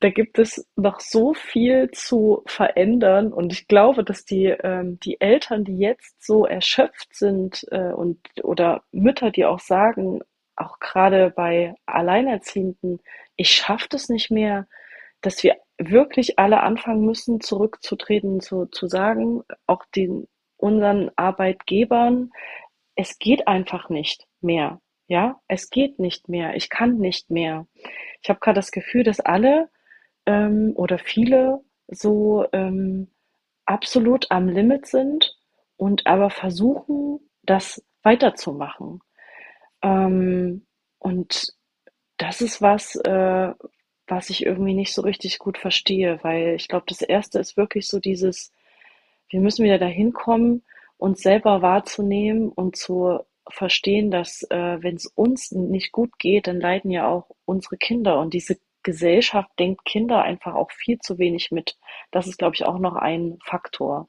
da 0.00 0.10
gibt 0.10 0.38
es 0.38 0.66
noch 0.76 1.00
so 1.00 1.34
viel 1.34 1.90
zu 1.90 2.42
verändern 2.46 3.32
und 3.32 3.52
ich 3.52 3.68
glaube, 3.68 4.04
dass 4.04 4.24
die, 4.24 4.46
ähm, 4.46 4.98
die 5.00 5.20
Eltern, 5.20 5.64
die 5.64 5.78
jetzt 5.78 6.24
so 6.24 6.46
erschöpft 6.46 7.14
sind 7.14 7.66
äh, 7.70 7.92
und 7.92 8.18
oder 8.42 8.82
Mütter, 8.92 9.30
die 9.30 9.44
auch 9.44 9.60
sagen, 9.60 10.20
auch 10.56 10.78
gerade 10.78 11.30
bei 11.30 11.74
Alleinerziehenden, 11.86 13.00
ich 13.36 13.50
schaffe 13.50 13.86
das 13.90 14.08
nicht 14.08 14.30
mehr, 14.30 14.66
dass 15.20 15.42
wir 15.42 15.56
wirklich 15.78 16.38
alle 16.38 16.62
anfangen 16.62 17.04
müssen, 17.04 17.40
zurückzutreten, 17.40 18.40
zu, 18.40 18.66
zu 18.66 18.86
sagen, 18.86 19.42
auch 19.66 19.84
den 19.96 20.28
unseren 20.56 21.10
Arbeitgebern, 21.16 22.30
es 22.96 23.18
geht 23.18 23.48
einfach 23.48 23.88
nicht 23.88 24.26
mehr. 24.40 24.80
Ja, 25.08 25.40
es 25.48 25.68
geht 25.68 25.98
nicht 25.98 26.28
mehr. 26.28 26.54
Ich 26.54 26.70
kann 26.70 26.98
nicht 26.98 27.30
mehr. 27.30 27.66
Ich 28.22 28.30
habe 28.30 28.40
gerade 28.40 28.56
das 28.56 28.70
Gefühl, 28.70 29.02
dass 29.02 29.20
alle 29.20 29.68
ähm, 30.26 30.72
oder 30.74 30.98
viele 30.98 31.60
so 31.88 32.46
ähm, 32.52 33.08
absolut 33.66 34.30
am 34.30 34.48
Limit 34.48 34.86
sind 34.86 35.36
und 35.76 36.06
aber 36.06 36.30
versuchen, 36.30 37.20
das 37.42 37.84
weiterzumachen. 38.02 39.00
Ähm, 39.82 40.66
und 40.98 41.54
das 42.16 42.40
ist 42.40 42.62
was, 42.62 42.96
äh, 42.96 43.52
was 44.06 44.30
ich 44.30 44.44
irgendwie 44.44 44.74
nicht 44.74 44.94
so 44.94 45.02
richtig 45.02 45.38
gut 45.38 45.58
verstehe, 45.58 46.18
weil 46.22 46.54
ich 46.54 46.68
glaube, 46.68 46.86
das 46.88 47.02
erste 47.02 47.38
ist 47.38 47.56
wirklich 47.56 47.88
so 47.88 47.98
dieses, 48.00 48.52
wir 49.28 49.40
müssen 49.40 49.64
wieder 49.64 49.78
dahin 49.78 50.12
kommen, 50.12 50.62
uns 50.98 51.22
selber 51.22 51.62
wahrzunehmen 51.62 52.48
und 52.50 52.76
zu 52.76 53.20
verstehen, 53.50 54.10
dass 54.10 54.42
äh, 54.50 54.82
wenn 54.82 54.96
es 54.96 55.06
uns 55.06 55.52
nicht 55.52 55.92
gut 55.92 56.18
geht, 56.18 56.46
dann 56.46 56.60
leiden 56.60 56.90
ja 56.90 57.08
auch 57.08 57.30
unsere 57.44 57.76
Kinder 57.76 58.18
und 58.20 58.32
diese 58.32 58.56
Gesellschaft 58.84 59.50
denkt 59.58 59.84
Kinder 59.84 60.22
einfach 60.22 60.54
auch 60.54 60.70
viel 60.70 60.98
zu 61.00 61.18
wenig 61.18 61.50
mit. 61.50 61.76
Das 62.12 62.26
ist, 62.28 62.38
glaube 62.38 62.54
ich, 62.54 62.64
auch 62.64 62.78
noch 62.78 62.94
ein 62.94 63.38
Faktor, 63.42 64.08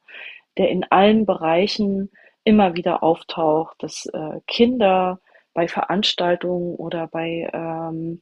der 0.58 0.70
in 0.70 0.84
allen 0.92 1.26
Bereichen 1.26 2.12
immer 2.44 2.76
wieder 2.76 3.02
auftaucht, 3.02 3.82
dass 3.82 4.06
äh, 4.14 4.40
Kinder 4.48 5.20
bei 5.54 5.68
Veranstaltungen 5.68 6.76
oder 6.76 7.08
bei 7.08 7.50
ähm, 7.54 8.22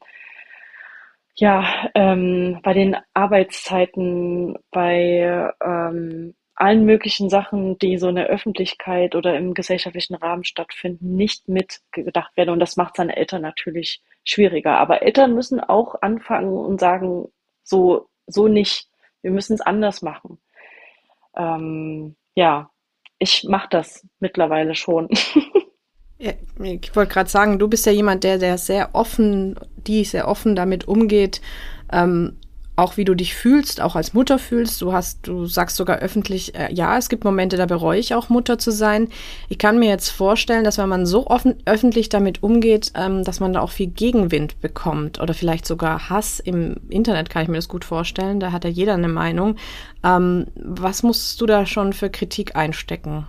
ja, 1.36 1.90
ähm, 1.96 2.60
bei 2.64 2.74
den 2.74 2.96
Arbeitszeiten, 3.14 4.58
bei 4.72 5.52
ähm, 5.64 6.36
allen 6.56 6.86
möglichen 6.86 7.30
Sachen, 7.30 7.78
die 7.80 7.98
so 7.98 8.10
in 8.10 8.16
der 8.16 8.28
Öffentlichkeit 8.28 9.16
oder 9.16 9.36
im 9.36 9.54
gesellschaftlichen 9.54 10.16
Rahmen 10.16 10.44
stattfinden, 10.44 11.16
nicht 11.16 11.48
mitgedacht 11.50 12.36
werden. 12.38 12.52
Und 12.52 12.60
das 12.60 12.78
macht 12.78 12.96
seine 12.96 13.16
Eltern 13.16 13.42
natürlich 13.42 14.02
schwieriger. 14.24 14.78
Aber 14.78 15.02
Eltern 15.02 15.34
müssen 15.34 15.60
auch 15.60 16.02
anfangen 16.02 16.54
und 16.54 16.80
sagen, 16.80 17.28
so, 17.64 18.08
so 18.28 18.48
nicht. 18.48 18.88
Wir 19.22 19.32
müssen 19.32 19.54
es 19.54 19.62
anders 19.62 20.02
machen. 20.02 20.38
Ähm, 21.36 22.16
ja, 22.36 22.70
ich 23.18 23.46
mache 23.46 23.70
das 23.70 24.06
mittlerweile 24.20 24.76
schon. 24.76 25.10
ja, 26.20 26.34
ich 26.62 26.96
wollte 26.96 27.14
gerade 27.14 27.30
sagen, 27.30 27.58
du 27.58 27.68
bist 27.68 27.86
ja 27.86 27.92
jemand, 27.92 28.24
der, 28.24 28.38
der 28.38 28.58
sehr 28.58 28.94
offen, 28.94 29.60
die 29.78 30.04
sehr 30.04 30.28
offen 30.28 30.56
damit 30.56 30.88
umgeht, 30.88 31.42
ähm, 31.92 32.40
auch 32.76 32.98
wie 32.98 33.06
du 33.06 33.14
dich 33.14 33.36
fühlst, 33.36 33.82
auch 33.82 33.96
als 33.96 34.14
Mutter 34.14 34.40
fühlst. 34.40 34.82
Du 34.82 34.94
hast, 34.94 35.28
du 35.28 35.46
sagst 35.46 35.76
sogar 35.76 35.98
öffentlich, 36.00 36.56
äh, 36.56 36.74
ja, 36.74 36.98
es 36.98 37.10
gibt 37.10 37.24
Momente, 37.24 37.56
da 37.56 37.66
bereue 37.66 38.00
ich 38.00 38.16
auch 38.16 38.30
Mutter 38.30 38.58
zu 38.58 38.72
sein. 38.72 39.10
Ich 39.48 39.60
kann 39.60 39.78
mir 39.78 39.90
jetzt 39.90 40.10
vorstellen, 40.10 40.64
dass 40.64 40.78
wenn 40.78 40.90
man 40.90 41.06
so 41.06 41.28
offen 41.28 41.56
öffentlich 41.66 42.10
damit 42.10 42.42
umgeht, 42.42 42.92
ähm, 42.96 43.24
dass 43.24 43.40
man 43.40 43.54
da 43.54 43.62
auch 43.62 43.70
viel 43.70 43.88
Gegenwind 43.88 44.60
bekommt 44.62 45.22
oder 45.22 45.34
vielleicht 45.34 45.68
sogar 45.68 46.10
Hass 46.10 46.40
im 46.40 46.78
Internet 46.90 47.30
kann 47.30 47.44
ich 47.44 47.50
mir 47.50 47.58
das 47.58 47.68
gut 47.68 47.86
vorstellen. 47.86 48.40
Da 48.40 48.52
hat 48.52 48.64
ja 48.64 48.70
jeder 48.70 48.96
eine 48.96 49.08
Meinung. 49.08 49.56
Ähm, 50.04 50.48
was 50.56 51.04
musst 51.04 51.40
du 51.42 51.46
da 51.46 51.66
schon 51.66 51.94
für 51.94 52.10
Kritik 52.10 52.56
einstecken? 52.56 53.28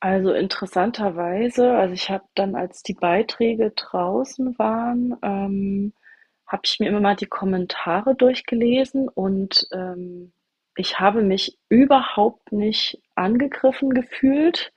Also 0.00 0.32
interessanterweise, 0.32 1.72
also 1.72 1.94
ich 1.94 2.10
habe 2.10 2.24
dann, 2.34 2.54
als 2.54 2.82
die 2.82 2.94
Beiträge 2.94 3.72
draußen 3.74 4.58
waren, 4.58 5.16
ähm, 5.22 5.92
habe 6.46 6.62
ich 6.64 6.78
mir 6.78 6.88
immer 6.88 7.00
mal 7.00 7.16
die 7.16 7.26
Kommentare 7.26 8.14
durchgelesen 8.14 9.08
und 9.08 9.66
ähm, 9.72 10.32
ich 10.76 11.00
habe 11.00 11.22
mich 11.22 11.58
überhaupt 11.68 12.52
nicht 12.52 13.00
angegriffen 13.14 13.90
gefühlt 13.90 14.72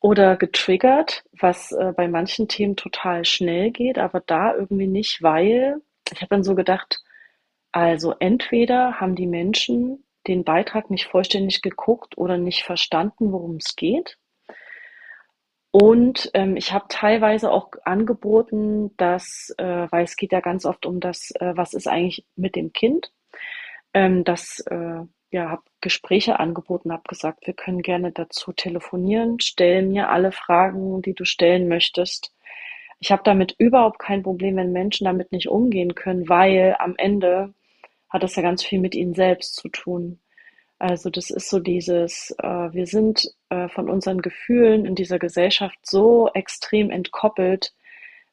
oder 0.00 0.36
getriggert, 0.36 1.24
was 1.32 1.70
äh, 1.72 1.92
bei 1.96 2.08
manchen 2.08 2.48
Themen 2.48 2.76
total 2.76 3.24
schnell 3.24 3.70
geht, 3.70 3.98
aber 3.98 4.20
da 4.20 4.54
irgendwie 4.54 4.88
nicht, 4.88 5.22
weil 5.22 5.80
ich 6.12 6.20
habe 6.20 6.30
dann 6.30 6.44
so 6.44 6.54
gedacht, 6.54 7.02
also 7.70 8.14
entweder 8.18 9.00
haben 9.00 9.14
die 9.14 9.26
Menschen 9.26 10.04
den 10.26 10.44
Beitrag 10.44 10.90
nicht 10.90 11.06
vollständig 11.06 11.62
geguckt 11.62 12.18
oder 12.18 12.36
nicht 12.38 12.64
verstanden, 12.64 13.32
worum 13.32 13.56
es 13.56 13.76
geht. 13.76 14.18
Und 15.72 16.30
ähm, 16.34 16.56
ich 16.56 16.72
habe 16.72 16.84
teilweise 16.90 17.50
auch 17.50 17.70
angeboten, 17.84 18.94
dass, 18.98 19.54
äh, 19.56 19.86
weil 19.90 20.04
es 20.04 20.16
geht 20.16 20.32
ja 20.32 20.40
ganz 20.40 20.66
oft 20.66 20.84
um 20.84 21.00
das, 21.00 21.30
äh, 21.40 21.54
was 21.56 21.72
ist 21.72 21.88
eigentlich 21.88 22.26
mit 22.36 22.56
dem 22.56 22.74
Kind, 22.74 23.10
ähm, 23.94 24.22
dass 24.22 24.60
äh, 24.70 25.00
ja, 25.30 25.48
habe 25.48 25.62
Gespräche 25.80 26.38
angeboten, 26.38 26.92
habe 26.92 27.04
gesagt, 27.08 27.46
wir 27.46 27.54
können 27.54 27.80
gerne 27.80 28.12
dazu 28.12 28.52
telefonieren, 28.52 29.40
stell 29.40 29.82
mir 29.82 30.10
alle 30.10 30.30
Fragen, 30.30 31.00
die 31.00 31.14
du 31.14 31.24
stellen 31.24 31.68
möchtest. 31.68 32.34
Ich 33.00 33.10
habe 33.10 33.22
damit 33.24 33.54
überhaupt 33.58 33.98
kein 33.98 34.22
Problem, 34.22 34.56
wenn 34.56 34.72
Menschen 34.72 35.06
damit 35.06 35.32
nicht 35.32 35.48
umgehen 35.48 35.94
können, 35.94 36.28
weil 36.28 36.76
am 36.78 36.94
Ende 36.98 37.54
hat 38.10 38.22
das 38.22 38.36
ja 38.36 38.42
ganz 38.42 38.62
viel 38.62 38.78
mit 38.78 38.94
ihnen 38.94 39.14
selbst 39.14 39.56
zu 39.56 39.70
tun. 39.70 40.20
Also 40.82 41.10
das 41.10 41.30
ist 41.30 41.48
so 41.48 41.60
dieses, 41.60 42.34
äh, 42.42 42.72
wir 42.72 42.86
sind 42.88 43.32
äh, 43.50 43.68
von 43.68 43.88
unseren 43.88 44.20
Gefühlen 44.20 44.84
in 44.84 44.96
dieser 44.96 45.20
Gesellschaft 45.20 45.78
so 45.86 46.28
extrem 46.34 46.90
entkoppelt, 46.90 47.72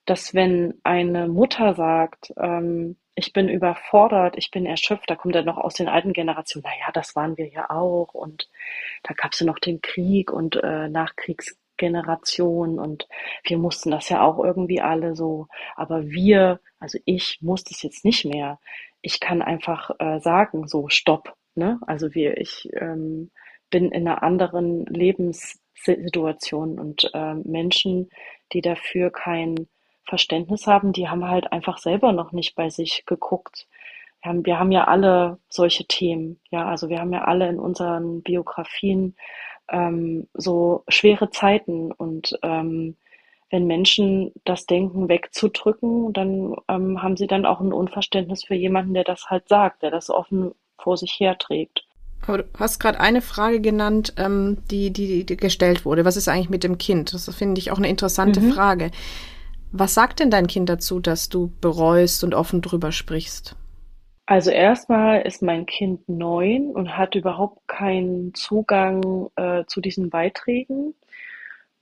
dass 0.05 0.33
wenn 0.33 0.73
eine 0.83 1.27
Mutter 1.27 1.75
sagt, 1.75 2.33
ähm, 2.37 2.97
ich 3.13 3.33
bin 3.33 3.49
überfordert, 3.49 4.35
ich 4.35 4.49
bin 4.49 4.65
erschöpft, 4.65 5.11
da 5.11 5.15
kommt 5.15 5.35
er 5.35 5.43
noch 5.43 5.57
aus 5.59 5.75
den 5.75 5.87
alten 5.87 6.11
Generationen, 6.11 6.63
naja, 6.63 6.91
das 6.91 7.15
waren 7.15 7.37
wir 7.37 7.49
ja 7.49 7.69
auch 7.69 8.15
und 8.15 8.49
da 9.03 9.13
gab 9.13 9.33
es 9.33 9.41
ja 9.41 9.45
noch 9.45 9.59
den 9.59 9.81
Krieg 9.81 10.31
und 10.31 10.55
äh, 10.55 10.89
Nachkriegsgeneration 10.89 12.79
und 12.79 13.07
wir 13.43 13.59
mussten 13.59 13.91
das 13.91 14.09
ja 14.09 14.23
auch 14.23 14.43
irgendwie 14.43 14.81
alle 14.81 15.15
so, 15.15 15.45
aber 15.75 16.07
wir, 16.07 16.61
also 16.79 16.97
ich 17.05 17.37
muss 17.41 17.63
das 17.63 17.83
jetzt 17.83 18.03
nicht 18.05 18.25
mehr. 18.25 18.59
Ich 19.01 19.19
kann 19.19 19.43
einfach 19.43 19.91
äh, 19.99 20.19
sagen, 20.19 20.67
so, 20.67 20.89
stopp, 20.89 21.35
Ne? 21.59 21.79
Also 21.85 22.15
wir, 22.15 22.37
ich 22.37 22.67
ähm, 22.73 23.29
bin 23.69 23.91
in 23.91 24.07
einer 24.07 24.23
anderen 24.23 24.85
Lebenssituation 24.87 26.79
und 26.79 27.11
äh, 27.13 27.35
Menschen, 27.35 28.09
die 28.53 28.61
dafür 28.61 29.11
kein 29.11 29.67
Verständnis 30.05 30.65
haben, 30.65 30.91
die 30.91 31.07
haben 31.07 31.27
halt 31.27 31.51
einfach 31.51 31.77
selber 31.77 32.11
noch 32.13 32.31
nicht 32.31 32.55
bei 32.55 32.71
sich 32.71 33.05
geguckt. 33.05 33.67
Wir 34.23 34.29
haben, 34.29 34.45
wir 34.45 34.57
haben 34.59 34.71
ja 34.71 34.85
alle 34.85 35.37
solche 35.49 35.85
Themen, 35.85 36.39
ja, 36.49 36.65
also 36.67 36.89
wir 36.89 36.99
haben 36.99 37.13
ja 37.13 37.25
alle 37.25 37.47
in 37.47 37.59
unseren 37.59 38.23
Biografien 38.23 39.15
ähm, 39.69 40.27
so 40.33 40.83
schwere 40.87 41.29
Zeiten 41.29 41.91
und 41.91 42.39
ähm, 42.41 42.97
wenn 43.51 43.65
Menschen 43.65 44.31
das 44.45 44.65
Denken 44.65 45.09
wegzudrücken, 45.09 46.13
dann 46.13 46.55
ähm, 46.67 47.01
haben 47.01 47.17
sie 47.17 47.27
dann 47.27 47.45
auch 47.45 47.59
ein 47.59 47.73
Unverständnis 47.73 48.43
für 48.43 48.55
jemanden, 48.55 48.93
der 48.93 49.03
das 49.03 49.29
halt 49.29 49.47
sagt, 49.47 49.81
der 49.81 49.91
das 49.91 50.09
offen 50.09 50.53
vor 50.81 50.97
sich 50.97 51.19
herträgt. 51.19 51.83
Aber 52.27 52.39
du 52.39 52.43
hast 52.59 52.79
gerade 52.79 52.99
eine 52.99 53.21
Frage 53.21 53.61
genannt, 53.61 54.13
ähm, 54.17 54.57
die, 54.69 54.91
die, 54.91 55.25
die, 55.25 55.37
gestellt 55.37 55.85
wurde. 55.85 56.05
Was 56.05 56.17
ist 56.17 56.27
eigentlich 56.27 56.49
mit 56.49 56.63
dem 56.63 56.77
Kind? 56.77 57.13
Das 57.13 57.33
finde 57.33 57.59
ich 57.59 57.71
auch 57.71 57.77
eine 57.77 57.89
interessante 57.89 58.41
mhm. 58.41 58.51
Frage. 58.51 58.91
Was 59.71 59.93
sagt 59.93 60.19
denn 60.19 60.31
dein 60.31 60.47
Kind 60.47 60.69
dazu, 60.69 60.99
dass 60.99 61.29
du 61.29 61.51
bereust 61.61 62.23
und 62.23 62.33
offen 62.33 62.61
drüber 62.61 62.91
sprichst? 62.91 63.55
Also 64.25 64.51
erstmal 64.51 65.21
ist 65.21 65.41
mein 65.41 65.65
Kind 65.65 66.07
neun 66.07 66.69
und 66.71 66.95
hat 66.95 67.15
überhaupt 67.15 67.67
keinen 67.67 68.33
Zugang 68.35 69.31
äh, 69.35 69.63
zu 69.65 69.81
diesen 69.81 70.11
Beiträgen. 70.11 70.93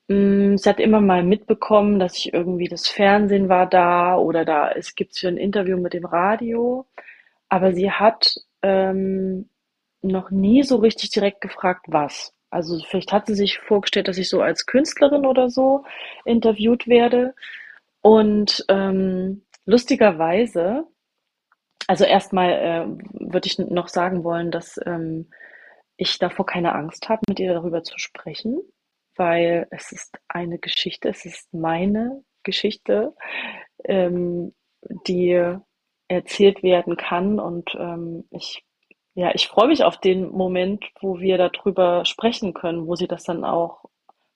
Mm, 0.07 0.55
sie 0.55 0.69
hat 0.69 0.79
immer 0.79 1.01
mal 1.01 1.23
mitbekommen, 1.23 1.99
dass 1.99 2.17
ich 2.17 2.33
irgendwie 2.33 2.69
das 2.69 2.87
Fernsehen 2.87 3.49
war 3.49 3.65
da 3.65 4.15
oder 4.15 4.45
da 4.45 4.71
es 4.71 4.95
gibt 4.95 5.17
für 5.17 5.27
ein 5.27 5.35
Interview 5.35 5.77
mit 5.77 5.93
dem 5.93 6.05
Radio. 6.05 6.85
Aber 7.49 7.73
sie 7.73 7.91
hat 7.91 8.37
ähm, 8.61 9.49
noch 10.01 10.31
nie 10.31 10.63
so 10.63 10.77
richtig 10.77 11.09
direkt 11.11 11.41
gefragt, 11.41 11.85
was. 11.87 12.33
Also 12.49 12.79
vielleicht 12.87 13.11
hat 13.11 13.27
sie 13.27 13.35
sich 13.35 13.59
vorgestellt, 13.59 14.07
dass 14.07 14.17
ich 14.17 14.29
so 14.29 14.41
als 14.41 14.65
Künstlerin 14.65 15.25
oder 15.25 15.49
so 15.49 15.83
interviewt 16.25 16.87
werde. 16.87 17.35
Und 18.01 18.65
ähm, 18.69 19.45
lustigerweise, 19.65 20.85
also 21.87 22.05
erstmal 22.05 22.51
äh, 22.51 22.85
würde 23.13 23.47
ich 23.47 23.59
noch 23.59 23.89
sagen 23.89 24.23
wollen, 24.23 24.51
dass 24.51 24.79
ähm, 24.85 25.29
ich 25.97 26.19
davor 26.19 26.45
keine 26.45 26.73
Angst 26.73 27.09
habe, 27.09 27.21
mit 27.27 27.39
ihr 27.39 27.53
darüber 27.53 27.83
zu 27.83 27.97
sprechen, 27.97 28.61
weil 29.15 29.67
es 29.71 29.91
ist 29.91 30.17
eine 30.27 30.59
Geschichte, 30.59 31.09
es 31.09 31.25
ist 31.25 31.53
meine 31.53 32.23
Geschichte, 32.43 33.13
ähm, 33.83 34.53
die 35.07 35.57
erzählt 36.07 36.63
werden 36.63 36.97
kann. 36.97 37.39
Und 37.39 37.75
ähm, 37.79 38.25
ich, 38.31 38.63
ja, 39.13 39.31
ich 39.33 39.47
freue 39.47 39.67
mich 39.67 39.83
auf 39.83 39.97
den 39.97 40.29
Moment, 40.29 40.85
wo 41.01 41.19
wir 41.19 41.37
darüber 41.37 42.05
sprechen 42.05 42.53
können, 42.53 42.87
wo 42.87 42.95
sie 42.95 43.07
das 43.07 43.23
dann 43.23 43.43
auch 43.43 43.85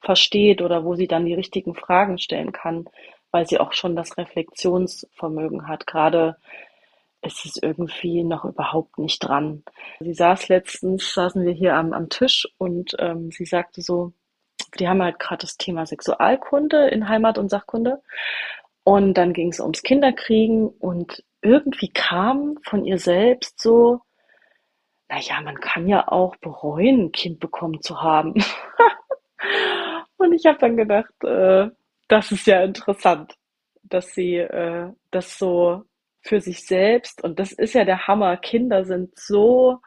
versteht 0.01 0.61
oder 0.61 0.83
wo 0.83 0.95
sie 0.95 1.07
dann 1.07 1.25
die 1.25 1.35
richtigen 1.35 1.75
Fragen 1.75 2.17
stellen 2.17 2.51
kann, 2.51 2.85
weil 3.31 3.47
sie 3.47 3.59
auch 3.59 3.73
schon 3.73 3.95
das 3.95 4.17
Reflexionsvermögen 4.17 5.67
hat. 5.67 5.85
Gerade 5.85 6.37
ist 7.21 7.45
es 7.45 7.57
irgendwie 7.61 8.23
noch 8.23 8.45
überhaupt 8.45 8.97
nicht 8.97 9.19
dran. 9.19 9.63
Sie 9.99 10.13
saß 10.13 10.49
letztens, 10.49 11.13
saßen 11.13 11.45
wir 11.45 11.53
hier 11.53 11.75
am, 11.75 11.93
am 11.93 12.09
Tisch 12.09 12.47
und 12.57 12.95
ähm, 12.99 13.29
sie 13.31 13.45
sagte 13.45 13.81
so, 13.81 14.13
die 14.79 14.87
haben 14.87 15.03
halt 15.03 15.19
gerade 15.19 15.41
das 15.41 15.57
Thema 15.57 15.85
Sexualkunde 15.85 16.87
in 16.87 17.07
Heimat 17.07 17.37
und 17.37 17.49
Sachkunde. 17.49 18.01
Und 18.83 19.13
dann 19.13 19.33
ging 19.33 19.49
es 19.49 19.59
ums 19.59 19.83
Kinderkriegen 19.83 20.67
und 20.67 21.23
irgendwie 21.41 21.89
kam 21.89 22.57
von 22.63 22.85
ihr 22.85 22.97
selbst 22.97 23.59
so, 23.59 24.01
naja, 25.09 25.41
man 25.41 25.59
kann 25.59 25.87
ja 25.87 26.07
auch 26.07 26.35
bereuen, 26.37 27.05
ein 27.05 27.11
Kind 27.11 27.39
bekommen 27.39 27.81
zu 27.81 28.01
haben. 28.01 28.33
und 30.17 30.33
ich 30.33 30.45
habe 30.45 30.57
dann 30.59 30.77
gedacht, 30.77 31.13
äh, 31.23 31.69
das 32.07 32.31
ist 32.31 32.47
ja 32.47 32.63
interessant, 32.63 33.35
dass 33.83 34.13
sie 34.13 34.37
äh, 34.37 34.89
das 35.11 35.37
so 35.37 35.83
für 36.21 36.39
sich 36.39 36.65
selbst, 36.65 37.23
und 37.23 37.39
das 37.39 37.51
ist 37.51 37.73
ja 37.73 37.83
der 37.83 38.07
Hammer, 38.07 38.37
Kinder 38.37 38.85
sind 38.85 39.17
so, 39.17 39.79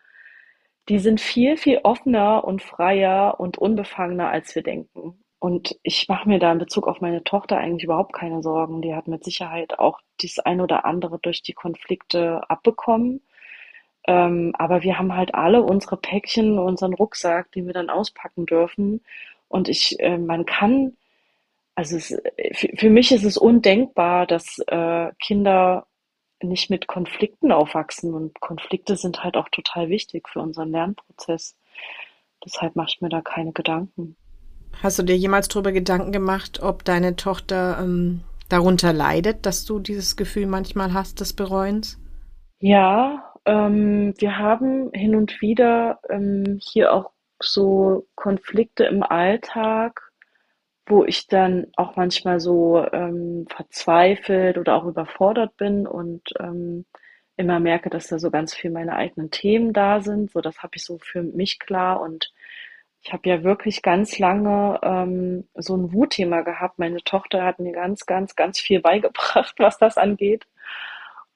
die 0.89 0.99
sind 0.99 1.21
viel, 1.21 1.57
viel 1.57 1.81
offener 1.83 2.45
und 2.45 2.63
freier 2.63 3.41
und 3.41 3.57
unbefangener, 3.57 4.29
als 4.29 4.55
wir 4.55 4.63
denken. 4.63 5.24
Und 5.45 5.79
ich 5.83 6.09
mache 6.09 6.27
mir 6.27 6.39
da 6.39 6.51
in 6.53 6.59
Bezug 6.59 6.89
auf 6.89 7.03
meine 7.03 7.23
Tochter 7.23 7.59
eigentlich 7.59 7.85
überhaupt 7.85 8.15
keine 8.15 8.43
Sorgen. 8.43 8.81
Die 8.81 8.95
hat 8.95 9.09
mit 9.09 9.25
Sicherheit 9.25 9.79
auch 9.79 10.01
dies 10.23 10.39
ein 10.39 10.63
oder 10.63 10.87
andere 10.87 11.19
durch 11.19 11.43
die 11.43 11.53
Konflikte 11.53 12.41
abbekommen. 12.49 13.21
Ähm, 14.07 14.55
aber 14.59 14.83
wir 14.83 14.99
haben 14.99 15.15
halt 15.15 15.35
alle 15.35 15.63
unsere 15.63 15.99
Päckchen, 15.99 16.59
unseren 16.59 16.95
Rucksack, 16.95 17.53
den 17.53 17.67
wir 17.67 17.75
dann 17.75 17.91
auspacken 17.91 18.47
dürfen. 18.47 19.05
Und 19.49 19.69
ich, 19.69 20.01
äh, 20.01 20.17
man 20.17 20.47
kann, 20.47 20.97
also 21.75 21.99
es, 21.99 22.17
für, 22.53 22.69
für, 22.75 22.89
mich 22.89 23.13
ist 23.13 23.25
es 23.25 23.37
undenkbar, 23.37 24.27
dass 24.27 24.61
äh, 24.61 25.13
Kinder 25.21 25.87
nicht 26.43 26.71
mit 26.71 26.87
Konflikten 26.87 27.53
aufwachsen. 27.53 28.15
Und 28.15 28.41
Konflikte 28.41 28.97
sind 28.97 29.23
halt 29.23 29.37
auch 29.37 29.51
total 29.51 29.91
wichtig 29.91 30.27
für 30.27 30.41
unseren 30.41 30.71
Lernprozess. 30.71 31.55
Deshalb 32.43 32.77
mache 32.77 32.93
ich 32.95 33.03
mir 33.03 33.11
da 33.11 33.21
keine 33.21 33.53
Gedanken. 33.53 34.17
Hast 34.83 34.99
du 34.99 35.03
dir 35.03 35.17
jemals 35.17 35.49
darüber 35.49 35.73
Gedanken 35.73 36.13
gemacht, 36.13 36.61
ob 36.63 36.85
deine 36.85 37.17
Tochter 37.17 37.79
ähm, 37.81 38.21
darunter 38.49 38.93
leidet, 38.93 39.47
dass 39.47 39.65
du 39.65 39.79
dieses 39.79 40.17
Gefühl 40.17 40.47
manchmal 40.47 40.93
hast 40.93 41.21
des 41.21 41.33
Bereuens? 41.33 41.99
Ja, 42.61 43.33
ähm, 43.45 44.15
wir 44.19 44.39
haben 44.39 44.91
hin 44.93 45.15
und 45.15 45.41
wieder 45.41 46.01
ähm, 46.09 46.59
hier 46.63 46.93
auch 46.93 47.11
so 47.41 48.07
Konflikte 48.15 48.85
im 48.85 49.03
Alltag, 49.03 50.01
wo 50.87 51.05
ich 51.05 51.27
dann 51.27 51.67
auch 51.77 51.97
manchmal 51.97 52.41
so 52.41 52.85
ähm, 52.93 53.47
verzweifelt 53.49 54.59
oder 54.59 54.77
auch 54.77 54.85
überfordert 54.85 55.57
bin 55.57 55.87
und 55.87 56.23
ähm, 56.41 56.85
immer 57.37 57.59
merke, 57.59 57.91
dass 57.91 58.09
da 58.09 58.19
so 58.19 58.31
ganz 58.31 58.55
viel 58.55 58.71
meine 58.71 58.95
eigenen 58.95 59.31
Themen 59.31 59.73
da 59.73 60.01
sind. 60.01 60.31
So, 60.31 60.41
das 60.41 60.63
habe 60.63 60.77
ich 60.77 60.85
so 60.85 60.99
für 60.99 61.23
mich 61.23 61.59
klar 61.59 62.01
und 62.01 62.33
ich 63.05 63.13
habe 63.13 63.29
ja 63.29 63.45
wirklich 63.45 63.83
ganz 63.83 64.19
lange 64.19 64.81
ähm, 64.83 65.47
so 65.55 65.77
ein 65.77 65.93
Wutthema 65.93 66.41
gehabt. 66.41 66.79
Meine 66.79 67.05
Tochter 67.05 67.45
hat 67.45 67.59
mir 67.59 67.73
ganz, 67.73 68.07
ganz, 68.07 68.35
ganz 68.35 68.59
viel 68.59 68.81
beigebracht, 68.81 69.55
was 69.59 69.79
das 69.79 69.99
angeht. 69.99 70.47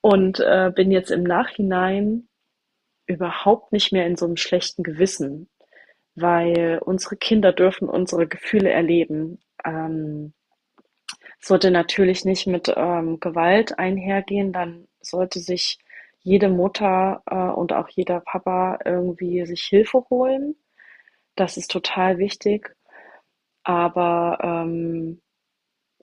Und 0.00 0.40
äh, 0.40 0.72
bin 0.74 0.90
jetzt 0.90 1.10
im 1.10 1.24
Nachhinein 1.24 2.28
überhaupt 3.06 3.72
nicht 3.72 3.92
mehr 3.92 4.06
in 4.06 4.16
so 4.16 4.24
einem 4.24 4.36
schlechten 4.38 4.82
Gewissen, 4.82 5.50
weil 6.14 6.80
unsere 6.82 7.16
Kinder 7.16 7.52
dürfen 7.52 7.88
unsere 7.88 8.26
Gefühle 8.26 8.70
erleben. 8.70 9.38
Ähm, 9.64 10.32
sollte 11.38 11.70
natürlich 11.70 12.24
nicht 12.24 12.46
mit 12.46 12.72
ähm, 12.74 13.20
Gewalt 13.20 13.78
einhergehen, 13.78 14.52
dann 14.52 14.88
sollte 15.00 15.40
sich 15.40 15.78
jede 16.20 16.48
Mutter 16.48 17.22
äh, 17.26 17.34
und 17.36 17.74
auch 17.74 17.88
jeder 17.90 18.20
Papa 18.20 18.78
irgendwie 18.86 19.44
sich 19.44 19.64
Hilfe 19.64 20.04
holen 20.08 20.56
das 21.38 21.56
ist 21.56 21.70
total 21.70 22.18
wichtig. 22.18 22.74
Aber 23.64 24.38
ähm, 24.42 25.20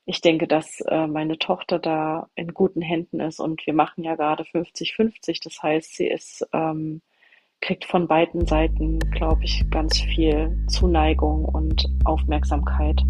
ich 0.05 0.21
denke, 0.21 0.47
dass 0.47 0.81
äh, 0.81 1.07
meine 1.07 1.39
Tochter 1.39 1.79
da 1.79 2.29
in 2.36 2.53
guten 2.53 2.81
Händen 2.81 3.19
ist 3.19 3.39
und 3.39 3.65
wir 3.65 3.73
machen 3.73 4.03
ja 4.03 4.15
gerade 4.15 4.43
50-50. 4.43 5.43
Das 5.43 5.61
heißt, 5.63 5.95
sie 5.95 6.07
ist, 6.07 6.47
ähm, 6.53 7.01
kriegt 7.61 7.86
von 7.86 8.07
beiden 8.07 8.45
Seiten, 8.45 8.99
glaube 8.99 9.43
ich, 9.43 9.63
ganz 9.71 9.99
viel 9.99 10.55
Zuneigung 10.67 11.45
und 11.45 11.88
Aufmerksamkeit. 12.03 13.01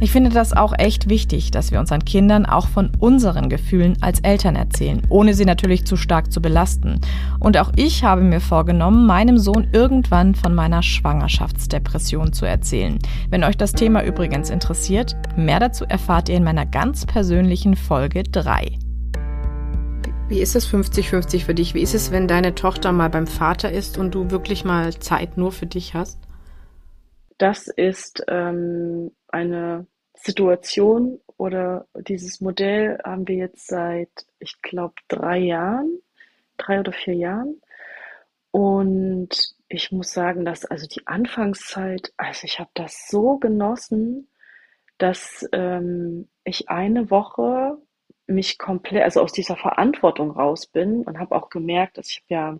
Ich 0.00 0.12
finde 0.12 0.30
das 0.30 0.52
auch 0.52 0.74
echt 0.78 1.08
wichtig, 1.08 1.50
dass 1.50 1.72
wir 1.72 1.80
unseren 1.80 2.04
Kindern 2.04 2.46
auch 2.46 2.68
von 2.68 2.92
unseren 3.00 3.48
Gefühlen 3.48 3.96
als 4.00 4.20
Eltern 4.20 4.54
erzählen, 4.54 5.02
ohne 5.08 5.34
sie 5.34 5.44
natürlich 5.44 5.86
zu 5.86 5.96
stark 5.96 6.30
zu 6.30 6.40
belasten. 6.40 7.00
Und 7.40 7.58
auch 7.58 7.72
ich 7.74 8.04
habe 8.04 8.22
mir 8.22 8.40
vorgenommen, 8.40 9.06
meinem 9.06 9.38
Sohn 9.38 9.66
irgendwann 9.72 10.36
von 10.36 10.54
meiner 10.54 10.84
Schwangerschaftsdepression 10.84 12.32
zu 12.32 12.46
erzählen. 12.46 13.00
Wenn 13.28 13.42
euch 13.42 13.56
das 13.56 13.72
Thema 13.72 14.04
übrigens 14.04 14.50
interessiert, 14.50 15.16
mehr 15.36 15.58
dazu 15.58 15.84
erfahrt 15.84 16.28
ihr 16.28 16.36
in 16.36 16.44
meiner 16.44 16.64
ganz 16.64 17.04
persönlichen 17.04 17.74
Folge 17.74 18.22
3. 18.22 18.78
Wie 20.28 20.38
ist 20.38 20.54
es 20.54 20.72
50-50 20.72 21.44
für 21.44 21.54
dich? 21.54 21.74
Wie 21.74 21.82
ist 21.82 21.94
es, 21.94 22.12
wenn 22.12 22.28
deine 22.28 22.54
Tochter 22.54 22.92
mal 22.92 23.10
beim 23.10 23.26
Vater 23.26 23.72
ist 23.72 23.98
und 23.98 24.14
du 24.14 24.30
wirklich 24.30 24.64
mal 24.64 24.94
Zeit 24.94 25.36
nur 25.36 25.50
für 25.50 25.66
dich 25.66 25.94
hast? 25.94 26.20
Das 27.38 27.66
ist 27.66 28.24
ähm, 28.28 29.10
eine 29.28 29.86
Situation 30.14 31.20
oder 31.36 31.86
dieses 31.94 32.40
Modell 32.40 32.98
haben 33.04 33.28
wir 33.28 33.36
jetzt 33.36 33.66
seit, 33.68 34.10
ich 34.40 34.60
glaube, 34.62 34.94
drei 35.06 35.38
Jahren, 35.38 36.00
drei 36.56 36.80
oder 36.80 36.92
vier 36.92 37.14
Jahren. 37.14 37.60
Und 38.50 39.54
ich 39.68 39.92
muss 39.92 40.12
sagen, 40.12 40.44
dass 40.44 40.64
also 40.64 40.86
die 40.86 41.06
Anfangszeit, 41.06 42.12
also 42.16 42.44
ich 42.44 42.58
habe 42.58 42.70
das 42.74 43.08
so 43.08 43.36
genossen, 43.38 44.28
dass 44.96 45.46
ähm, 45.52 46.28
ich 46.44 46.68
eine 46.68 47.10
Woche 47.10 47.78
mich 48.26 48.58
komplett, 48.58 49.04
also 49.04 49.22
aus 49.22 49.32
dieser 49.32 49.56
Verantwortung 49.56 50.30
raus 50.30 50.66
bin 50.66 51.02
und 51.04 51.18
habe 51.18 51.36
auch 51.36 51.50
gemerkt, 51.50 51.98
dass 51.98 52.08
ich 52.08 52.24
ja 52.28 52.58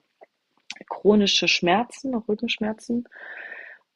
chronische 0.88 1.48
Schmerzen, 1.48 2.14
Rückenschmerzen 2.14 3.08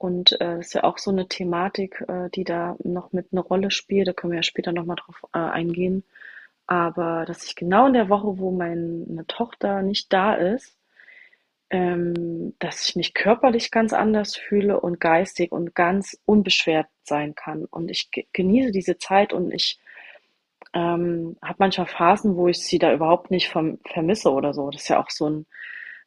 und 0.02 0.40
äh, 0.40 0.58
ist 0.58 0.74
ja 0.74 0.82
auch 0.82 0.98
so 0.98 1.12
eine 1.12 1.28
Thematik, 1.28 2.04
äh, 2.08 2.28
die 2.30 2.42
da 2.42 2.76
noch 2.82 3.12
mit 3.12 3.28
eine 3.30 3.40
Rolle 3.40 3.70
spielt. 3.70 4.08
Da 4.08 4.12
können 4.12 4.32
wir 4.32 4.38
ja 4.38 4.42
später 4.42 4.72
nochmal 4.72 4.96
drauf 4.96 5.22
äh, 5.32 5.38
eingehen. 5.38 6.02
Aber 6.66 7.24
dass 7.24 7.44
ich 7.44 7.54
genau 7.54 7.86
in 7.86 7.92
der 7.92 8.08
Woche, 8.08 8.38
wo 8.38 8.50
meine 8.50 9.24
Tochter 9.28 9.82
nicht 9.82 10.12
da 10.12 10.34
ist, 10.34 10.76
ähm, 11.70 12.54
dass 12.58 12.88
ich 12.88 12.96
mich 12.96 13.14
körperlich 13.14 13.70
ganz 13.70 13.92
anders 13.92 14.36
fühle 14.36 14.80
und 14.80 14.98
geistig 14.98 15.52
und 15.52 15.74
ganz 15.74 16.18
unbeschwert 16.24 16.88
sein 17.04 17.36
kann. 17.36 17.64
Und 17.66 17.88
ich 17.88 18.10
genieße 18.32 18.72
diese 18.72 18.98
Zeit 18.98 19.32
und 19.32 19.52
ich 19.52 19.78
ähm, 20.74 21.36
habe 21.42 21.56
manchmal 21.58 21.86
Phasen, 21.86 22.36
wo 22.36 22.48
ich 22.48 22.58
sie 22.58 22.78
da 22.80 22.92
überhaupt 22.92 23.30
nicht 23.30 23.48
verm 23.50 23.78
vermisse 23.86 24.32
oder 24.32 24.52
so. 24.52 24.68
Das 24.70 24.82
ist 24.82 24.88
ja 24.88 25.00
auch 25.00 25.10
so 25.10 25.28
ein 25.30 25.46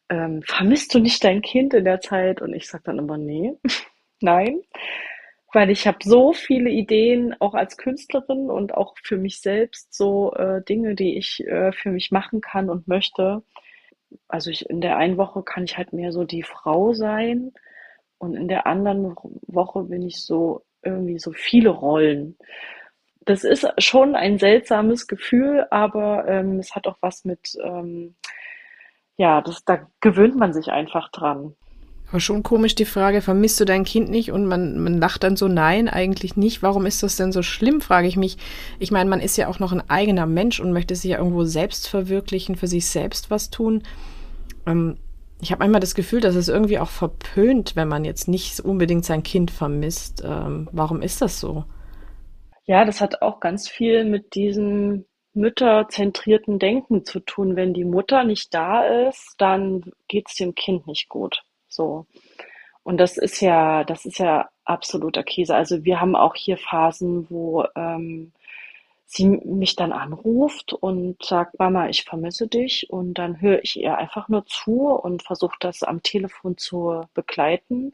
ähm, 0.08 0.42
vermisst 0.42 0.94
du 0.94 0.98
nicht 0.98 1.22
dein 1.24 1.42
Kind 1.42 1.74
in 1.74 1.84
der 1.84 2.00
Zeit? 2.00 2.40
Und 2.40 2.54
ich 2.54 2.68
sage 2.68 2.84
dann 2.86 2.98
immer, 2.98 3.18
nee, 3.18 3.54
nein, 4.20 4.60
weil 5.52 5.70
ich 5.70 5.86
habe 5.86 5.98
so 6.02 6.32
viele 6.32 6.70
Ideen, 6.70 7.34
auch 7.40 7.54
als 7.54 7.76
Künstlerin 7.76 8.50
und 8.50 8.74
auch 8.74 8.94
für 9.02 9.16
mich 9.16 9.40
selbst, 9.40 9.94
so 9.94 10.34
äh, 10.34 10.62
Dinge, 10.62 10.94
die 10.94 11.16
ich 11.16 11.40
äh, 11.46 11.72
für 11.72 11.90
mich 11.90 12.10
machen 12.10 12.40
kann 12.40 12.68
und 12.68 12.88
möchte. 12.88 13.42
Also 14.28 14.50
ich, 14.50 14.68
in 14.68 14.80
der 14.80 14.98
einen 14.98 15.16
Woche 15.16 15.42
kann 15.42 15.64
ich 15.64 15.76
halt 15.76 15.92
mehr 15.92 16.12
so 16.12 16.24
die 16.24 16.42
Frau 16.42 16.92
sein 16.92 17.52
und 18.18 18.34
in 18.34 18.48
der 18.48 18.66
anderen 18.66 19.14
Woche 19.46 19.84
bin 19.84 20.02
ich 20.02 20.22
so 20.22 20.62
irgendwie 20.82 21.18
so 21.18 21.32
viele 21.32 21.70
Rollen. 21.70 22.36
Das 23.24 23.42
ist 23.42 23.66
schon 23.78 24.14
ein 24.14 24.38
seltsames 24.38 25.06
Gefühl, 25.06 25.66
aber 25.70 26.28
ähm, 26.28 26.58
es 26.58 26.74
hat 26.74 26.86
auch 26.86 26.98
was 27.00 27.24
mit 27.24 27.56
ähm, 27.64 28.14
ja, 29.16 29.40
das, 29.40 29.64
da 29.64 29.86
gewöhnt 30.00 30.36
man 30.36 30.52
sich 30.52 30.68
einfach 30.68 31.10
dran. 31.10 31.54
Aber 32.08 32.20
schon 32.20 32.44
komisch 32.44 32.76
die 32.76 32.84
Frage, 32.84 33.20
vermisst 33.20 33.58
du 33.58 33.64
dein 33.64 33.84
Kind 33.84 34.10
nicht? 34.10 34.30
Und 34.30 34.46
man, 34.46 34.78
man 34.78 34.98
lacht 34.98 35.24
dann 35.24 35.36
so, 35.36 35.48
nein, 35.48 35.88
eigentlich 35.88 36.36
nicht. 36.36 36.62
Warum 36.62 36.86
ist 36.86 37.02
das 37.02 37.16
denn 37.16 37.32
so 37.32 37.42
schlimm, 37.42 37.80
frage 37.80 38.06
ich 38.06 38.16
mich. 38.16 38.38
Ich 38.78 38.92
meine, 38.92 39.10
man 39.10 39.20
ist 39.20 39.36
ja 39.36 39.48
auch 39.48 39.58
noch 39.58 39.72
ein 39.72 39.90
eigener 39.90 40.26
Mensch 40.26 40.60
und 40.60 40.72
möchte 40.72 40.94
sich 40.94 41.10
ja 41.10 41.18
irgendwo 41.18 41.44
selbst 41.44 41.88
verwirklichen, 41.88 42.54
für 42.54 42.68
sich 42.68 42.86
selbst 42.86 43.30
was 43.30 43.50
tun. 43.50 43.82
Ähm, 44.66 44.98
ich 45.40 45.50
habe 45.50 45.64
einmal 45.64 45.80
das 45.80 45.94
Gefühl, 45.94 46.20
dass 46.20 46.36
es 46.36 46.48
irgendwie 46.48 46.78
auch 46.78 46.88
verpönt, 46.88 47.74
wenn 47.74 47.88
man 47.88 48.04
jetzt 48.04 48.28
nicht 48.28 48.60
unbedingt 48.60 49.04
sein 49.04 49.22
Kind 49.22 49.50
vermisst. 49.50 50.22
Ähm, 50.24 50.68
warum 50.72 51.02
ist 51.02 51.20
das 51.20 51.40
so? 51.40 51.64
Ja, 52.66 52.84
das 52.84 53.00
hat 53.00 53.20
auch 53.20 53.40
ganz 53.40 53.68
viel 53.68 54.04
mit 54.04 54.34
diesem 54.34 55.06
mütterzentrierten 55.36 56.58
Denken 56.58 57.04
zu 57.04 57.20
tun. 57.20 57.56
Wenn 57.56 57.74
die 57.74 57.84
Mutter 57.84 58.24
nicht 58.24 58.52
da 58.54 58.84
ist, 59.08 59.34
dann 59.38 59.92
geht 60.08 60.28
es 60.28 60.34
dem 60.34 60.54
Kind 60.54 60.86
nicht 60.86 61.08
gut. 61.08 61.44
So. 61.68 62.06
Und 62.82 62.98
das 62.98 63.16
ist 63.16 63.40
ja, 63.40 63.84
das 63.84 64.06
ist 64.06 64.18
ja 64.18 64.48
absoluter 64.64 65.22
Käse. 65.22 65.54
Also 65.54 65.84
wir 65.84 66.00
haben 66.00 66.16
auch 66.16 66.34
hier 66.34 66.56
Phasen, 66.56 67.28
wo 67.30 67.64
ähm, 67.74 68.32
sie 69.04 69.26
mich 69.26 69.76
dann 69.76 69.92
anruft 69.92 70.72
und 70.72 71.22
sagt, 71.22 71.58
Mama, 71.58 71.88
ich 71.88 72.04
vermisse 72.04 72.48
dich. 72.48 72.90
Und 72.90 73.14
dann 73.14 73.40
höre 73.40 73.62
ich 73.62 73.80
ihr 73.80 73.96
einfach 73.96 74.28
nur 74.28 74.46
zu 74.46 74.88
und 74.90 75.22
versuche 75.22 75.56
das 75.60 75.82
am 75.82 76.02
Telefon 76.02 76.58
zu 76.58 77.02
begleiten. 77.14 77.92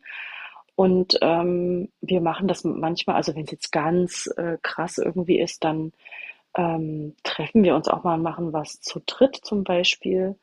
Und 0.75 1.19
ähm, 1.21 1.91
wir 2.01 2.21
machen 2.21 2.49
das 2.49 2.65
manchmal, 2.65 3.17
also 3.17 3.35
wenn 3.35 3.45
es 3.45 3.51
jetzt 3.51 3.73
ganz 3.73 4.27
äh, 4.37 4.57
krass 4.63 4.99
irgendwie 4.99 5.39
ist, 5.39 5.65
dann 5.65 5.93
ähm, 6.57 7.15
treffen 7.23 7.63
wir 7.63 7.75
uns 7.75 7.89
auch 7.89 8.05
mal 8.05 8.15
und 8.15 8.23
machen 8.23 8.53
was 8.53 8.81
zu 8.81 9.01
dritt 9.07 9.37
zum 9.43 9.65
Beispiel. 9.65 10.37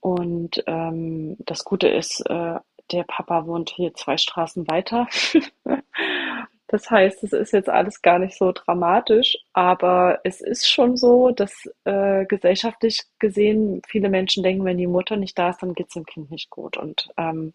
Und 0.00 0.62
ähm, 0.66 1.36
das 1.40 1.64
Gute 1.64 1.88
ist, 1.88 2.20
äh, 2.28 2.58
der 2.90 3.04
Papa 3.04 3.46
wohnt 3.46 3.70
hier 3.70 3.94
zwei 3.94 4.16
Straßen 4.16 4.68
weiter. 4.68 5.06
das 6.66 6.90
heißt, 6.90 7.22
es 7.24 7.32
ist 7.32 7.52
jetzt 7.52 7.68
alles 7.68 8.02
gar 8.02 8.18
nicht 8.18 8.36
so 8.36 8.52
dramatisch, 8.52 9.36
aber 9.52 10.20
es 10.24 10.40
ist 10.40 10.68
schon 10.68 10.96
so, 10.96 11.30
dass 11.30 11.68
äh, 11.84 12.24
gesellschaftlich 12.26 13.02
gesehen 13.18 13.82
viele 13.86 14.08
Menschen 14.08 14.42
denken, 14.42 14.64
wenn 14.64 14.78
die 14.78 14.86
Mutter 14.86 15.16
nicht 15.16 15.38
da 15.38 15.50
ist, 15.50 15.62
dann 15.62 15.74
geht 15.74 15.88
es 15.88 15.94
dem 15.94 16.06
Kind 16.06 16.30
nicht 16.30 16.50
gut. 16.50 16.76
Und 16.76 17.08
ähm, 17.16 17.52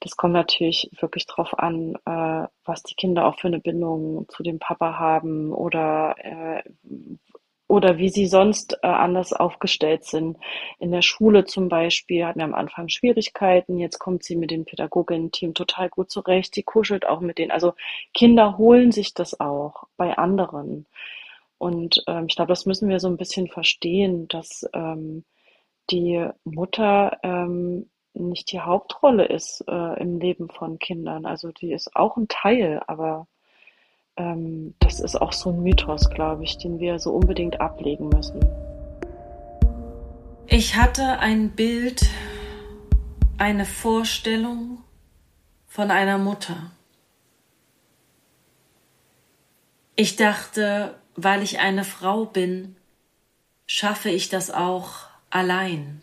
das 0.00 0.16
kommt 0.16 0.34
natürlich 0.34 0.90
wirklich 1.00 1.26
drauf 1.26 1.58
an, 1.58 1.94
äh, 2.04 2.48
was 2.64 2.82
die 2.82 2.94
Kinder 2.94 3.26
auch 3.26 3.38
für 3.38 3.48
eine 3.48 3.60
Bindung 3.60 4.26
zu 4.28 4.42
dem 4.42 4.58
Papa 4.58 4.98
haben 4.98 5.52
oder 5.52 6.14
äh, 6.18 6.62
oder 7.68 7.98
wie 7.98 8.08
sie 8.10 8.26
sonst 8.26 8.78
äh, 8.82 8.86
anders 8.86 9.32
aufgestellt 9.32 10.04
sind. 10.04 10.38
In 10.78 10.92
der 10.92 11.02
Schule 11.02 11.44
zum 11.44 11.68
Beispiel 11.68 12.24
hatten 12.24 12.38
wir 12.38 12.44
am 12.44 12.54
Anfang 12.54 12.88
Schwierigkeiten, 12.88 13.78
jetzt 13.78 13.98
kommt 13.98 14.22
sie 14.22 14.36
mit 14.36 14.50
dem 14.50 14.64
Pädagoginnen-Team 14.64 15.54
total 15.54 15.88
gut 15.88 16.10
zurecht, 16.10 16.54
sie 16.54 16.62
kuschelt 16.62 17.06
auch 17.06 17.20
mit 17.20 17.38
denen. 17.38 17.50
Also 17.50 17.74
Kinder 18.14 18.56
holen 18.56 18.92
sich 18.92 19.14
das 19.14 19.40
auch 19.40 19.84
bei 19.96 20.16
anderen. 20.16 20.86
Und 21.58 22.04
ähm, 22.06 22.26
ich 22.28 22.36
glaube, 22.36 22.50
das 22.50 22.66
müssen 22.66 22.88
wir 22.88 23.00
so 23.00 23.08
ein 23.08 23.16
bisschen 23.16 23.48
verstehen, 23.48 24.28
dass 24.28 24.64
ähm, 24.72 25.24
die 25.90 26.28
Mutter 26.44 27.18
ähm, 27.22 27.88
nicht 28.18 28.52
die 28.52 28.60
Hauptrolle 28.60 29.26
ist 29.26 29.64
äh, 29.68 30.00
im 30.00 30.18
Leben 30.18 30.48
von 30.48 30.78
Kindern. 30.78 31.26
Also 31.26 31.52
die 31.52 31.72
ist 31.72 31.94
auch 31.94 32.16
ein 32.16 32.28
Teil, 32.28 32.82
aber 32.86 33.26
ähm, 34.16 34.74
das 34.78 35.00
ist 35.00 35.16
auch 35.16 35.32
so 35.32 35.50
ein 35.50 35.62
Mythos, 35.62 36.10
glaube 36.10 36.44
ich, 36.44 36.58
den 36.58 36.78
wir 36.78 36.98
so 36.98 37.12
unbedingt 37.12 37.60
ablegen 37.60 38.08
müssen. 38.08 38.40
Ich 40.48 40.76
hatte 40.76 41.18
ein 41.18 41.50
Bild, 41.50 42.02
eine 43.36 43.64
Vorstellung 43.64 44.78
von 45.66 45.90
einer 45.90 46.18
Mutter. 46.18 46.70
Ich 49.96 50.16
dachte, 50.16 50.94
weil 51.16 51.42
ich 51.42 51.58
eine 51.58 51.84
Frau 51.84 52.26
bin, 52.26 52.76
schaffe 53.66 54.10
ich 54.10 54.28
das 54.28 54.50
auch 54.50 55.08
allein. 55.30 56.02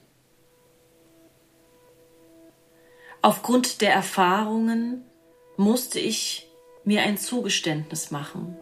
Aufgrund 3.25 3.79
der 3.79 3.93
Erfahrungen 3.93 5.05
musste 5.55 5.97
ich 5.97 6.51
mir 6.83 7.03
ein 7.03 7.17
Zugeständnis 7.17 8.11
machen. 8.11 8.57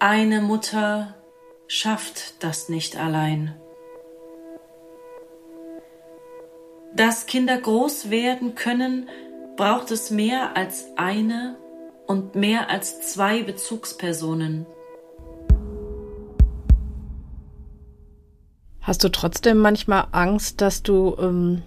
Eine 0.00 0.40
Mutter 0.40 1.14
schafft 1.68 2.42
das 2.42 2.68
nicht 2.68 2.96
allein. 2.96 3.54
Dass 6.92 7.26
Kinder 7.26 7.56
groß 7.56 8.10
werden 8.10 8.56
können, 8.56 9.08
braucht 9.56 9.92
es 9.92 10.10
mehr 10.10 10.56
als 10.56 10.86
eine 10.96 11.56
und 12.08 12.34
mehr 12.34 12.68
als 12.68 13.12
zwei 13.12 13.44
Bezugspersonen. 13.44 14.66
Hast 18.80 19.04
du 19.04 19.08
trotzdem 19.08 19.58
manchmal 19.58 20.08
Angst, 20.10 20.60
dass 20.60 20.82
du 20.82 21.16
ähm, 21.20 21.62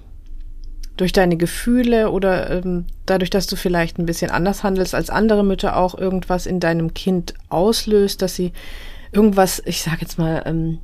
durch 1.00 1.14
deine 1.14 1.38
Gefühle 1.38 2.12
oder 2.12 2.50
ähm, 2.50 2.86
dadurch, 3.06 3.30
dass 3.30 3.48
du 3.48 3.56
vielleicht 3.56 3.98
ein 3.98 4.06
bisschen 4.06 4.32
anders 4.32 4.64
handelst 4.64 4.94
als 4.94 5.10
andere 5.10 5.46
Mütter, 5.46 5.78
auch 5.78 5.98
irgendwas 5.98 6.46
in 6.46 6.60
deinem 6.60 6.94
Kind 6.94 7.36
auslöst, 7.48 8.22
dass 8.22 8.36
sie 8.36 8.52
irgendwas, 9.14 9.64
ich 9.66 9.82
sag 9.82 10.02
jetzt 10.02 10.20
mal, 10.20 10.44
ähm, 10.46 10.80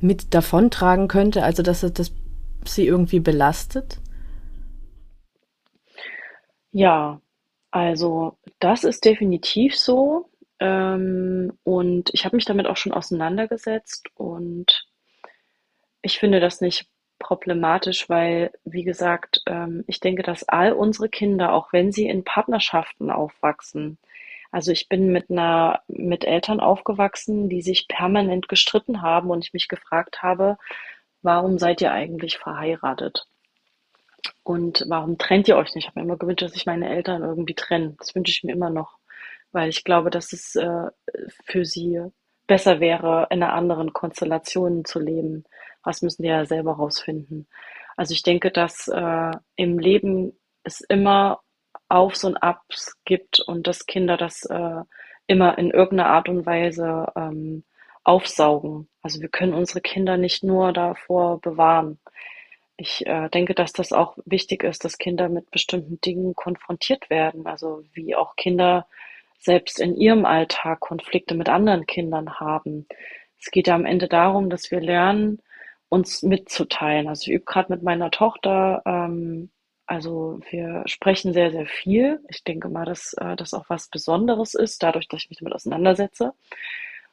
mit 0.00 0.32
davontragen 0.32 1.08
könnte, 1.08 1.42
also 1.42 1.64
dass 1.64 1.80
das 1.80 2.12
sie 2.64 2.86
irgendwie 2.86 3.18
belastet? 3.18 3.98
Ja, 6.70 7.20
also 7.72 8.38
das 8.60 8.84
ist 8.84 9.04
definitiv 9.04 9.76
so. 9.76 10.30
Ähm, 10.60 11.52
und 11.64 12.10
ich 12.12 12.24
habe 12.24 12.36
mich 12.36 12.44
damit 12.44 12.66
auch 12.66 12.76
schon 12.76 12.92
auseinandergesetzt 12.92 14.06
und 14.14 14.86
ich 16.02 16.18
finde 16.18 16.38
das 16.38 16.60
nicht 16.60 16.88
problematisch, 17.18 18.08
weil, 18.08 18.52
wie 18.64 18.84
gesagt, 18.84 19.42
ähm, 19.46 19.84
ich 19.86 20.00
denke, 20.00 20.22
dass 20.22 20.48
all 20.48 20.72
unsere 20.72 21.08
Kinder, 21.08 21.52
auch 21.52 21.72
wenn 21.72 21.92
sie 21.92 22.08
in 22.08 22.24
Partnerschaften 22.24 23.10
aufwachsen, 23.10 23.98
also 24.50 24.72
ich 24.72 24.88
bin 24.88 25.12
mit 25.12 25.30
einer, 25.30 25.82
mit 25.88 26.24
Eltern 26.24 26.60
aufgewachsen, 26.60 27.48
die 27.48 27.62
sich 27.62 27.86
permanent 27.88 28.48
gestritten 28.48 29.02
haben 29.02 29.30
und 29.30 29.44
ich 29.44 29.52
mich 29.52 29.68
gefragt 29.68 30.22
habe, 30.22 30.56
warum 31.22 31.58
seid 31.58 31.82
ihr 31.82 31.92
eigentlich 31.92 32.38
verheiratet? 32.38 33.26
Und 34.42 34.84
warum 34.88 35.18
trennt 35.18 35.48
ihr 35.48 35.56
euch 35.56 35.74
nicht? 35.74 35.84
Ich 35.84 35.88
habe 35.88 36.00
mir 36.00 36.06
immer 36.06 36.16
gewünscht, 36.16 36.42
dass 36.42 36.52
sich 36.52 36.66
meine 36.66 36.88
Eltern 36.88 37.22
irgendwie 37.22 37.54
trennen. 37.54 37.96
Das 37.98 38.14
wünsche 38.14 38.30
ich 38.30 38.42
mir 38.44 38.52
immer 38.52 38.70
noch, 38.70 38.98
weil 39.52 39.68
ich 39.68 39.84
glaube, 39.84 40.10
dass 40.10 40.32
es 40.32 40.56
äh, 40.56 40.90
für 41.44 41.64
sie 41.64 42.00
besser 42.48 42.80
wäre, 42.80 43.28
in 43.30 43.42
einer 43.42 43.52
anderen 43.52 43.92
Konstellation 43.92 44.84
zu 44.84 44.98
leben. 44.98 45.44
Was 45.84 46.02
müssen 46.02 46.22
die 46.22 46.28
ja 46.28 46.44
selber 46.44 46.72
rausfinden. 46.72 47.46
Also 47.96 48.12
ich 48.12 48.22
denke, 48.22 48.50
dass 48.50 48.88
äh, 48.88 49.32
im 49.56 49.78
Leben 49.78 50.32
es 50.64 50.80
immer 50.80 51.40
Aufs 51.88 52.24
und 52.24 52.36
Abs 52.36 52.96
gibt 53.04 53.40
und 53.40 53.66
dass 53.66 53.86
Kinder 53.86 54.16
das 54.16 54.44
äh, 54.44 54.82
immer 55.26 55.58
in 55.58 55.70
irgendeiner 55.70 56.10
Art 56.10 56.28
und 56.28 56.44
Weise 56.46 57.06
ähm, 57.16 57.64
aufsaugen. 58.04 58.88
Also 59.02 59.20
wir 59.20 59.28
können 59.28 59.54
unsere 59.54 59.80
Kinder 59.80 60.16
nicht 60.16 60.42
nur 60.42 60.72
davor 60.72 61.40
bewahren. 61.40 61.98
Ich 62.76 63.06
äh, 63.06 63.28
denke, 63.28 63.54
dass 63.54 63.72
das 63.72 63.92
auch 63.92 64.16
wichtig 64.24 64.64
ist, 64.64 64.84
dass 64.84 64.98
Kinder 64.98 65.28
mit 65.28 65.50
bestimmten 65.50 66.00
Dingen 66.00 66.34
konfrontiert 66.34 67.10
werden. 67.10 67.46
Also 67.46 67.82
wie 67.92 68.14
auch 68.14 68.36
Kinder 68.36 68.86
selbst 69.38 69.80
in 69.80 69.96
ihrem 69.96 70.24
Alltag 70.24 70.80
Konflikte 70.80 71.34
mit 71.34 71.48
anderen 71.48 71.86
Kindern 71.86 72.38
haben. 72.40 72.86
Es 73.38 73.50
geht 73.50 73.68
ja 73.68 73.74
am 73.74 73.86
Ende 73.86 74.08
darum, 74.08 74.50
dass 74.50 74.70
wir 74.70 74.80
lernen, 74.80 75.40
uns 75.88 76.22
mitzuteilen. 76.22 77.08
Also 77.08 77.22
ich 77.22 77.34
übe 77.34 77.44
gerade 77.44 77.72
mit 77.72 77.82
meiner 77.82 78.10
Tochter, 78.10 78.82
ähm, 78.84 79.50
also 79.86 80.40
wir 80.50 80.82
sprechen 80.86 81.32
sehr, 81.32 81.50
sehr 81.50 81.66
viel. 81.66 82.20
Ich 82.28 82.44
denke 82.44 82.68
mal, 82.68 82.84
dass 82.84 83.14
äh, 83.14 83.36
das 83.36 83.54
auch 83.54 83.64
was 83.68 83.88
Besonderes 83.88 84.54
ist, 84.54 84.82
dadurch, 84.82 85.08
dass 85.08 85.22
ich 85.22 85.30
mich 85.30 85.38
damit 85.38 85.54
auseinandersetze. 85.54 86.34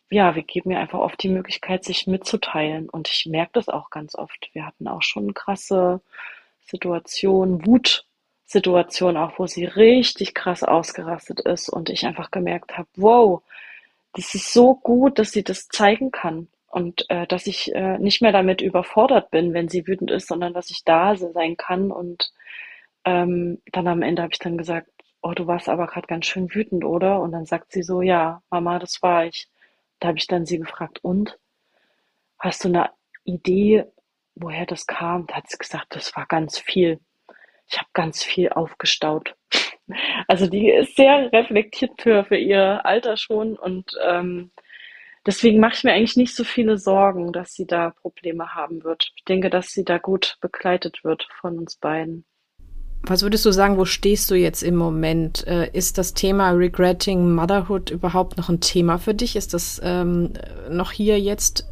Ja, 0.10 0.36
wir 0.36 0.44
geben 0.44 0.70
mir 0.70 0.80
einfach 0.80 1.00
oft 1.00 1.22
die 1.24 1.30
Möglichkeit, 1.30 1.84
sich 1.86 2.06
mitzuteilen. 2.06 2.90
Und 2.90 3.08
ich 3.08 3.26
merke 3.28 3.54
das 3.54 3.70
auch 3.70 3.90
ganz 3.92 4.16
oft. 4.16 4.50
Wir 4.54 4.66
hatten 4.66 4.88
auch 4.88 5.02
schon 5.04 5.34
krasse 5.34 6.02
Situationen, 6.66 7.60
Wutsituationen 8.46 9.18
auch, 9.18 9.40
wo 9.40 9.48
sie 9.48 9.66
richtig 9.66 10.36
krass 10.36 10.64
ausgerastet 10.64 11.40
ist 11.42 11.68
und 11.68 11.90
ich 11.90 12.06
einfach 12.06 12.30
gemerkt 12.30 12.78
habe, 12.78 12.88
wow, 12.96 13.42
das 14.14 14.36
ist 14.36 14.54
so 14.54 14.76
gut, 14.76 15.18
dass 15.20 15.32
sie 15.32 15.44
das 15.44 15.68
zeigen 15.68 16.12
kann 16.12 16.48
und 16.68 17.10
äh, 17.10 17.26
dass 17.28 17.48
ich 17.48 17.74
äh, 17.74 17.98
nicht 17.98 18.22
mehr 18.22 18.32
damit 18.32 18.62
überfordert 18.62 19.32
bin, 19.32 19.54
wenn 19.54 19.68
sie 19.68 19.88
wütend 19.88 20.12
ist, 20.12 20.28
sondern 20.28 20.54
dass 20.54 20.70
ich 20.70 20.84
da 20.84 21.16
sein 21.16 21.58
kann. 21.58 21.92
Und 21.92 22.32
ähm, 23.04 23.62
dann 23.72 23.88
am 23.88 24.04
Ende 24.04 24.22
habe 24.22 24.34
ich 24.34 24.40
dann 24.40 24.58
gesagt, 24.58 24.90
oh, 25.22 25.34
du 25.34 25.48
warst 25.48 25.68
aber 25.68 25.88
gerade 25.88 26.08
ganz 26.08 26.28
schön 26.28 26.54
wütend, 26.54 26.86
oder? 26.86 27.22
Und 27.22 27.32
dann 27.32 27.46
sagt 27.46 27.72
sie 27.72 27.84
so, 27.84 28.02
ja, 28.02 28.42
Mama, 28.52 28.80
das 28.80 29.02
war 29.02 29.26
ich. 29.26 29.48
Da 30.00 30.10
habe 30.10 30.18
ich 30.18 30.28
dann 30.28 30.46
sie 30.46 30.60
gefragt, 30.60 31.00
und? 31.04 31.40
Hast 32.38 32.64
du 32.64 32.68
eine 32.68 32.92
Idee, 33.24 33.86
woher 34.36 34.66
das 34.66 34.86
kam? 34.86 35.26
Da 35.28 35.36
hat 35.36 35.50
sie 35.50 35.58
gesagt, 35.58 35.96
das 35.96 36.16
war 36.16 36.26
ganz 36.28 36.60
viel. 36.60 37.00
Ich 37.68 37.78
habe 37.78 37.90
ganz 37.94 38.24
viel 38.24 38.50
aufgestaut. 38.50 39.36
Also 40.28 40.48
die 40.48 40.72
ist 40.72 40.96
sehr 40.96 41.32
reflektiert 41.32 41.92
für, 42.02 42.26
für 42.26 42.38
ihr 42.38 42.84
Alter 42.86 43.18
schon 43.18 43.56
und 43.56 43.92
ähm, 44.04 44.52
Deswegen 45.26 45.60
mache 45.60 45.74
ich 45.74 45.84
mir 45.84 45.94
eigentlich 45.94 46.18
nicht 46.18 46.36
so 46.36 46.44
viele 46.44 46.78
Sorgen, 46.78 47.32
dass 47.32 47.54
sie 47.54 47.66
da 47.66 47.90
Probleme 47.90 48.54
haben 48.54 48.84
wird. 48.84 49.12
Ich 49.16 49.24
denke, 49.24 49.50
dass 49.50 49.72
sie 49.72 49.84
da 49.84 49.98
gut 49.98 50.38
begleitet 50.40 51.04
wird 51.04 51.28
von 51.42 51.58
uns 51.58 51.78
beiden. 51.78 52.26
Was 53.02 53.24
würdest 53.24 53.46
du 53.46 53.52
sagen, 53.52 53.78
wo 53.78 53.86
stehst 53.86 54.30
du 54.30 54.36
jetzt 54.36 54.62
im 54.62 54.76
Moment? 54.76 55.46
Äh, 55.48 55.70
ist 55.74 55.98
das 55.98 56.14
Thema 56.14 56.52
Regretting 56.52 57.34
Motherhood 57.34 57.90
überhaupt 57.90 58.38
noch 58.38 58.50
ein 58.50 58.62
Thema 58.62 58.98
für 58.98 59.14
dich? 59.14 59.36
Ist 59.36 59.54
das 59.54 59.82
ähm, 59.84 60.34
noch 60.70 60.92
hier 60.92 61.20
jetzt 61.20 61.72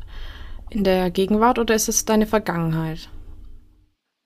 in 0.69 0.83
der 0.83 1.11
Gegenwart 1.11 1.59
oder 1.59 1.75
ist 1.75 1.89
es 1.89 2.05
deine 2.05 2.25
Vergangenheit? 2.25 3.09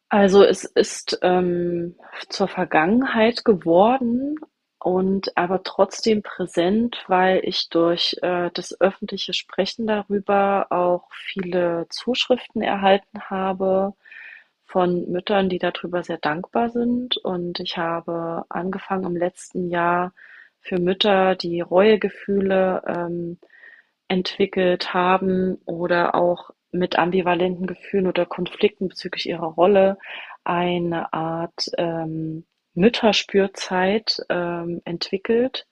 Also 0.10 0.44
es 0.44 0.64
ist 0.64 1.20
ähm, 1.22 1.96
zur 2.30 2.48
Vergangenheit 2.48 3.44
geworden 3.44 4.36
und 4.80 5.36
aber 5.36 5.64
trotzdem 5.64 6.22
präsent, 6.24 7.04
weil 7.08 7.42
ich 7.44 7.70
durch 7.70 8.16
äh, 8.22 8.50
das 8.54 8.80
öffentliche 8.80 9.34
Sprechen 9.34 9.86
darüber 9.86 10.68
auch 10.70 11.10
viele 11.12 11.88
Zuschriften 11.90 12.62
erhalten 12.62 13.22
habe 13.30 13.96
von 14.66 15.10
Müttern, 15.12 15.50
die 15.50 15.60
darüber 15.60 16.04
sehr 16.04 16.20
dankbar 16.20 16.70
sind. 16.70 17.18
Und 17.18 17.60
ich 17.60 17.78
habe 17.78 18.46
angefangen 18.50 19.06
im 19.06 19.18
letzten 19.18 19.70
Jahr 19.70 20.14
für 20.62 20.80
Mütter, 20.80 21.36
die 21.36 21.62
Reuegefühle 21.62 22.84
ähm, 22.88 23.40
entwickelt 24.08 24.94
haben 24.94 25.56
oder 25.66 26.16
auch 26.16 26.52
mit 26.78 26.98
ambivalenten 26.98 27.68
Gefühlen 27.68 28.08
oder 28.08 28.26
Konflikten 28.26 28.88
bezüglich 28.88 29.28
ihrer 29.28 29.48
Rolle 29.48 29.98
eine 30.44 31.14
Art 31.14 31.70
ähm, 31.78 32.46
Mütterspürzeit 32.74 34.20
ähm, 34.30 34.82
entwickelt, 34.86 35.68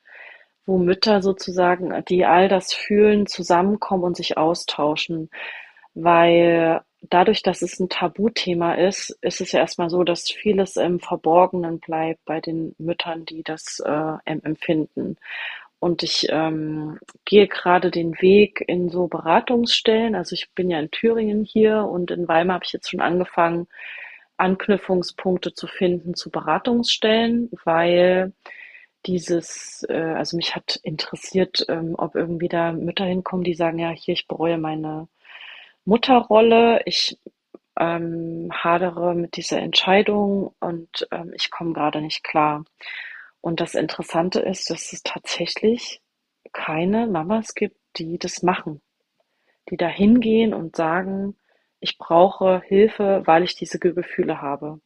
wo 0.65 0.77
Mütter 0.77 1.21
sozusagen, 1.21 2.03
die 2.09 2.25
all 2.25 2.49
das 2.49 2.73
fühlen, 2.73 3.27
zusammenkommen 3.27 4.03
und 4.03 4.17
sich 4.17 4.37
austauschen. 4.37 5.29
Weil 5.93 6.81
dadurch, 7.09 7.41
dass 7.43 7.61
es 7.61 7.79
ein 7.79 7.89
Tabuthema 7.89 8.73
ist, 8.73 9.17
ist 9.21 9.41
es 9.41 9.51
ja 9.51 9.59
erstmal 9.59 9.89
so, 9.89 10.03
dass 10.03 10.29
vieles 10.29 10.75
im 10.77 10.99
Verborgenen 10.99 11.79
bleibt 11.79 12.25
bei 12.25 12.41
den 12.41 12.75
Müttern, 12.77 13.25
die 13.25 13.43
das 13.43 13.81
äh, 13.85 14.17
empfinden. 14.25 15.17
Und 15.85 16.01
ich 16.01 16.25
ähm, 16.31 16.97
gehe 17.25 17.47
gerade 17.47 17.91
den 17.91 18.19
Weg 18.19 18.63
in 18.67 18.89
so 18.89 19.05
Beratungsstellen. 19.05 20.15
Also 20.15 20.33
ich 20.33 20.49
bin 20.55 20.71
ja 20.71 20.79
in 20.79 20.89
Thüringen 20.89 21.43
hier 21.43 21.83
und 21.83 22.09
in 22.09 22.27
Weimar 22.27 22.55
habe 22.55 22.65
ich 22.65 22.73
jetzt 22.73 22.89
schon 22.89 23.01
angefangen, 23.01 23.67
Anknüpfungspunkte 24.35 25.53
zu 25.53 25.67
finden 25.67 26.15
zu 26.15 26.31
Beratungsstellen, 26.31 27.51
weil 27.65 28.33
dieses, 29.05 29.85
äh, 29.87 30.15
also 30.17 30.37
mich 30.37 30.55
hat 30.55 30.79
interessiert, 30.81 31.63
ähm, 31.69 31.93
ob 31.99 32.15
irgendwie 32.15 32.49
da 32.49 32.71
Mütter 32.71 33.05
hinkommen, 33.05 33.43
die 33.43 33.53
sagen, 33.53 33.77
ja, 33.77 33.91
hier, 33.91 34.15
ich 34.15 34.27
bereue 34.27 34.57
meine 34.57 35.07
Mutterrolle, 35.83 36.81
ich 36.85 37.19
ähm, 37.79 38.49
hadere 38.51 39.13
mit 39.13 39.35
dieser 39.37 39.59
Entscheidung 39.59 40.55
und 40.59 41.07
ähm, 41.11 41.31
ich 41.35 41.51
komme 41.51 41.73
gerade 41.73 42.01
nicht 42.01 42.23
klar. 42.23 42.65
Und 43.45 43.59
das 43.61 43.75
Interessante 43.75 44.39
ist, 44.39 44.71
dass 44.71 44.91
es 44.91 45.03
tatsächlich 45.03 46.01
keine 46.51 47.05
Mamas 47.05 47.53
gibt, 47.53 47.77
die 47.95 48.17
das 48.17 48.41
machen, 48.41 48.81
die 49.69 49.77
da 49.77 49.85
hingehen 49.85 50.51
und 50.51 50.75
sagen, 50.75 51.35
ich 51.79 51.99
brauche 51.99 52.63
Hilfe, 52.65 53.21
weil 53.25 53.43
ich 53.43 53.53
diese 53.53 53.77
Gefühle 53.77 54.41
habe. 54.41 54.79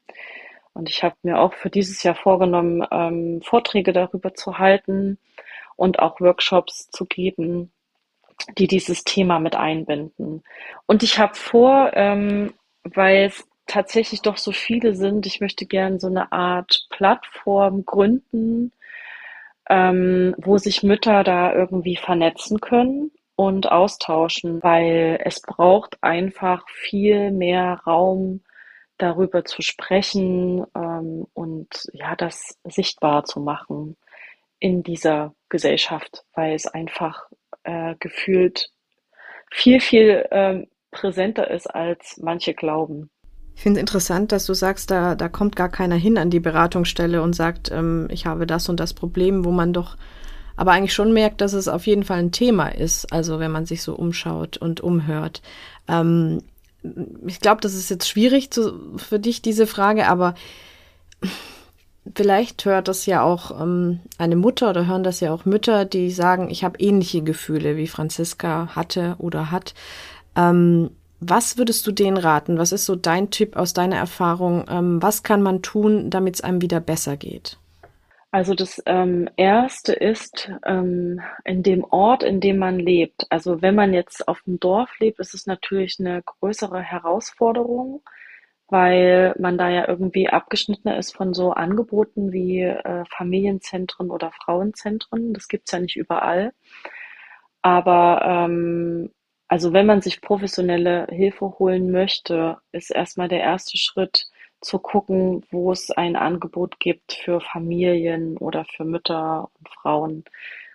Und 0.74 0.90
ich 0.90 1.06
habe 1.06 1.16
mir 1.24 1.40
auch 1.40 1.54
für 1.54 1.70
dieses 1.70 2.04
Jahr 2.04 2.16
vorgenommen, 2.16 2.86
ähm, 2.92 3.42
Vorträge 3.42 3.94
darüber 3.94 4.34
zu 4.34 4.58
halten 4.58 5.20
und 5.78 6.00
auch 6.00 6.20
Workshops 6.20 6.90
zu 6.90 7.06
geben, 7.06 7.72
die 8.58 8.68
dieses 8.68 9.06
Thema 9.06 9.40
mit 9.40 9.56
einbinden. 9.56 10.44
Und 10.86 11.02
ich 11.02 11.18
habe 11.18 11.36
vor, 11.36 11.92
ähm, 11.94 12.54
weil 12.84 13.28
es 13.28 13.49
tatsächlich 13.70 14.22
doch 14.22 14.38
so 14.38 14.52
viele 14.52 14.96
sind. 14.96 15.26
Ich 15.26 15.40
möchte 15.42 15.66
gerne 15.66 16.00
so 16.00 16.08
eine 16.08 16.32
Art 16.32 16.88
Plattform 16.90 17.86
gründen, 17.86 18.74
ähm, 19.70 20.36
wo 20.38 20.58
sich 20.58 20.84
Mütter 20.84 21.24
da 21.24 21.54
irgendwie 21.54 21.96
vernetzen 21.96 22.60
können 22.60 23.12
und 23.36 23.72
austauschen, 23.72 24.62
weil 24.64 25.20
es 25.24 25.42
braucht 25.42 26.04
einfach 26.04 26.68
viel 26.70 27.32
mehr 27.32 27.82
Raum, 27.86 28.42
darüber 29.00 29.46
zu 29.46 29.62
sprechen 29.62 30.66
ähm, 30.76 31.26
und 31.34 31.88
ja, 31.94 32.16
das 32.16 32.60
sichtbar 32.66 33.24
zu 33.24 33.40
machen 33.40 33.98
in 34.60 34.84
dieser 34.84 35.34
Gesellschaft, 35.48 36.26
weil 36.34 36.54
es 36.54 36.68
einfach 36.68 37.30
äh, 37.64 37.96
gefühlt 38.00 38.72
viel, 39.52 39.80
viel 39.80 40.28
äh, 40.32 40.68
präsenter 40.92 41.50
ist, 41.50 41.68
als 41.68 42.18
manche 42.18 42.54
glauben. 42.54 43.10
Ich 43.60 43.64
finde 43.64 43.82
es 43.82 43.82
interessant, 43.82 44.32
dass 44.32 44.46
du 44.46 44.54
sagst, 44.54 44.90
da, 44.90 45.16
da 45.16 45.28
kommt 45.28 45.58
gar 45.58 45.68
keiner 45.68 45.98
hin 45.98 46.18
an 46.18 46.30
die 46.30 46.40
Beratungsstelle 46.40 47.22
und 47.22 47.36
sagt, 47.36 47.70
ähm, 47.74 48.08
ich 48.10 48.26
habe 48.26 48.48
das 48.48 48.70
und 48.70 48.80
das 48.80 48.94
Problem, 48.94 49.44
wo 49.44 49.52
man 49.52 49.74
doch 49.74 49.98
aber 50.56 50.72
eigentlich 50.72 50.94
schon 50.94 51.12
merkt, 51.12 51.42
dass 51.42 51.52
es 51.52 51.68
auf 51.68 51.86
jeden 51.86 52.06
Fall 52.06 52.20
ein 52.20 52.32
Thema 52.32 52.70
ist, 52.70 53.12
also 53.12 53.38
wenn 53.40 53.52
man 53.52 53.66
sich 53.66 53.82
so 53.82 53.96
umschaut 53.96 54.56
und 54.56 54.80
umhört. 54.80 55.42
Ähm, 55.90 56.42
ich 57.28 57.42
glaube, 57.42 57.60
das 57.60 57.74
ist 57.74 57.90
jetzt 57.90 58.08
schwierig 58.08 58.50
zu, 58.50 58.96
für 58.96 59.20
dich, 59.20 59.42
diese 59.42 59.68
Frage, 59.68 60.08
aber 60.08 60.36
vielleicht 62.16 62.64
hört 62.64 62.88
das 62.88 63.08
ja 63.08 63.24
auch 63.24 63.60
ähm, 63.60 64.00
eine 64.18 64.38
Mutter 64.38 64.70
oder 64.70 64.88
hören 64.88 65.04
das 65.04 65.20
ja 65.20 65.34
auch 65.34 65.44
Mütter, 65.44 65.84
die 65.84 66.12
sagen, 66.12 66.50
ich 66.50 66.64
habe 66.64 66.80
ähnliche 66.80 67.24
Gefühle, 67.24 67.76
wie 67.76 67.88
Franziska 67.88 68.70
hatte 68.74 69.16
oder 69.18 69.52
hat. 69.52 69.74
Ähm, 70.38 70.92
was 71.20 71.58
würdest 71.58 71.86
du 71.86 71.92
denen 71.92 72.18
raten? 72.18 72.58
Was 72.58 72.72
ist 72.72 72.86
so 72.86 72.96
dein 72.96 73.30
Tipp 73.30 73.56
aus 73.56 73.74
deiner 73.74 73.98
Erfahrung? 73.98 74.66
Ähm, 74.70 75.02
was 75.02 75.24
kann 75.24 75.42
man 75.42 75.62
tun, 75.62 76.10
damit 76.10 76.36
es 76.36 76.42
einem 76.42 76.62
wieder 76.62 76.80
besser 76.80 77.18
geht? 77.18 77.58
Also 78.32 78.54
das 78.54 78.82
ähm, 78.86 79.28
Erste 79.38 79.94
ist 79.94 80.52
ähm, 80.66 81.20
in 81.46 81.64
dem 81.64 81.84
Ort, 81.84 82.22
in 82.22 82.40
dem 82.40 82.58
man 82.58 82.78
lebt. 82.78 83.26
Also 83.32 83.62
wenn 83.64 83.74
man 83.74 83.94
jetzt 83.94 84.28
auf 84.28 84.42
dem 84.44 84.60
Dorf 84.60 84.92
lebt, 85.00 85.20
ist 85.20 85.34
es 85.34 85.48
natürlich 85.48 85.98
eine 86.00 86.22
größere 86.22 86.80
Herausforderung, 86.80 88.04
weil 88.68 89.34
man 89.40 89.58
da 89.58 89.70
ja 89.70 89.88
irgendwie 89.88 90.30
abgeschnittener 90.30 90.98
ist 91.00 91.16
von 91.16 91.34
so 91.34 91.52
Angeboten 91.54 92.32
wie 92.32 92.62
äh, 92.62 93.04
Familienzentren 93.10 94.12
oder 94.12 94.32
Frauenzentren. 94.32 95.34
Das 95.34 95.48
gibt's 95.48 95.72
ja 95.72 95.80
nicht 95.80 95.96
überall. 95.96 96.54
Aber 97.64 98.22
ähm, 98.24 99.10
also 99.50 99.74
wenn 99.74 99.88
man 99.88 100.02
sich 100.02 100.22
professionelle 100.22 101.08
Hilfe 101.10 101.58
holen 101.58 101.92
möchte, 101.92 102.58
ist 102.72 102.92
erstmal 102.92 103.28
der 103.28 103.42
erste 103.42 103.78
Schritt 103.78 104.28
zu 104.62 104.78
gucken, 104.78 105.44
wo 105.50 105.72
es 105.72 105.90
ein 105.90 106.16
Angebot 106.16 106.80
gibt 106.80 107.14
für 107.14 107.42
Familien 107.42 108.38
oder 108.38 108.66
für 108.66 108.86
Mütter 108.86 109.50
und 109.58 109.70
Frauen. 109.70 110.24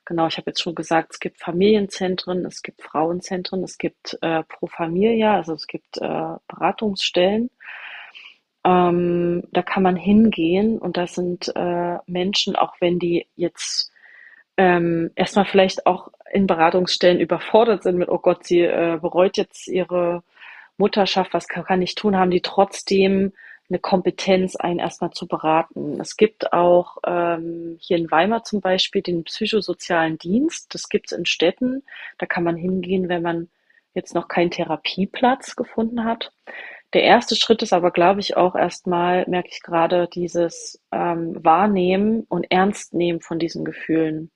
Genau, 0.06 0.26
ich 0.26 0.36
habe 0.38 0.50
jetzt 0.50 0.60
schon 0.60 0.74
gesagt, 0.74 1.12
es 1.12 1.20
gibt 1.20 1.38
Familienzentren, 1.40 2.44
es 2.44 2.62
gibt 2.62 2.82
Frauenzentren, 2.82 3.62
es 3.62 3.78
gibt 3.78 4.18
äh, 4.22 4.42
Pro 4.42 4.66
Familia, 4.66 5.36
also 5.36 5.54
es 5.54 5.68
gibt 5.68 5.98
äh, 5.98 6.34
Beratungsstellen. 6.48 7.50
Ähm, 8.64 9.44
da 9.52 9.62
kann 9.62 9.84
man 9.84 9.96
hingehen 9.96 10.78
und 10.78 10.96
da 10.96 11.06
sind 11.06 11.52
äh, 11.54 11.98
Menschen, 12.06 12.56
auch 12.56 12.74
wenn 12.80 12.98
die 12.98 13.28
jetzt 13.36 13.92
ähm, 14.56 15.10
erstmal 15.14 15.44
vielleicht 15.44 15.86
auch 15.86 16.10
in 16.34 16.48
Beratungsstellen 16.48 17.20
überfordert 17.20 17.84
sind 17.84 17.96
mit, 17.96 18.08
oh 18.08 18.18
Gott, 18.18 18.44
sie 18.44 18.62
äh, 18.62 18.98
bereut 19.00 19.36
jetzt 19.36 19.68
ihre 19.68 20.24
Mutterschaft, 20.76 21.32
was 21.32 21.46
kann, 21.46 21.64
kann 21.64 21.80
ich 21.80 21.94
tun, 21.94 22.16
haben 22.16 22.32
die 22.32 22.42
trotzdem 22.42 23.32
eine 23.68 23.78
Kompetenz, 23.78 24.56
einen 24.56 24.80
erstmal 24.80 25.10
zu 25.12 25.28
beraten. 25.28 26.00
Es 26.00 26.16
gibt 26.16 26.52
auch 26.52 26.98
ähm, 27.06 27.78
hier 27.80 27.96
in 27.96 28.10
Weimar 28.10 28.42
zum 28.42 28.60
Beispiel 28.60 29.00
den 29.00 29.22
psychosozialen 29.22 30.18
Dienst. 30.18 30.74
Das 30.74 30.88
gibt's 30.88 31.12
in 31.12 31.24
Städten. 31.24 31.84
Da 32.18 32.26
kann 32.26 32.42
man 32.42 32.56
hingehen, 32.56 33.08
wenn 33.08 33.22
man 33.22 33.48
jetzt 33.94 34.14
noch 34.14 34.26
keinen 34.26 34.50
Therapieplatz 34.50 35.54
gefunden 35.54 36.04
hat. 36.04 36.32
Der 36.94 37.04
erste 37.04 37.36
Schritt 37.36 37.62
ist 37.62 37.72
aber, 37.72 37.92
glaube 37.92 38.20
ich, 38.20 38.36
auch 38.36 38.56
erstmal, 38.56 39.24
merke 39.28 39.50
ich 39.52 39.62
gerade, 39.62 40.08
dieses 40.12 40.82
ähm, 40.90 41.42
Wahrnehmen 41.44 42.24
und 42.28 42.50
Ernstnehmen 42.50 43.20
von 43.20 43.38
diesen 43.38 43.64
Gefühlen. 43.64 44.32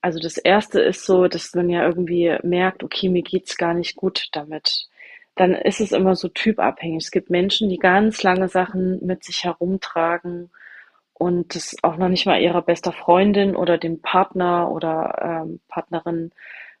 Also 0.00 0.18
das 0.20 0.38
erste 0.38 0.80
ist 0.80 1.04
so, 1.04 1.26
dass 1.28 1.54
man 1.54 1.68
ja 1.70 1.84
irgendwie 1.86 2.36
merkt, 2.42 2.84
okay, 2.84 3.08
mir 3.08 3.22
geht's 3.22 3.56
gar 3.56 3.74
nicht 3.74 3.96
gut 3.96 4.28
damit. 4.32 4.88
Dann 5.34 5.54
ist 5.54 5.80
es 5.80 5.92
immer 5.92 6.16
so 6.16 6.28
typabhängig. 6.28 7.04
Es 7.04 7.10
gibt 7.10 7.30
Menschen, 7.30 7.68
die 7.68 7.78
ganz 7.78 8.22
lange 8.22 8.48
Sachen 8.48 9.04
mit 9.04 9.24
sich 9.24 9.44
herumtragen 9.44 10.50
und 11.14 11.54
das 11.54 11.76
auch 11.82 11.96
noch 11.96 12.08
nicht 12.08 12.26
mal 12.26 12.40
ihrer 12.40 12.62
bester 12.62 12.92
Freundin 12.92 13.56
oder 13.56 13.78
dem 13.78 14.00
Partner 14.00 14.70
oder 14.70 15.42
ähm, 15.44 15.60
Partnerin 15.68 16.32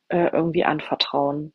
äh, 0.08 0.28
irgendwie 0.32 0.64
anvertrauen. 0.64 1.52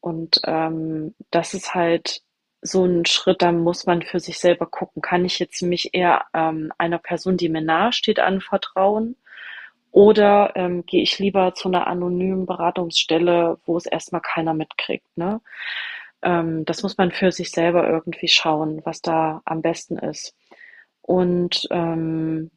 Und 0.00 0.40
ähm, 0.44 1.14
das 1.30 1.54
ist 1.54 1.74
halt 1.74 2.22
so 2.62 2.84
ein 2.84 3.06
Schritt, 3.06 3.42
da 3.42 3.52
muss 3.52 3.86
man 3.86 4.02
für 4.02 4.20
sich 4.20 4.38
selber 4.38 4.66
gucken, 4.66 5.02
kann 5.02 5.24
ich 5.24 5.38
jetzt 5.38 5.62
mich 5.62 5.94
eher 5.94 6.26
ähm, 6.34 6.72
einer 6.78 6.98
Person, 6.98 7.36
die 7.36 7.48
mir 7.48 7.62
nahe 7.62 7.92
steht, 7.92 8.20
anvertrauen? 8.20 9.16
Oder 9.96 10.52
ähm, 10.56 10.84
gehe 10.84 11.00
ich 11.02 11.18
lieber 11.18 11.54
zu 11.54 11.68
einer 11.68 11.86
anonymen 11.86 12.44
Beratungsstelle, 12.44 13.58
wo 13.64 13.78
es 13.78 13.86
erstmal 13.86 14.20
keiner 14.20 14.52
mitkriegt? 14.52 15.06
Ne? 15.16 15.40
Ähm, 16.20 16.66
das 16.66 16.82
muss 16.82 16.98
man 16.98 17.12
für 17.12 17.32
sich 17.32 17.50
selber 17.50 17.88
irgendwie 17.88 18.28
schauen, 18.28 18.82
was 18.84 19.00
da 19.00 19.40
am 19.46 19.62
besten 19.62 19.96
ist. 19.98 20.36
Und 21.00 21.66
ähm, 21.70 22.50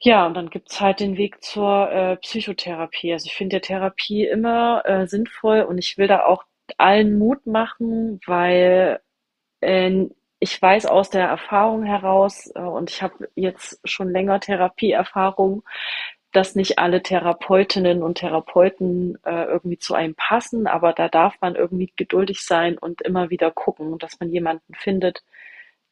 ja, 0.00 0.24
und 0.26 0.32
dann 0.32 0.48
gibt's 0.48 0.80
halt 0.80 1.00
den 1.00 1.18
Weg 1.18 1.44
zur 1.44 1.92
äh, 1.92 2.16
Psychotherapie. 2.16 3.12
Also 3.12 3.26
ich 3.26 3.34
finde 3.34 3.60
Therapie 3.60 4.26
immer 4.26 4.82
äh, 4.86 5.06
sinnvoll 5.06 5.60
und 5.60 5.76
ich 5.76 5.98
will 5.98 6.08
da 6.08 6.24
auch 6.24 6.44
allen 6.78 7.18
Mut 7.18 7.46
machen, 7.46 8.18
weil 8.24 9.00
äh, 9.60 10.06
ich 10.42 10.60
weiß 10.60 10.86
aus 10.86 11.08
der 11.08 11.28
Erfahrung 11.28 11.84
heraus, 11.84 12.50
äh, 12.56 12.60
und 12.60 12.90
ich 12.90 13.00
habe 13.00 13.28
jetzt 13.36 13.80
schon 13.84 14.10
länger 14.10 14.40
Therapieerfahrung, 14.40 15.62
dass 16.32 16.56
nicht 16.56 16.78
alle 16.80 17.02
Therapeutinnen 17.02 18.02
und 18.02 18.18
Therapeuten 18.18 19.18
äh, 19.24 19.44
irgendwie 19.44 19.78
zu 19.78 19.94
einem 19.94 20.16
passen, 20.16 20.66
aber 20.66 20.94
da 20.94 21.08
darf 21.08 21.36
man 21.40 21.54
irgendwie 21.54 21.92
geduldig 21.94 22.40
sein 22.40 22.76
und 22.76 23.02
immer 23.02 23.30
wieder 23.30 23.52
gucken, 23.52 23.98
dass 23.98 24.18
man 24.18 24.30
jemanden 24.30 24.74
findet, 24.74 25.22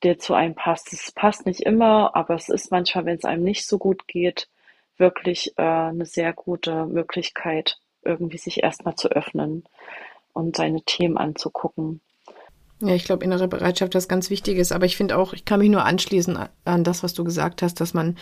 der 0.02 0.18
zu 0.18 0.34
einem 0.34 0.56
passt. 0.56 0.92
Es 0.92 1.12
passt 1.12 1.46
nicht 1.46 1.60
immer, 1.60 2.16
aber 2.16 2.34
es 2.34 2.48
ist 2.48 2.72
manchmal, 2.72 3.04
wenn 3.04 3.16
es 3.18 3.24
einem 3.24 3.44
nicht 3.44 3.66
so 3.68 3.78
gut 3.78 4.08
geht, 4.08 4.48
wirklich 4.96 5.52
äh, 5.58 5.62
eine 5.62 6.06
sehr 6.06 6.32
gute 6.32 6.86
Möglichkeit, 6.86 7.78
irgendwie 8.02 8.38
sich 8.38 8.62
erstmal 8.64 8.96
zu 8.96 9.10
öffnen 9.10 9.64
und 10.32 10.56
seine 10.56 10.82
Themen 10.82 11.18
anzugucken. 11.18 12.00
Ja, 12.82 12.94
ich 12.94 13.04
glaube, 13.04 13.24
innere 13.24 13.46
Bereitschaft 13.46 13.94
ist 13.94 14.08
ganz 14.08 14.30
Wichtiges, 14.30 14.72
aber 14.72 14.86
ich 14.86 14.96
finde 14.96 15.18
auch, 15.18 15.34
ich 15.34 15.44
kann 15.44 15.60
mich 15.60 15.68
nur 15.68 15.84
anschließen 15.84 16.38
an 16.64 16.84
das, 16.84 17.02
was 17.02 17.12
du 17.12 17.24
gesagt 17.24 17.60
hast, 17.60 17.80
dass 17.80 17.92
man 17.92 18.16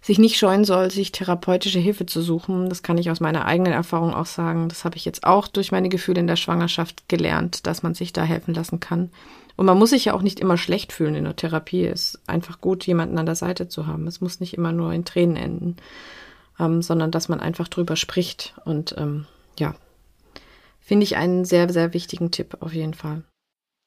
sich 0.00 0.18
nicht 0.18 0.38
scheuen 0.38 0.64
soll, 0.64 0.90
sich 0.90 1.12
therapeutische 1.12 1.78
Hilfe 1.78 2.06
zu 2.06 2.22
suchen. 2.22 2.68
Das 2.68 2.82
kann 2.82 2.98
ich 2.98 3.10
aus 3.10 3.20
meiner 3.20 3.44
eigenen 3.44 3.72
Erfahrung 3.72 4.14
auch 4.14 4.26
sagen. 4.26 4.68
Das 4.68 4.84
habe 4.84 4.96
ich 4.96 5.04
jetzt 5.04 5.24
auch 5.24 5.46
durch 5.48 5.72
meine 5.72 5.88
Gefühle 5.88 6.20
in 6.20 6.26
der 6.26 6.36
Schwangerschaft 6.36 7.08
gelernt, 7.08 7.66
dass 7.66 7.82
man 7.82 7.94
sich 7.94 8.12
da 8.12 8.22
helfen 8.22 8.54
lassen 8.54 8.80
kann. 8.80 9.10
Und 9.56 9.66
man 9.66 9.78
muss 9.78 9.90
sich 9.90 10.06
ja 10.06 10.14
auch 10.14 10.22
nicht 10.22 10.40
immer 10.40 10.56
schlecht 10.56 10.92
fühlen 10.92 11.16
in 11.16 11.24
der 11.24 11.36
Therapie. 11.36 11.84
Es 11.84 12.14
ist 12.14 12.20
einfach 12.28 12.60
gut, 12.62 12.86
jemanden 12.86 13.18
an 13.18 13.26
der 13.26 13.34
Seite 13.34 13.68
zu 13.68 13.86
haben. 13.86 14.06
Es 14.06 14.22
muss 14.22 14.40
nicht 14.40 14.54
immer 14.54 14.72
nur 14.72 14.92
in 14.94 15.04
Tränen 15.04 15.36
enden, 15.36 15.76
ähm, 16.58 16.80
sondern 16.80 17.10
dass 17.10 17.28
man 17.28 17.40
einfach 17.40 17.68
drüber 17.68 17.96
spricht. 17.96 18.54
Und 18.64 18.94
ähm, 18.96 19.26
ja, 19.58 19.74
finde 20.80 21.04
ich 21.04 21.16
einen 21.16 21.44
sehr, 21.44 21.70
sehr 21.70 21.92
wichtigen 21.92 22.30
Tipp 22.30 22.56
auf 22.60 22.72
jeden 22.72 22.94
Fall. 22.94 23.24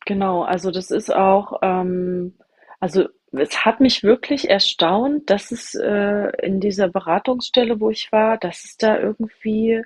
Genau, 0.05 0.43
also 0.43 0.71
das 0.71 0.91
ist 0.91 1.13
auch, 1.13 1.59
ähm, 1.61 2.37
also 2.79 3.07
es 3.31 3.65
hat 3.65 3.79
mich 3.79 4.03
wirklich 4.03 4.49
erstaunt, 4.49 5.29
dass 5.29 5.51
es 5.51 5.75
äh, 5.75 6.31
in 6.45 6.59
dieser 6.59 6.89
Beratungsstelle, 6.89 7.79
wo 7.79 7.89
ich 7.89 8.11
war, 8.11 8.37
dass 8.37 8.63
es 8.65 8.77
da 8.77 8.99
irgendwie 8.99 9.81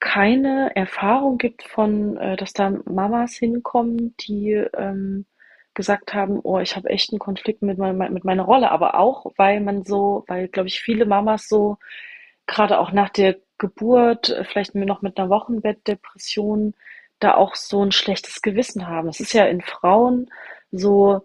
keine 0.00 0.74
Erfahrung 0.74 1.38
gibt 1.38 1.62
von, 1.64 2.16
äh, 2.16 2.36
dass 2.36 2.52
da 2.52 2.70
Mamas 2.86 3.34
hinkommen, 3.34 4.14
die 4.20 4.52
ähm, 4.74 5.26
gesagt 5.74 6.14
haben, 6.14 6.40
oh, 6.42 6.58
ich 6.58 6.74
habe 6.76 6.88
echt 6.90 7.12
einen 7.12 7.18
Konflikt 7.18 7.62
mit, 7.62 7.78
mein, 7.78 7.96
mit 7.98 8.24
meiner 8.24 8.44
Rolle, 8.44 8.70
aber 8.70 8.98
auch, 8.98 9.32
weil 9.36 9.60
man 9.60 9.84
so, 9.84 10.24
weil, 10.26 10.48
glaube 10.48 10.68
ich, 10.68 10.80
viele 10.80 11.06
Mamas 11.06 11.48
so, 11.48 11.78
gerade 12.46 12.78
auch 12.80 12.92
nach 12.92 13.10
der 13.10 13.36
Geburt, 13.58 14.30
äh, 14.30 14.44
vielleicht 14.44 14.74
noch 14.74 15.02
mit 15.02 15.18
einer 15.18 15.30
Wochenbettdepression, 15.30 16.74
da 17.18 17.34
auch 17.34 17.54
so 17.54 17.82
ein 17.82 17.92
schlechtes 17.92 18.42
Gewissen 18.42 18.86
haben. 18.88 19.08
Es 19.08 19.20
ist 19.20 19.32
ja 19.32 19.46
in 19.46 19.62
Frauen 19.62 20.30
so 20.70 21.22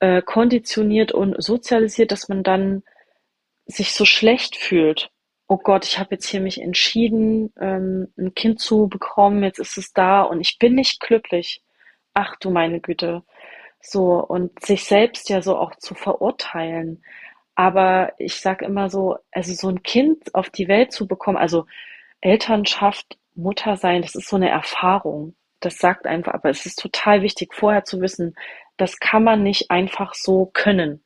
äh, 0.00 0.22
konditioniert 0.22 1.12
und 1.12 1.42
sozialisiert, 1.42 2.12
dass 2.12 2.28
man 2.28 2.42
dann 2.42 2.82
sich 3.66 3.92
so 3.92 4.04
schlecht 4.04 4.56
fühlt. 4.56 5.10
Oh 5.48 5.58
Gott, 5.58 5.84
ich 5.86 5.98
habe 5.98 6.14
jetzt 6.14 6.26
hier 6.26 6.40
mich 6.40 6.60
entschieden, 6.60 7.52
ähm, 7.60 8.12
ein 8.18 8.34
Kind 8.34 8.60
zu 8.60 8.88
bekommen, 8.88 9.42
jetzt 9.42 9.58
ist 9.58 9.78
es 9.78 9.92
da 9.92 10.22
und 10.22 10.40
ich 10.40 10.58
bin 10.58 10.74
nicht 10.74 11.00
glücklich. 11.00 11.62
Ach 12.14 12.36
du 12.36 12.50
meine 12.50 12.80
Güte. 12.80 13.22
So, 13.80 14.24
und 14.24 14.64
sich 14.64 14.84
selbst 14.84 15.28
ja 15.30 15.42
so 15.42 15.56
auch 15.56 15.74
zu 15.76 15.94
verurteilen. 15.94 17.02
Aber 17.54 18.12
ich 18.18 18.40
sage 18.40 18.64
immer 18.64 18.90
so, 18.90 19.18
also 19.32 19.52
so 19.54 19.68
ein 19.68 19.82
Kind 19.82 20.34
auf 20.34 20.50
die 20.50 20.68
Welt 20.68 20.92
zu 20.92 21.06
bekommen, 21.06 21.38
also 21.38 21.66
Elternschaft, 22.20 23.18
Muttersein, 23.38 24.02
das 24.02 24.14
ist 24.14 24.28
so 24.28 24.36
eine 24.36 24.50
Erfahrung. 24.50 25.36
Das 25.60 25.78
sagt 25.78 26.06
einfach, 26.06 26.34
aber 26.34 26.50
es 26.50 26.66
ist 26.66 26.78
total 26.78 27.22
wichtig, 27.22 27.54
vorher 27.54 27.84
zu 27.84 28.00
wissen, 28.00 28.34
das 28.76 28.98
kann 29.00 29.24
man 29.24 29.42
nicht 29.42 29.70
einfach 29.70 30.14
so 30.14 30.46
können. 30.52 31.04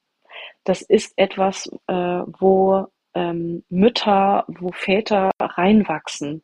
Das 0.64 0.82
ist 0.82 1.12
etwas, 1.16 1.68
äh, 1.86 1.94
wo 1.94 2.86
ähm, 3.14 3.64
Mütter, 3.68 4.44
wo 4.48 4.72
Väter 4.72 5.30
reinwachsen. 5.40 6.42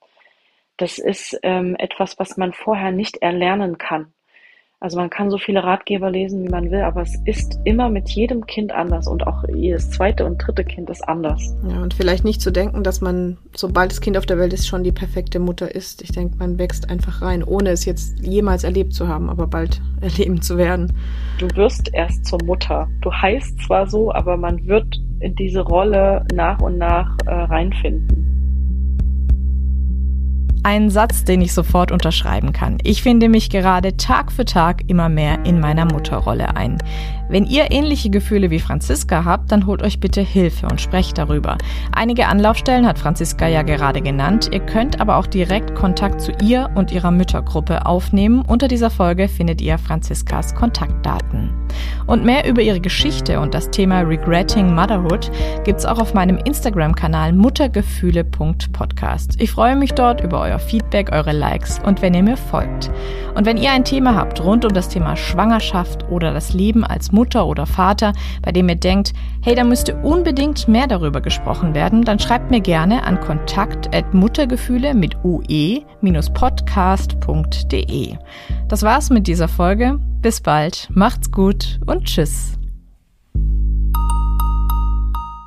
Das 0.76 0.99
ist 0.99 1.39
ähm, 1.43 1.76
etwas, 1.78 2.18
was 2.18 2.36
man 2.36 2.53
vorher 2.53 2.93
nicht 2.93 3.18
erlernen 3.18 3.78
kann. 3.78 4.14
Also 4.80 4.96
man 4.96 5.10
kann 5.10 5.28
so 5.28 5.38
viele 5.38 5.64
Ratgeber 5.64 6.08
lesen, 6.08 6.44
wie 6.44 6.48
man 6.48 6.70
will, 6.70 6.82
aber 6.82 7.02
es 7.02 7.12
ist 7.24 7.58
immer 7.64 7.88
mit 7.88 8.10
jedem 8.10 8.46
Kind 8.46 8.70
anders 8.70 9.08
und 9.08 9.26
auch 9.26 9.42
jedes 9.52 9.90
zweite 9.90 10.24
und 10.24 10.38
dritte 10.38 10.62
Kind 10.62 10.88
ist 10.88 11.02
anders. 11.08 11.56
Ja, 11.68 11.82
und 11.82 11.94
vielleicht 11.94 12.24
nicht 12.24 12.40
zu 12.40 12.52
denken, 12.52 12.84
dass 12.84 13.00
man, 13.00 13.38
sobald 13.56 13.90
das 13.90 14.00
Kind 14.00 14.16
auf 14.16 14.24
der 14.24 14.38
Welt 14.38 14.52
ist, 14.52 14.68
schon 14.68 14.84
die 14.84 14.92
perfekte 14.92 15.40
Mutter 15.40 15.74
ist. 15.74 16.00
Ich 16.02 16.12
denke, 16.12 16.36
man 16.38 16.58
wächst 16.58 16.90
einfach 16.90 17.22
rein, 17.22 17.42
ohne 17.42 17.70
es 17.70 17.86
jetzt 17.86 18.20
jemals 18.20 18.62
erlebt 18.62 18.94
zu 18.94 19.08
haben, 19.08 19.30
aber 19.30 19.48
bald 19.48 19.80
erleben 20.00 20.42
zu 20.42 20.56
werden. 20.56 20.92
Du 21.38 21.48
wirst 21.56 21.92
erst 21.92 22.26
zur 22.26 22.38
Mutter. 22.44 22.88
Du 23.00 23.12
heißt 23.12 23.60
zwar 23.66 23.88
so, 23.88 24.12
aber 24.12 24.36
man 24.36 24.64
wird 24.68 24.86
in 25.18 25.34
diese 25.34 25.62
Rolle 25.62 26.24
nach 26.32 26.60
und 26.60 26.78
nach 26.78 27.16
äh, 27.26 27.30
reinfinden. 27.30 28.38
Ein 30.70 30.90
Satz, 30.90 31.24
den 31.24 31.40
ich 31.40 31.54
sofort 31.54 31.90
unterschreiben 31.90 32.52
kann. 32.52 32.76
Ich 32.82 33.02
finde 33.02 33.30
mich 33.30 33.48
gerade 33.48 33.96
Tag 33.96 34.30
für 34.30 34.44
Tag 34.44 34.82
immer 34.86 35.08
mehr 35.08 35.46
in 35.46 35.60
meiner 35.60 35.86
Mutterrolle 35.86 36.56
ein. 36.56 36.76
Wenn 37.28 37.44
ihr 37.44 37.70
ähnliche 37.70 38.10
Gefühle 38.10 38.50
wie 38.50 38.58
Franziska 38.58 39.24
habt, 39.24 39.52
dann 39.52 39.66
holt 39.66 39.82
euch 39.82 40.00
bitte 40.00 40.22
Hilfe 40.22 40.66
und 40.66 40.80
sprecht 40.80 41.18
darüber. 41.18 41.58
Einige 41.92 42.26
Anlaufstellen 42.26 42.86
hat 42.86 42.98
Franziska 42.98 43.46
ja 43.46 43.62
gerade 43.62 44.00
genannt. 44.00 44.48
Ihr 44.52 44.60
könnt 44.60 45.00
aber 45.00 45.16
auch 45.16 45.26
direkt 45.26 45.74
Kontakt 45.74 46.20
zu 46.20 46.32
ihr 46.42 46.70
und 46.74 46.90
ihrer 46.90 47.10
Müttergruppe 47.10 47.86
aufnehmen. 47.86 48.42
Unter 48.46 48.68
dieser 48.68 48.90
Folge 48.90 49.28
findet 49.28 49.60
ihr 49.60 49.78
Franziskas 49.78 50.54
Kontaktdaten. 50.54 51.50
Und 52.06 52.24
mehr 52.24 52.48
über 52.48 52.62
ihre 52.62 52.80
Geschichte 52.80 53.40
und 53.40 53.52
das 53.52 53.70
Thema 53.70 54.00
Regretting 54.00 54.74
Motherhood 54.74 55.30
gibt's 55.64 55.84
auch 55.84 55.98
auf 55.98 56.14
meinem 56.14 56.38
Instagram-Kanal 56.38 57.34
muttergefühle.podcast. 57.34 59.34
Ich 59.38 59.50
freue 59.50 59.76
mich 59.76 59.92
dort 59.92 60.22
über 60.22 60.40
euer 60.40 60.58
Feedback, 60.58 61.12
eure 61.12 61.32
Likes 61.32 61.78
und 61.84 62.00
wenn 62.00 62.14
ihr 62.14 62.22
mir 62.22 62.38
folgt. 62.38 62.90
Und 63.34 63.46
wenn 63.46 63.58
ihr 63.58 63.70
ein 63.70 63.84
Thema 63.84 64.14
habt 64.14 64.42
rund 64.42 64.64
um 64.64 64.72
das 64.72 64.88
Thema 64.88 65.16
Schwangerschaft 65.16 66.06
oder 66.10 66.32
das 66.32 66.54
Leben 66.54 66.84
als 66.84 67.12
Mutter 67.18 67.46
oder 67.48 67.66
Vater, 67.66 68.12
bei 68.42 68.52
dem 68.52 68.68
ihr 68.68 68.76
denkt, 68.76 69.12
hey, 69.42 69.56
da 69.56 69.64
müsste 69.64 69.96
unbedingt 69.96 70.68
mehr 70.68 70.86
darüber 70.86 71.20
gesprochen 71.20 71.74
werden, 71.74 72.04
dann 72.04 72.20
schreibt 72.20 72.52
mir 72.52 72.60
gerne 72.60 73.02
an 73.02 73.18
kontakt@muttergefühle 73.18 74.94
mit 74.94 75.16
ue-podcast.de. 75.24 75.86
Das 78.68 78.82
war's 78.84 79.10
mit 79.10 79.26
dieser 79.26 79.48
Folge. 79.48 79.98
Bis 80.22 80.40
bald, 80.40 80.88
macht's 80.92 81.32
gut 81.32 81.80
und 81.86 82.04
tschüss. 82.04 82.56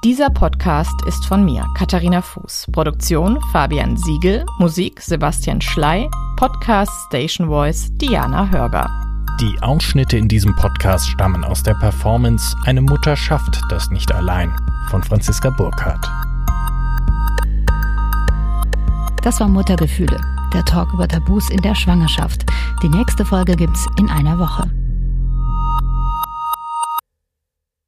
Dieser 0.03 0.30
Podcast 0.30 0.95
ist 1.07 1.26
von 1.26 1.45
mir, 1.45 1.65
Katharina 1.78 2.22
Fuß. 2.22 2.67
Produktion 2.74 3.39
Fabian 3.53 3.95
Siegel, 3.95 4.43
Musik 4.59 4.99
Sebastian 4.99 5.61
Schley, 5.61 6.09
Podcast 6.36 6.91
Station 7.07 7.47
Voice 7.47 7.95
Diana 7.97 8.49
Hörger. 8.49 9.11
Die 9.42 9.60
Ausschnitte 9.64 10.18
in 10.18 10.28
diesem 10.28 10.56
Podcast 10.56 11.10
stammen 11.10 11.44
aus 11.44 11.64
der 11.64 11.74
Performance 11.74 12.56
Eine 12.64 12.82
Mutter 12.82 13.16
schafft 13.16 13.60
das 13.70 13.89
nicht 13.89 14.12
allein 14.12 14.56
von 14.92 15.02
Franziska 15.02 15.50
Burkhardt. 15.50 16.08
Das 19.24 19.39
war 19.39 19.48
Muttergefühle, 19.48 20.22
der 20.54 20.64
Talk 20.66 20.94
über 20.94 21.08
Tabus 21.08 21.50
in 21.50 21.64
der 21.64 21.74
Schwangerschaft. 21.74 22.46
Die 22.84 22.89
nächste 22.89 23.26
Folge 23.26 23.56
gibt's 23.56 23.88
in 23.98 24.12
einer 24.12 24.38
Woche. 24.38 24.70